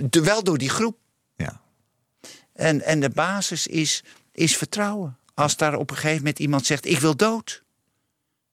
wel 0.09 0.43
door 0.43 0.57
die 0.57 0.69
groep. 0.69 0.97
Ja. 1.35 1.61
En, 2.53 2.81
en 2.81 2.99
de 2.99 3.09
basis 3.09 3.67
is, 3.67 4.03
is 4.31 4.57
vertrouwen. 4.57 5.17
Als 5.33 5.57
daar 5.57 5.75
op 5.75 5.89
een 5.89 5.95
gegeven 5.95 6.17
moment 6.17 6.39
iemand 6.39 6.65
zegt: 6.65 6.85
Ik 6.85 6.99
wil 6.99 7.15
dood. 7.15 7.63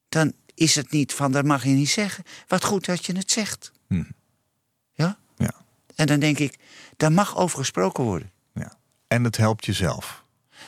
dan 0.08 0.32
is 0.54 0.74
het 0.74 0.90
niet 0.90 1.12
van: 1.12 1.32
Dat 1.32 1.44
mag 1.44 1.62
je 1.64 1.68
niet 1.70 1.90
zeggen. 1.90 2.24
Wat 2.48 2.64
goed 2.64 2.84
dat 2.84 3.06
je 3.06 3.16
het 3.16 3.30
zegt. 3.30 3.72
Hm. 3.88 4.02
Ja? 4.94 5.18
Ja. 5.36 5.52
En 5.94 6.06
dan 6.06 6.20
denk 6.20 6.38
ik: 6.38 6.58
Daar 6.96 7.12
mag 7.12 7.36
over 7.36 7.58
gesproken 7.58 8.04
worden. 8.04 8.30
ja. 8.54 8.72
En 9.08 9.24
het 9.24 9.36
helpt 9.36 9.64
jezelf. 9.66 10.24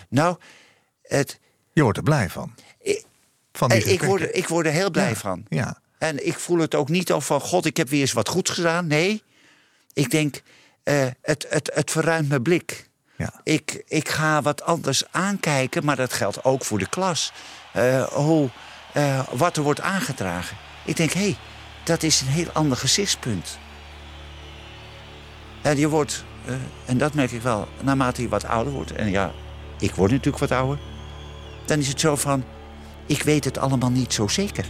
Nou, 0.09 0.37
het, 1.03 1.39
Je 1.72 1.82
wordt 1.82 1.99
er 1.99 2.05
blij 2.05 2.30
van. 2.30 2.55
Ik- 2.80 3.05
Van 3.53 3.68
die 3.68 3.85
eh, 3.85 3.93
ik, 3.93 4.03
word, 4.03 4.20
er- 4.22 4.35
ik 4.35 4.49
word 4.49 4.66
er 4.66 4.72
heel 4.72 4.91
blij 4.91 5.09
Ja. 5.09 5.14
van. 5.14 5.45
Ja. 5.49 5.78
En 5.99 6.26
ik 6.26 6.39
voel 6.39 6.59
het 6.59 6.74
ook 6.74 6.89
niet 6.89 7.12
of 7.12 7.26
van 7.26 7.41
God, 7.41 7.64
ik 7.64 7.76
heb 7.76 7.89
weer 7.89 8.01
eens 8.01 8.12
wat 8.12 8.28
goeds 8.28 8.51
gedaan. 8.51 8.87
Nee, 8.87 9.22
ik 9.93 10.11
denk, 10.11 10.43
eh, 10.82 11.07
het, 11.22 11.47
het, 11.49 11.70
het 11.74 11.91
verruimt 11.91 12.28
mijn 12.28 12.43
blik. 12.43 12.89
Ja. 13.16 13.41
Ik, 13.43 13.82
ik 13.87 14.09
ga 14.09 14.43
wat 14.43 14.62
anders 14.62 15.05
aankijken, 15.11 15.85
maar 15.85 15.97
dat 15.97 16.12
geldt 16.12 16.45
ook 16.45 16.64
voor 16.64 16.78
de 16.78 16.89
klas. 16.89 17.32
Hoe, 18.12 18.51
eh, 18.95 19.21
wat 19.31 19.57
er 19.57 19.63
wordt 19.63 19.81
aangedragen. 19.81 20.57
Ik 20.85 20.97
denk, 20.97 21.13
hé, 21.13 21.21
hey, 21.21 21.37
dat 21.85 22.03
is 22.03 22.21
een 22.21 22.27
heel 22.27 22.51
ander 22.53 22.77
gezichtspunt. 22.77 23.59
En 25.63 25.79
je 25.79 25.89
wordt, 25.89 26.25
eh, 26.47 26.55
en 26.85 26.99
dat 26.99 27.15
merk 27.15 27.31
ik 27.31 27.43
wel, 27.43 27.69
naarmate 27.83 28.23
je 28.23 28.29
wat 28.29 28.45
ouder 28.45 28.73
wordt... 28.73 28.93
en 28.93 29.11
ja, 29.11 29.33
ik 29.79 29.95
word 29.95 30.11
natuurlijk 30.11 30.39
wat 30.39 30.59
ouder... 30.59 30.79
dan 31.65 31.79
is 31.79 31.89
het 31.89 32.01
zo 32.01 32.17
van, 32.17 32.45
ik 33.07 33.23
weet 33.23 33.45
het 33.45 33.59
allemaal 33.59 33.91
niet 33.91 34.13
zo 34.13 34.29
zeker. 34.29 34.65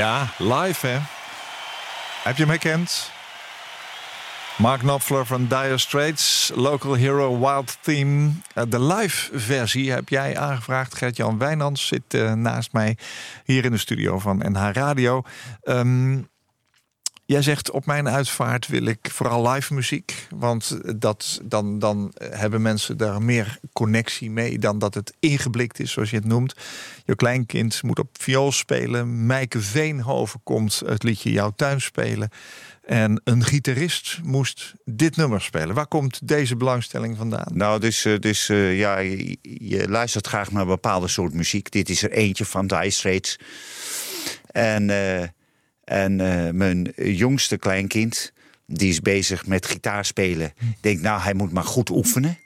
Ja, 0.00 0.28
live 0.38 0.86
hè. 0.86 0.98
Heb 2.22 2.36
je 2.36 2.42
hem 2.42 2.48
herkend? 2.48 3.10
Mark 4.56 4.80
Knopfler 4.80 5.26
van 5.26 5.46
Dire 5.46 5.78
Straits, 5.78 6.52
Local 6.54 6.94
Hero 6.94 7.38
Wild 7.38 7.78
Theme. 7.80 8.30
Eh, 8.54 8.64
De 8.68 8.82
live 8.82 9.38
versie 9.38 9.92
heb 9.92 10.08
jij 10.08 10.38
aangevraagd. 10.38 10.94
Gert-Jan 10.94 11.38
Wijnands 11.38 11.86
zit 11.86 12.14
eh, 12.14 12.32
naast 12.32 12.72
mij 12.72 12.96
hier 13.44 13.64
in 13.64 13.70
de 13.70 13.78
studio 13.78 14.18
van 14.18 14.42
NH 14.52 14.68
Radio. 14.72 15.22
Ehm, 15.62 16.18
jij 17.30 17.42
zegt 17.42 17.70
op 17.70 17.86
mijn 17.86 18.08
uitvaart 18.08 18.66
wil 18.66 18.84
ik 18.84 19.10
vooral 19.10 19.50
live 19.50 19.74
muziek. 19.74 20.26
Want 20.34 20.80
dat, 21.00 21.40
dan, 21.44 21.78
dan 21.78 22.12
hebben 22.18 22.62
mensen 22.62 22.96
daar 22.96 23.22
meer 23.22 23.58
connectie 23.72 24.30
mee 24.30 24.58
dan 24.58 24.78
dat 24.78 24.94
het 24.94 25.14
ingeblikt 25.20 25.80
is, 25.80 25.92
zoals 25.92 26.10
je 26.10 26.16
het 26.16 26.24
noemt. 26.24 26.54
Je 27.04 27.14
kleinkind 27.14 27.82
moet 27.82 27.98
op 27.98 28.08
viool 28.12 28.52
spelen. 28.52 29.26
Mijke 29.26 29.60
Veenhoven 29.60 30.40
komt 30.42 30.82
het 30.86 31.02
liedje 31.02 31.32
Jouw 31.32 31.52
Tuin 31.56 31.80
spelen. 31.80 32.28
En 32.82 33.20
een 33.24 33.44
gitarist 33.44 34.18
moest 34.22 34.72
dit 34.84 35.16
nummer 35.16 35.40
spelen. 35.40 35.74
Waar 35.74 35.86
komt 35.86 36.28
deze 36.28 36.56
belangstelling 36.56 37.16
vandaan? 37.16 37.50
Nou, 37.52 37.80
dus, 37.80 38.04
eh, 38.04 38.18
dus 38.18 38.48
eh, 38.48 38.78
ja, 38.78 38.98
je, 38.98 39.88
luistert 39.88 40.26
graag 40.26 40.50
naar 40.50 40.66
bepaalde 40.66 41.08
soort 41.08 41.32
muziek. 41.32 41.70
Dit 41.70 41.88
is 41.88 42.02
er 42.02 42.10
eentje 42.10 42.44
van 42.44 42.66
Dire 42.66 42.90
Straits. 42.90 43.38
En, 44.46 44.90
eh, 44.90 45.28
en 45.90 46.20
eh, 46.20 46.52
mijn 46.52 46.92
jongste 46.96 47.56
kleinkind, 47.58 48.32
die 48.66 48.88
is 48.90 49.00
bezig 49.00 49.46
met 49.46 49.66
gitaarspelen. 49.66 50.52
Denkt, 50.80 51.02
nou, 51.02 51.20
hij 51.20 51.34
moet 51.34 51.52
maar 51.52 51.64
goed 51.64 51.90
oefenen. 51.90 52.38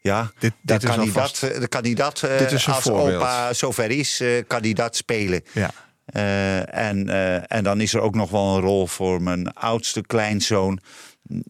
Ja, 0.00 0.30
Dit- 0.38 0.52
dit 0.60 0.82
is 0.82 0.88
kan 0.88 0.98
hij 1.00 1.12
dat, 1.12 1.42
eh, 1.42 1.58
dan 1.58 1.68
kan 1.68 1.82
hij 1.82 1.94
dat, 1.94 2.22
eh, 2.22 2.38
Dit 2.38 2.52
is 2.52 2.66
een 2.66 2.72
als 2.72 2.82
voorbeeld. 2.82 3.16
opa 3.22 3.52
zover 3.52 3.90
is, 3.90 4.20
eh, 4.20 4.28
kan 4.46 4.60
hij 4.62 4.72
dat 4.72 4.96
spelen. 4.96 5.42
Ja. 5.52 5.70
Eh, 6.04 6.74
en, 6.88 7.08
eh, 7.08 7.52
en 7.56 7.64
dan 7.64 7.80
is 7.80 7.94
er 7.94 8.00
ook 8.00 8.14
nog 8.14 8.30
wel 8.30 8.54
een 8.56 8.60
rol 8.62 8.86
voor 8.86 9.22
mijn 9.22 9.52
oudste 9.54 10.02
kleinzoon, 10.06 10.78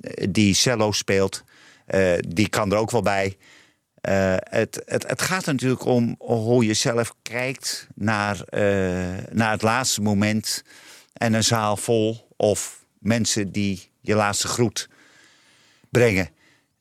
eh, 0.00 0.26
die 0.30 0.54
cello 0.54 0.92
speelt. 0.92 1.44
Eh, 1.86 2.12
die 2.28 2.48
kan 2.48 2.72
er 2.72 2.78
ook 2.78 2.90
wel 2.90 3.02
bij. 3.02 3.36
Eh, 4.00 4.34
het, 4.38 4.82
het, 4.86 5.06
het 5.08 5.22
gaat 5.22 5.46
natuurlijk 5.46 5.84
om 5.84 6.14
hoe 6.18 6.66
je 6.66 6.74
zelf 6.74 7.14
kijkt 7.22 7.86
naar, 7.94 8.40
eh, 8.40 8.62
naar 9.32 9.50
het 9.50 9.62
laatste 9.62 10.00
moment. 10.00 10.62
En 11.18 11.32
een 11.34 11.44
zaal 11.44 11.76
vol 11.76 12.28
of 12.36 12.84
mensen 12.98 13.52
die 13.52 13.90
je 14.00 14.14
laatste 14.14 14.48
groet 14.48 14.88
brengen. 15.90 16.28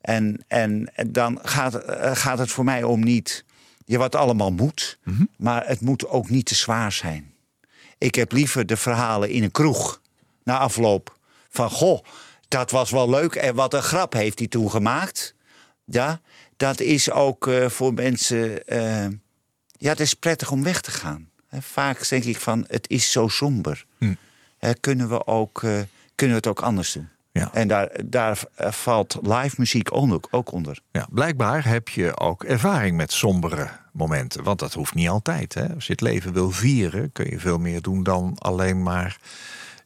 En, 0.02 0.44
en 0.48 0.90
dan 1.08 1.40
gaat, 1.44 1.76
eh, 1.76 2.16
gaat 2.16 2.40
het 2.40 2.52
voor 2.52 2.64
mij 2.64 2.84
om 2.84 3.04
niet 3.04 3.46
je 3.86 3.98
wat 3.98 4.16
allemaal 4.16 4.52
moet, 4.52 5.00
maar 5.38 5.68
het 5.68 5.82
moet 5.82 6.08
ook 6.08 6.30
niet 6.30 6.46
te 6.46 6.56
zwaar 6.56 6.92
zijn. 6.92 7.34
Ik 7.98 8.16
heb 8.16 8.32
liever 8.32 8.66
de 8.66 8.78
verhalen 8.78 9.30
in 9.30 9.44
een 9.44 9.52
kroeg 9.52 10.02
na 10.44 10.58
afloop 10.58 11.18
van 11.50 11.70
goh, 11.70 12.04
dat 12.48 12.72
was 12.72 12.92
wel 12.92 13.10
leuk 13.10 13.36
en 13.36 13.56
wat 13.56 13.74
een 13.74 13.82
grap 13.84 14.14
heeft 14.14 14.40
hij 14.40 14.48
toen 14.48 14.72
gemaakt. 14.72 15.36
Ja, 15.86 16.22
dat 16.58 16.80
is 16.80 17.12
ook 17.12 17.48
eh, 17.48 17.70
voor 17.70 17.94
mensen. 17.94 18.68
eh, 18.68 19.08
ja, 19.78 19.90
het 19.90 20.00
is 20.00 20.14
prettig 20.14 20.52
om 20.52 20.64
weg 20.64 20.82
te 20.82 20.92
gaan. 20.92 21.30
Vaak 21.60 22.10
denk 22.10 22.24
ik 22.24 22.38
van 22.38 22.66
het 22.68 22.90
is 22.90 23.12
zo 23.12 23.28
somber. 23.28 23.86
Hè, 24.58 24.74
kunnen, 24.74 25.10
we 25.10 25.28
ook, 25.28 25.64
eh, 25.64 25.72
kunnen 26.16 26.36
we 26.36 26.42
het 26.42 26.48
ook 26.48 26.62
anders 26.62 26.92
doen? 26.92 27.08
Ja. 27.32 27.50
En 27.54 27.68
daar, 27.68 27.90
daar 28.06 28.40
eh, 28.56 28.72
valt 28.72 29.18
live 29.22 29.56
muziek 29.58 29.94
ook 29.94 30.28
ook 30.32 30.52
onder. 30.52 30.80
Ja, 30.92 31.08
blijkbaar 31.12 31.66
heb 31.66 31.90
je 31.90 32.20
ook 32.20 32.44
ervaring 32.44 32.98
met 32.98 33.12
sombere 33.12 33.70
momenten. 33.92 34.44
Want 34.44 34.60
dat 34.60 34.74
hoeft 34.74 34.94
niet 34.94 35.10
altijd. 35.10 35.54
Hè? 35.54 35.74
Als 35.74 35.86
je 35.86 35.92
het 35.92 36.02
leven 36.02 36.34
wil 36.34 36.52
vieren, 36.52 37.12
kun 37.12 37.30
je 37.30 37.40
veel 37.40 37.58
meer 37.58 37.82
doen 37.82 38.04
dan 38.04 38.36
alleen 38.38 38.84
maar 38.84 39.18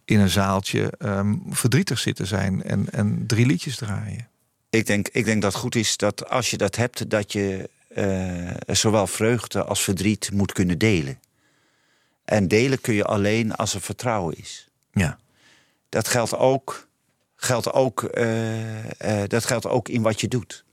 in 0.05 0.19
een 0.19 0.29
zaaltje 0.29 0.93
ehm, 0.97 1.35
verdrietig 1.49 1.99
zitten 1.99 2.27
zijn 2.27 2.63
en, 2.63 2.89
en 2.91 3.23
drie 3.27 3.45
liedjes 3.45 3.75
draaien. 3.75 4.27
Ik 4.69 4.85
denk, 4.85 5.07
ik 5.07 5.25
denk 5.25 5.41
dat 5.41 5.53
het 5.53 5.61
goed 5.61 5.75
is 5.75 5.97
dat 5.97 6.29
als 6.29 6.49
je 6.49 6.57
dat 6.57 6.75
hebt, 6.75 7.09
dat 7.09 7.31
je 7.31 7.69
eh, 7.87 8.75
zowel 8.75 9.07
vreugde 9.07 9.63
als 9.63 9.83
verdriet 9.83 10.29
moet 10.33 10.51
kunnen 10.51 10.77
delen. 10.77 11.19
En 12.31 12.47
delen 12.47 12.81
kun 12.81 12.93
je 12.93 13.03
alleen 13.03 13.55
als 13.55 13.73
er 13.73 13.81
vertrouwen 13.81 14.37
is. 14.37 14.67
Ja, 14.91 15.19
Dat 15.89 16.07
geldt 16.07 16.35
ook, 16.35 16.87
geldt 17.35 17.71
ook, 17.71 18.03
eh, 18.03 19.21
eh, 19.21 19.29
dat 19.29 19.45
geldt 19.45 19.65
ook 19.65 19.89
in 19.89 20.01
wat 20.01 20.21
je 20.21 20.27
doet. 20.27 20.65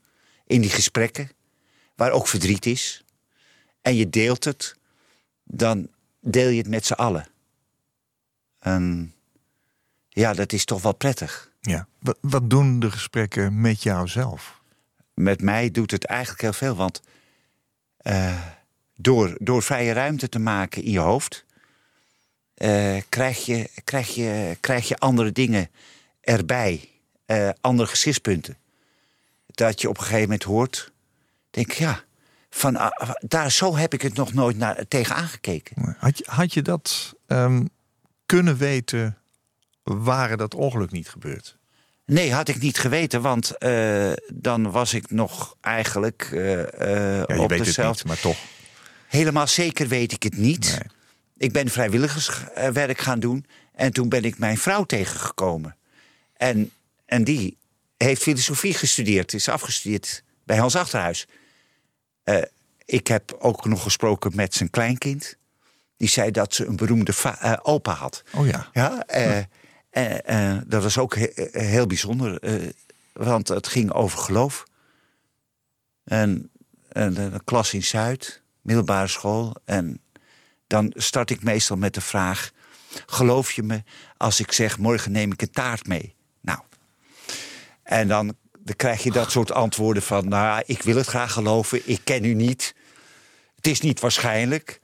In 0.45 0.61
die 0.61 0.69
gesprekken, 0.69 1.31
waar 1.95 2.11
ook 2.11 2.27
verdriet 2.27 2.65
is. 2.65 3.03
En 3.81 3.95
je 3.95 4.09
deelt 4.09 4.43
het, 4.43 4.75
dan 5.43 5.87
deel 6.19 6.49
je 6.49 6.57
het 6.57 6.69
met 6.69 6.85
z'n 6.85 6.93
allen. 6.93 7.27
En 8.59 9.13
ja, 10.09 10.33
dat 10.33 10.53
is 10.53 10.65
toch 10.65 10.81
wel 10.81 10.95
prettig. 10.95 11.51
ja. 11.61 11.87
Wat, 11.99 12.17
wat 12.21 12.49
doen 12.49 12.79
de 12.79 12.91
gesprekken 12.91 13.61
met 13.61 13.83
jouzelf? 13.83 14.59
met 15.19 15.41
mij 15.41 15.71
doet 15.71 15.91
het 15.91 16.05
eigenlijk 16.05 16.41
heel 16.41 16.53
veel. 16.53 16.75
Want 16.75 17.01
eh, 17.97 18.45
door, 18.95 19.37
door 19.39 19.63
vrije 19.63 19.93
ruimte 19.93 20.29
te 20.29 20.39
maken 20.39 20.83
in 20.83 20.91
je 20.91 20.99
hoofd, 20.99 21.45
eh, 22.59 23.01
krijg, 23.09 23.45
je, 23.45 23.69
krijg, 23.83 24.15
je, 24.15 24.57
krijg 24.59 24.87
je 24.87 24.97
andere 24.97 25.31
dingen 25.31 25.69
erbij, 26.21 26.89
eh, 27.25 27.49
andere 27.61 27.89
gezichtspunten. 27.89 28.57
Dat 29.45 29.81
je 29.81 29.89
op 29.89 29.97
een 29.97 30.03
gegeven 30.03 30.21
moment 30.21 30.43
hoort, 30.43 30.91
denk 31.49 31.71
ja, 31.71 32.03
van, 32.49 32.75
ah, 32.75 33.11
daar, 33.19 33.51
zo 33.51 33.75
heb 33.75 33.93
ik 33.93 34.01
het 34.01 34.13
nog 34.13 34.33
nooit 34.33 34.57
naar, 34.57 34.87
tegen 34.87 35.15
aangekeken. 35.15 35.95
Had 35.99 36.17
je, 36.17 36.23
had 36.27 36.53
je 36.53 36.61
dat 36.61 37.15
ehm, 37.27 37.65
kunnen 38.25 38.57
weten, 38.57 39.17
waren 39.83 40.37
dat 40.37 40.55
ongeluk 40.55 40.91
niet 40.91 41.09
gebeurd? 41.09 41.57
Nee, 42.05 42.33
had 42.33 42.47
ik 42.47 42.59
niet 42.59 42.77
geweten, 42.77 43.21
want 43.21 43.57
eh, 43.57 44.11
dan 44.33 44.71
was 44.71 44.93
ik 44.93 45.11
nog 45.11 45.55
eigenlijk 45.61 46.27
Ja, 46.31 46.39
je 46.39 47.25
op 47.27 47.49
weet 47.49 47.57
het 47.57 47.67
dezelfde... 47.67 48.03
niet, 48.03 48.05
maar 48.05 48.19
toch. 48.19 48.37
Helemaal 49.07 49.47
zeker 49.47 49.87
weet 49.87 50.11
ik 50.11 50.23
het 50.23 50.37
niet. 50.37 50.77
Nee. 50.79 50.97
Ik 51.39 51.51
ben 51.51 51.69
vrijwilligerswerk 51.69 52.97
gaan 52.99 53.19
doen. 53.19 53.45
En 53.73 53.93
toen 53.93 54.09
ben 54.09 54.23
ik 54.23 54.37
mijn 54.37 54.57
vrouw 54.57 54.83
tegengekomen. 54.83 55.75
En, 56.33 56.71
en 57.05 57.23
die 57.23 57.57
heeft 57.97 58.21
filosofie 58.21 58.73
gestudeerd. 58.73 59.33
Is 59.33 59.49
afgestudeerd 59.49 60.23
bij 60.43 60.57
Hans 60.57 60.75
Achterhuis. 60.75 61.27
Eh, 62.23 62.41
ik 62.85 63.07
heb 63.07 63.35
ook 63.39 63.65
nog 63.65 63.83
gesproken 63.83 64.35
met 64.35 64.53
zijn 64.53 64.69
kleinkind. 64.69 65.35
Die 65.97 66.07
zei 66.09 66.31
dat 66.31 66.53
ze 66.53 66.65
een 66.65 66.75
beroemde 66.75 67.13
eh, 67.23 67.53
opa 67.61 67.93
had. 67.93 68.23
Oh 68.35 68.47
ja. 68.47 68.69
Ja, 68.73 69.05
eh, 69.05 70.57
dat 70.67 70.83
was 70.83 70.97
ook 70.97 71.15
he- 71.15 71.47
heel 71.51 71.87
bijzonder. 71.87 72.39
want 73.13 73.47
het 73.47 73.67
ging 73.67 73.91
over 73.91 74.19
geloof. 74.19 74.63
En, 76.03 76.51
en 76.89 77.17
een 77.17 77.43
klas 77.43 77.73
in 77.73 77.83
Zuid, 77.83 78.41
middelbare 78.61 79.07
school. 79.07 79.55
En 79.65 80.01
dan 80.69 80.93
start 80.95 81.29
ik 81.29 81.43
meestal 81.43 81.77
met 81.77 81.93
de 81.93 82.01
vraag... 82.01 82.51
geloof 83.05 83.51
je 83.51 83.63
me 83.63 83.83
als 84.17 84.39
ik 84.39 84.51
zeg, 84.51 84.77
morgen 84.77 85.11
neem 85.11 85.31
ik 85.31 85.41
een 85.41 85.51
taart 85.51 85.87
mee? 85.87 86.15
Nou, 86.41 86.59
en 87.83 88.07
dan, 88.07 88.35
dan 88.59 88.75
krijg 88.75 89.03
je 89.03 89.11
dat 89.11 89.31
soort 89.31 89.51
antwoorden 89.51 90.03
van... 90.03 90.27
nou, 90.27 90.63
ik 90.65 90.81
wil 90.81 90.95
het 90.95 91.07
graag 91.07 91.31
geloven, 91.31 91.81
ik 91.85 92.01
ken 92.03 92.23
u 92.23 92.33
niet. 92.33 92.75
Het 93.55 93.67
is 93.67 93.81
niet 93.81 93.99
waarschijnlijk, 93.99 94.79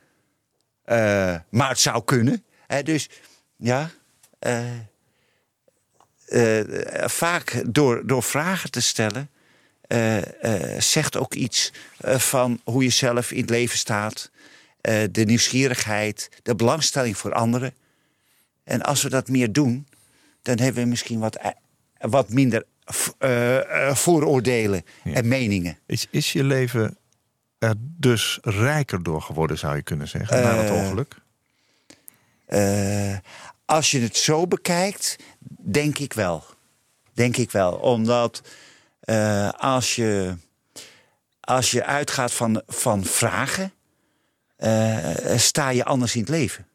eh, 0.84 1.36
maar 1.50 1.70
het 1.70 1.80
zou 1.80 2.04
kunnen. 2.04 2.44
Hè, 2.68 2.84
dus 2.84 3.10
ja, 3.56 3.90
eh, 4.40 4.80
eh, 6.28 7.08
vaak 7.10 7.64
door, 7.66 8.08
door 8.08 8.24
vragen 8.24 8.72
te 8.72 8.82
stellen... 8.82 9.30
zegt 10.78 11.18
ook 11.18 11.34
iets 11.34 11.72
van 12.02 12.62
hoe 12.64 12.84
je 12.84 12.90
zelf 12.90 13.32
in 13.32 13.42
het 13.42 13.50
leven 13.50 13.78
staat. 13.78 14.32
Eh, 14.86 15.04
de 15.12 15.26
nieuwsgierigheid, 15.26 16.30
de 16.44 16.56
belangstelling 16.56 17.18
voor 17.18 17.34
anderen. 17.34 17.74
En 18.64 18.82
als 18.82 19.04
we 19.04 19.10
dat 19.10 19.28
meer 19.28 19.52
doen, 19.52 19.88
dan 20.42 20.60
hebben 20.60 20.84
we 20.84 20.90
misschien 20.90 21.20
wat, 21.20 21.36
eh, 21.36 21.52
wat 21.98 22.30
minder 22.30 22.66
eh, 23.18 23.96
vooroordelen 23.96 24.84
en 25.04 25.28
meningen. 25.28 25.78
Is, 25.86 26.08
is 26.10 26.34
je 26.34 26.44
leven 26.44 26.98
er 27.58 27.74
dus 27.80 28.40
rijker 28.42 29.04
door 29.04 29.22
geworden, 29.22 29.58
zou 29.58 29.76
je 29.76 29.82
kunnen 29.82 30.08
zeggen, 30.08 30.44
na 30.44 30.56
het 30.56 30.72
ongeluk? 30.72 31.16
Als 33.66 33.92
je 33.92 34.00
het 34.00 34.18
zo 34.18 34.48
bekijkt, 34.48 35.16
denk 35.62 35.98
ik 36.00 36.14
wel. 36.14 36.44
Denk 37.14 37.38
ik 37.38 37.52
wel. 37.52 37.74
Omdat 37.74 38.42
als, 39.58 39.96
je, 39.96 40.38
als 41.40 41.72
je 41.72 41.86
uitgaat 41.86 42.34
van, 42.34 42.62
van 42.68 43.04
vragen, 43.04 43.74
eh, 44.56 45.38
sta 45.38 45.70
je 45.70 45.84
anders 45.86 46.14
in 46.16 46.22
het 46.22 46.30
leven. 46.30 46.68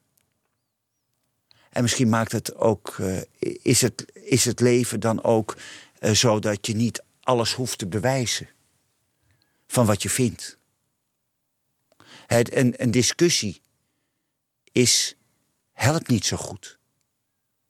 En 1.71 1.83
misschien 1.83 2.09
maakt 2.09 2.33
het 2.33 2.55
ook, 2.55 2.97
eh, 2.99 3.21
is, 3.63 3.81
het, 3.81 4.05
is 4.15 4.45
het 4.45 4.61
leven 4.61 5.01
dan 5.01 5.23
ook 5.23 5.57
eh, 5.99 6.11
zo 6.13 6.39
dat 6.39 6.67
je 6.67 6.75
niet 6.75 7.03
alles 7.21 7.55
hoeft 7.55 7.79
te 7.79 7.87
bewijzen 7.87 8.49
van 9.67 9.87
wat 9.87 10.03
je 10.03 10.11
vindt. 10.11 10.59
Het, 12.27 12.55
een, 12.55 12.75
een 12.77 12.91
discussie 12.91 13.61
is 14.73 15.17
helpt 15.73 16.09
niet 16.09 16.25
zo 16.25 16.37
goed. 16.37 16.79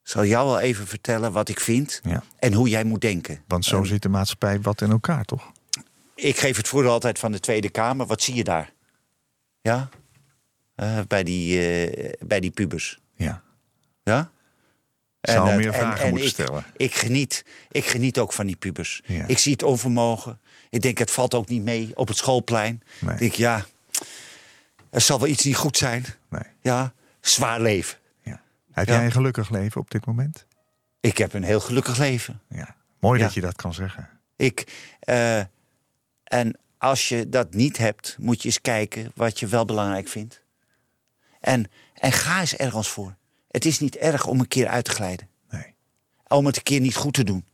Ik 0.02 0.08
zal 0.16 0.24
jou 0.24 0.46
wel 0.46 0.60
even 0.60 0.86
vertellen 0.86 1.32
wat 1.32 1.48
ik 1.48 1.60
vind 1.60 2.00
Ja. 2.04 2.22
en 2.38 2.52
hoe 2.52 2.68
jij 2.68 2.84
moet 2.84 3.00
denken. 3.00 3.42
Want 3.46 3.64
zo 3.64 3.84
zit 3.84 4.02
de 4.02 4.08
maatschappij 4.08 4.60
wat 4.60 4.80
in 4.80 4.90
elkaar, 4.90 5.24
toch? 5.24 5.52
Ik 6.14 6.38
geef 6.38 6.56
het 6.56 6.68
voordeel 6.68 6.90
altijd 6.90 7.18
van 7.18 7.32
de 7.32 7.40
Tweede 7.40 7.68
Kamer. 7.70 8.06
Wat 8.06 8.22
zie 8.22 8.34
je 8.34 8.44
daar? 8.44 8.72
Ja? 9.62 9.88
Eh, 10.74 10.98
bij, 11.08 11.22
die, 11.24 11.60
eh, 11.66 12.12
bij 12.26 12.40
die 12.40 12.50
pubers. 12.50 13.00
Ja. 13.14 13.42
Ja? 14.02 14.30
Zou 15.20 15.48
eh, 15.50 15.56
meer 15.56 15.74
vragen 15.74 16.08
moeten 16.08 16.26
ik, 16.26 16.32
stellen. 16.32 16.64
Ik 16.76 16.94
geniet, 16.94 17.44
ik 17.70 17.84
geniet 17.84 18.18
ook 18.18 18.32
van 18.32 18.46
die 18.46 18.56
pubers. 18.56 19.02
Ja. 19.04 19.26
Ik 19.26 19.38
zie 19.38 19.52
het 19.52 19.62
onvermogen. 19.62 20.40
Ik 20.70 20.80
denk, 20.82 20.98
het 20.98 21.10
valt 21.10 21.34
ook 21.34 21.48
niet 21.48 21.62
mee 21.62 21.90
op 21.94 22.08
het 22.08 22.16
schoolplein. 22.16 22.82
Nee. 22.98 23.12
Ik 23.12 23.18
denk, 23.18 23.32
ja, 23.32 23.64
er 24.90 25.00
zal 25.00 25.18
wel 25.18 25.28
iets 25.28 25.44
niet 25.44 25.56
goed 25.56 25.76
zijn. 25.76 26.04
Nee. 26.28 26.42
Ja, 26.60 26.92
zwaar 27.20 27.60
leven. 27.60 27.98
Ja. 28.22 28.40
Heb 28.72 28.86
Ja. 28.86 28.94
jij 28.94 29.04
een 29.04 29.12
gelukkig 29.12 29.50
leven 29.50 29.80
op 29.80 29.90
dit 29.90 30.06
moment? 30.06 30.46
Ik 31.00 31.18
heb 31.18 31.32
een 31.32 31.42
heel 31.44 31.60
gelukkig 31.60 31.98
leven. 31.98 32.40
Ja. 32.48 32.74
Mooi 33.00 33.20
dat 33.20 33.34
je 33.34 33.40
dat 33.40 33.56
kan 33.56 33.74
zeggen. 33.74 34.08
Ik, 34.36 34.66
eh, 35.00 35.38
en 36.24 36.58
als 36.80 37.08
je 37.08 37.28
dat 37.28 37.54
niet 37.54 37.76
hebt, 37.76 38.16
moet 38.18 38.42
je 38.42 38.48
eens 38.48 38.60
kijken 38.60 39.12
wat 39.14 39.38
je 39.38 39.46
wel 39.46 39.64
belangrijk 39.64 40.08
vindt. 40.08 40.42
En, 41.40 41.70
en 41.94 42.12
ga 42.12 42.40
eens 42.40 42.56
ergens 42.56 42.88
voor. 42.88 43.16
Het 43.50 43.64
is 43.64 43.78
niet 43.78 43.96
erg 43.96 44.26
om 44.26 44.40
een 44.40 44.48
keer 44.48 44.68
uit 44.68 44.84
te 44.84 44.90
glijden. 44.90 45.28
Nee. 45.50 45.74
Om 46.28 46.46
het 46.46 46.56
een 46.56 46.62
keer 46.62 46.80
niet 46.80 46.96
goed 46.96 47.14
te 47.14 47.24
doen. 47.24 47.44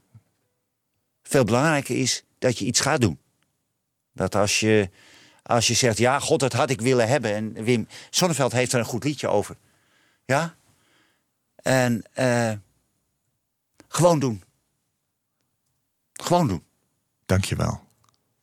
Veel 1.22 1.45
belangrijker 1.45 1.97
is 1.97 2.24
dat 2.39 2.59
je 2.59 2.64
iets 2.64 2.81
gaat 2.81 3.01
doen. 3.01 3.18
Dat 4.12 4.35
als 4.35 4.61
je, 4.61 4.91
als 5.43 5.66
je 5.66 5.74
zegt, 5.74 5.99
ja, 5.99 6.18
god, 6.18 6.41
dat 6.41 6.53
had 6.53 6.70
ik 6.70 6.81
willen 6.81 7.09
hebben. 7.09 7.35
En 7.35 7.64
Wim 7.64 7.89
Sonneveld 8.11 8.53
heeft 8.53 8.72
er 8.72 8.79
een 8.79 8.85
goed 8.85 9.05
liedje 9.05 9.29
over. 9.29 9.57
Ja? 10.24 10.57
En 11.57 12.03
eh, 12.12 12.53
gewoon 13.89 14.18
doen. 14.18 14.43
Gewoon 16.12 16.49
doen, 16.49 16.62
Dankjewel. 17.27 17.85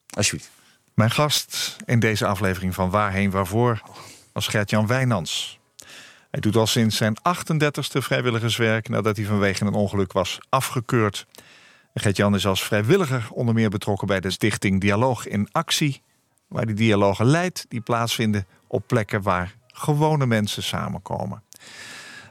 alsjeblieft. 0.10 0.62
Mijn 0.94 1.12
gast 1.12 1.76
in 1.86 2.00
deze 2.00 2.26
aflevering 2.26 2.74
van 2.74 2.90
Waarheen 2.90 3.32
Waarvoor 3.32 3.82
was 4.34 4.48
Gert-Jan 4.48 4.88
Wijnands. 4.88 5.60
Hij 6.32 6.40
doet 6.40 6.56
al 6.56 6.68
sinds 6.68 6.98
zijn 6.98 7.18
38e 7.18 7.98
vrijwilligerswerk 7.98 8.90
nadat 8.90 9.16
hij 9.16 9.26
vanwege 9.26 9.66
een 9.66 9.74
ongeluk 9.74 10.12
was 10.12 10.40
afgekeurd. 10.50 11.26
Gert-Jan 11.94 12.36
is 12.36 12.46
als 12.46 12.64
vrijwilliger 12.64 13.28
onder 13.32 13.54
meer 13.54 13.70
betrokken 13.70 14.08
bij 14.08 14.20
de 14.20 14.32
stichting 14.32 14.82
Dialoog 14.82 15.28
in 15.28 15.48
Actie, 15.52 16.02
waar 16.48 16.66
die 16.66 16.76
dialogen 16.76 17.26
leidt 17.26 17.66
die 17.70 17.82
plaatsvinden 17.82 18.46
op 18.68 18.88
plekken 18.88 19.22
waar 19.22 19.56
gewone 19.68 20.26
mensen 20.26 20.64
samenkomen. 20.64 21.44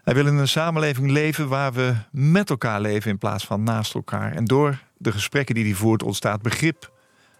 Hij 0.04 0.14
wil 0.14 0.26
in 0.26 0.36
een 0.36 0.48
samenleving 0.48 1.10
leven 1.10 1.48
waar 1.48 1.72
we 1.72 1.94
met 2.10 2.50
elkaar 2.50 2.80
leven 2.80 3.10
in 3.10 3.18
plaats 3.18 3.44
van 3.44 3.62
naast 3.62 3.94
elkaar. 3.94 4.32
En 4.32 4.44
door 4.44 4.82
de 4.96 5.12
gesprekken 5.12 5.54
die 5.54 5.64
hij 5.64 5.74
voert 5.74 6.02
ontstaat 6.02 6.42
begrip 6.42 6.92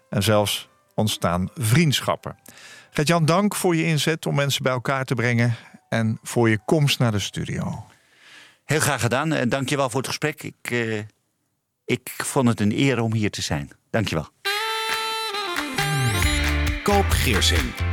en 0.09 0.23
zelfs 0.23 0.71
ontstaan 0.95 1.49
vriendschappen. 1.55 2.37
Gert-Jan, 2.91 3.25
dank 3.25 3.55
voor 3.55 3.75
je 3.75 3.85
inzet 3.85 4.25
om 4.25 4.35
mensen 4.35 4.63
bij 4.63 4.71
elkaar 4.71 5.05
te 5.05 5.15
brengen 5.15 5.55
en 5.89 6.19
voor 6.23 6.49
je 6.49 6.59
komst 6.65 6.99
naar 6.99 7.11
de 7.11 7.19
studio. 7.19 7.85
Heel 8.65 8.79
graag 8.79 9.01
gedaan. 9.01 9.33
En 9.33 9.49
dankjewel 9.49 9.89
voor 9.89 9.99
het 9.99 10.07
gesprek. 10.07 10.43
Ik, 10.43 10.71
eh, 10.71 10.97
ik 11.85 12.09
vond 12.17 12.47
het 12.47 12.59
een 12.59 12.71
eer 12.71 12.99
om 12.99 13.13
hier 13.13 13.31
te 13.31 13.41
zijn. 13.41 13.71
Dankjewel. 13.89 14.27
Koop 16.83 17.09
Geersing. 17.09 17.92